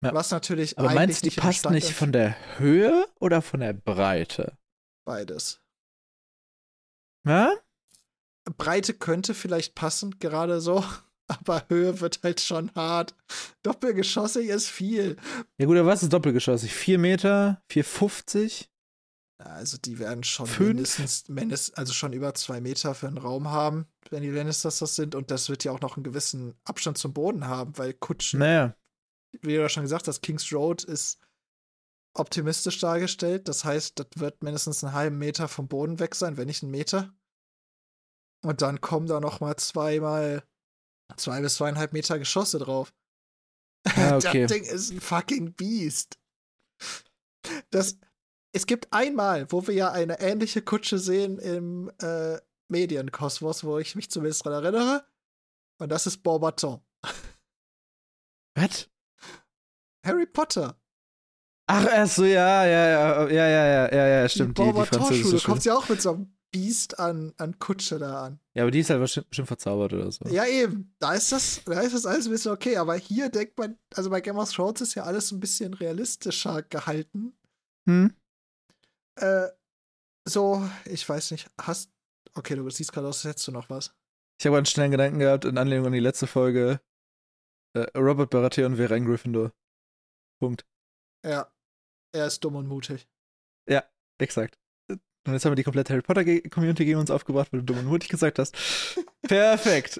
[0.04, 0.14] Ja.
[0.14, 4.58] Was natürlich Aber meinst du, die passt nicht von der Höhe oder von der Breite?
[5.06, 5.62] Beides.
[7.26, 7.54] Ja?
[8.58, 10.84] Breite könnte vielleicht passen, gerade so,
[11.28, 13.16] aber Höhe wird halt schon hart.
[13.64, 15.18] Doppelgeschossig ist viel.
[15.58, 16.74] Ja gut, aber was ist doppelgeschossig?
[16.74, 17.62] 4 Meter?
[17.72, 18.68] 4,50?
[19.46, 21.28] Also die werden schon Fünf?
[21.30, 25.16] mindestens, also schon über zwei Meter für einen Raum haben, wenn die Lannisters das sind.
[25.16, 28.76] Und das wird ja auch noch einen gewissen Abstand zum Boden haben, weil Kutschen, naja.
[29.42, 31.20] wie du ja schon gesagt hast, Kings Road ist
[32.14, 33.48] optimistisch dargestellt.
[33.48, 36.72] Das heißt, das wird mindestens einen halben Meter vom Boden weg sein, wenn nicht einen
[36.72, 37.14] Meter.
[38.44, 40.44] Und dann kommen da noch mal zweimal
[41.18, 42.94] zwei bis zweieinhalb Meter Geschosse drauf.
[43.96, 44.44] Ah, okay.
[44.44, 46.18] das Ding ist ein fucking Biest.
[47.70, 47.98] Das,
[48.54, 52.38] es gibt einmal, wo wir ja eine ähnliche Kutsche sehen im äh,
[52.70, 55.06] Medienkosmos, wo ich mich zumindest dran erinnere.
[55.80, 56.82] Und das ist Beaubaton.
[58.56, 58.90] Was?
[60.06, 60.78] Harry Potter.
[61.68, 64.58] Ach, ach so, ja, ja, ja, ja, ja, ja, ja, stimmt.
[64.58, 68.26] Die, die, die französische kommt ja auch mit so einem Biest an, an Kutsche da
[68.26, 68.40] an.
[68.54, 70.26] Ja, aber die ist halt bestimmt verzaubert oder so.
[70.28, 70.94] Ja, eben.
[71.00, 72.78] Da ist das, da ist das alles ein bisschen okay.
[72.78, 76.62] Aber hier denkt man, also bei Game of Thrones ist ja alles ein bisschen realistischer
[76.64, 77.34] gehalten.
[77.88, 78.14] Hm?
[79.16, 79.48] Äh,
[80.28, 81.92] so, ich weiß nicht, hast.
[82.34, 83.94] Okay, du siehst gerade aus, hättest du noch was.
[84.40, 86.82] Ich habe einen schnellen Gedanken gehabt in Anlehnung an die letzte Folge.
[87.74, 89.54] Äh, Robert Baratheon wäre ein Gryffindor.
[90.40, 90.66] Punkt.
[91.26, 91.52] Ja.
[92.14, 93.08] Er ist dumm und mutig.
[93.70, 93.84] Ja,
[94.20, 94.61] exakt.
[95.26, 97.80] Und jetzt haben wir die komplette Harry Potter Community gegen uns aufgebracht, weil du dumm
[97.80, 98.56] und mutig gesagt hast.
[99.22, 100.00] Perfekt.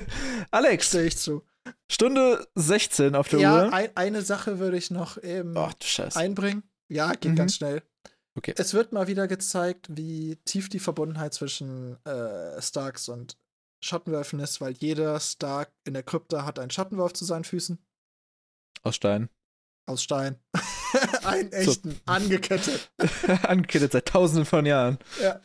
[0.50, 0.88] Alex.
[0.88, 1.42] Stehe ich zu.
[1.90, 3.62] Stunde 16 auf der ja, Uhr.
[3.64, 5.70] Ja, ein, eine Sache würde ich noch eben oh,
[6.14, 6.62] einbringen.
[6.88, 7.36] Ja, geht mhm.
[7.36, 7.82] ganz schnell.
[8.34, 8.54] Okay.
[8.56, 13.36] Es wird mal wieder gezeigt, wie tief die Verbundenheit zwischen äh, Starks und
[13.84, 17.78] Schattenwölfen ist, weil jeder Stark in der Krypta hat einen Schattenwolf zu seinen Füßen.
[18.82, 19.28] Aus Stein.
[19.86, 20.38] Aus Stein.
[21.24, 21.96] einen echten, so.
[22.06, 22.92] angekettet.
[23.42, 24.98] angekettet seit tausenden von Jahren.
[25.20, 25.40] Ja.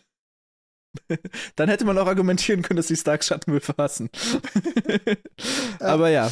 [1.56, 4.10] Dann hätte man auch argumentieren können, dass die Starks Schattenwölfe hassen.
[5.80, 6.32] Aber ja.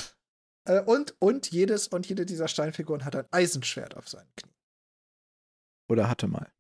[0.66, 4.56] Äh, und, und jedes und jede dieser Steinfiguren hat ein Eisenschwert auf seinen Knien.
[5.88, 6.52] Oder hatte mal.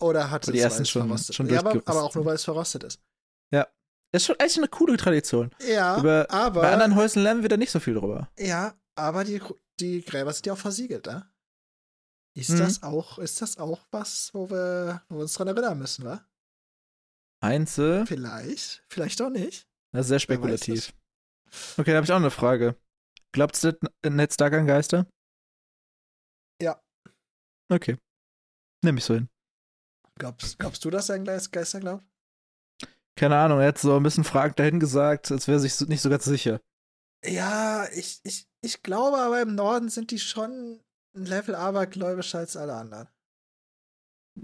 [0.00, 2.84] Oder hatte die es, ersten schon, schon ja, aber, aber, auch nur, weil es verrostet
[2.84, 3.00] ist.
[3.52, 3.66] Ja.
[4.12, 5.50] Das ist schon echt eine coole Tradition.
[5.66, 6.62] Ja, Über, aber.
[6.62, 8.28] Bei anderen Häusern lernen wir da nicht so viel drüber.
[8.38, 9.40] Ja, aber die,
[9.80, 11.30] die Gräber sind ja auch versiegelt, ne?
[12.36, 12.58] Ist mhm.
[12.58, 16.24] das auch, ist das auch was, wo wir, wo wir uns dran erinnern müssen, wa?
[17.42, 18.06] Einzel?
[18.06, 19.66] Vielleicht, vielleicht auch nicht.
[19.92, 20.92] Das ist sehr spekulativ.
[21.76, 22.76] Okay, da habe ich auch eine Frage.
[23.32, 25.06] Glaubst du Ned Stark an Geister?
[26.62, 26.80] Ja.
[27.68, 27.96] Okay.
[28.84, 29.28] Nimm ich so hin.
[30.16, 32.04] Glaubst, glaubst du, dass er an Geister glaubt?
[33.16, 36.00] Keine Ahnung, er hat so ein bisschen fragend dahin gesagt, als wäre er sich nicht
[36.00, 36.60] so ganz sicher.
[37.24, 40.80] Ja, ich, ich, ich glaube aber im Norden sind die schon
[41.14, 43.08] ein Level abergläubischer als alle anderen.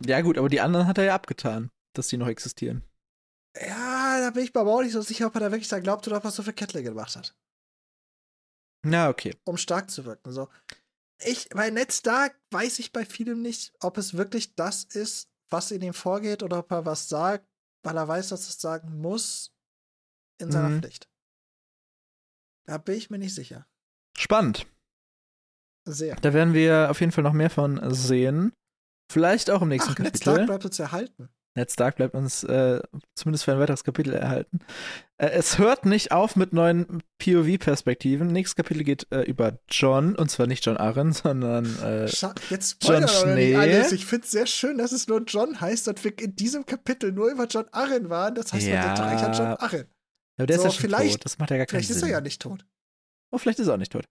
[0.04, 2.82] Ja, gut, aber die anderen hat er ja abgetan, dass die noch existieren.
[3.58, 5.80] Ja, da bin ich mir aber auch nicht so sicher, ob er da wirklich da
[5.80, 7.34] glaubt oder ob er so für Kettle gemacht hat.
[8.84, 9.34] Na, okay.
[9.44, 10.32] Um stark zu wirken.
[10.32, 10.48] So.
[11.24, 15.70] Ich, bei Ned Stark weiß ich bei vielem nicht, ob es wirklich das ist, was
[15.70, 17.48] in ihm vorgeht oder ob er was sagt,
[17.82, 19.54] weil er weiß, dass er es sagen muss
[20.38, 20.80] in seiner Mhm.
[20.82, 21.08] Pflicht.
[22.66, 23.66] Da bin ich mir nicht sicher.
[24.18, 24.66] Spannend.
[25.88, 26.16] Sehr.
[26.16, 28.52] Da werden wir auf jeden Fall noch mehr von sehen.
[29.12, 30.46] Vielleicht auch im nächsten Ach, Ned Stark Kapitel.
[30.46, 31.28] bleibt uns erhalten.
[31.56, 32.80] Ned Stark bleibt uns äh,
[33.14, 34.58] zumindest für ein weiteres Kapitel erhalten.
[35.16, 38.26] Äh, es hört nicht auf mit neuen POV-Perspektiven.
[38.26, 42.06] Nächstes Kapitel geht äh, über John, und zwar nicht John Arryn, sondern äh,
[42.50, 43.54] Jetzt John Schnee.
[43.54, 43.92] alles.
[43.92, 47.12] Ich finde es sehr schön, dass es nur John heißt und wir in diesem Kapitel
[47.12, 48.34] nur über John Arryn waren.
[48.34, 48.82] Das heißt, man Ja.
[48.82, 49.86] denkt doch eigentlich an John Arryn.
[50.36, 51.24] aber der So, ist ja schon vielleicht- tot.
[51.24, 52.08] Das macht ja gar keinen Vielleicht ist Sinn.
[52.08, 52.66] er ja nicht tot.
[53.36, 54.06] Oh, vielleicht ist er auch nicht tot.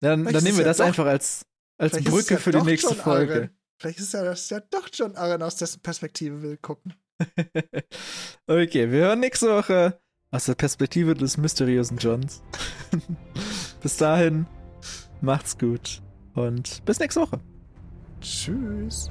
[0.00, 1.44] Dann, dann nehmen wir das doch- einfach als,
[1.76, 3.34] als Brücke für die nächste John Folge.
[3.34, 3.50] Arryn.
[3.80, 6.94] Vielleicht ist ja das ja doch John Arryn, aus dessen Perspektive will gucken.
[8.46, 9.98] okay, wir hören nächste Woche
[10.30, 12.44] aus der Perspektive des mysteriösen Johns.
[13.82, 14.46] bis dahin,
[15.20, 16.00] macht's gut
[16.34, 17.40] und bis nächste Woche.
[18.20, 19.10] Tschüss.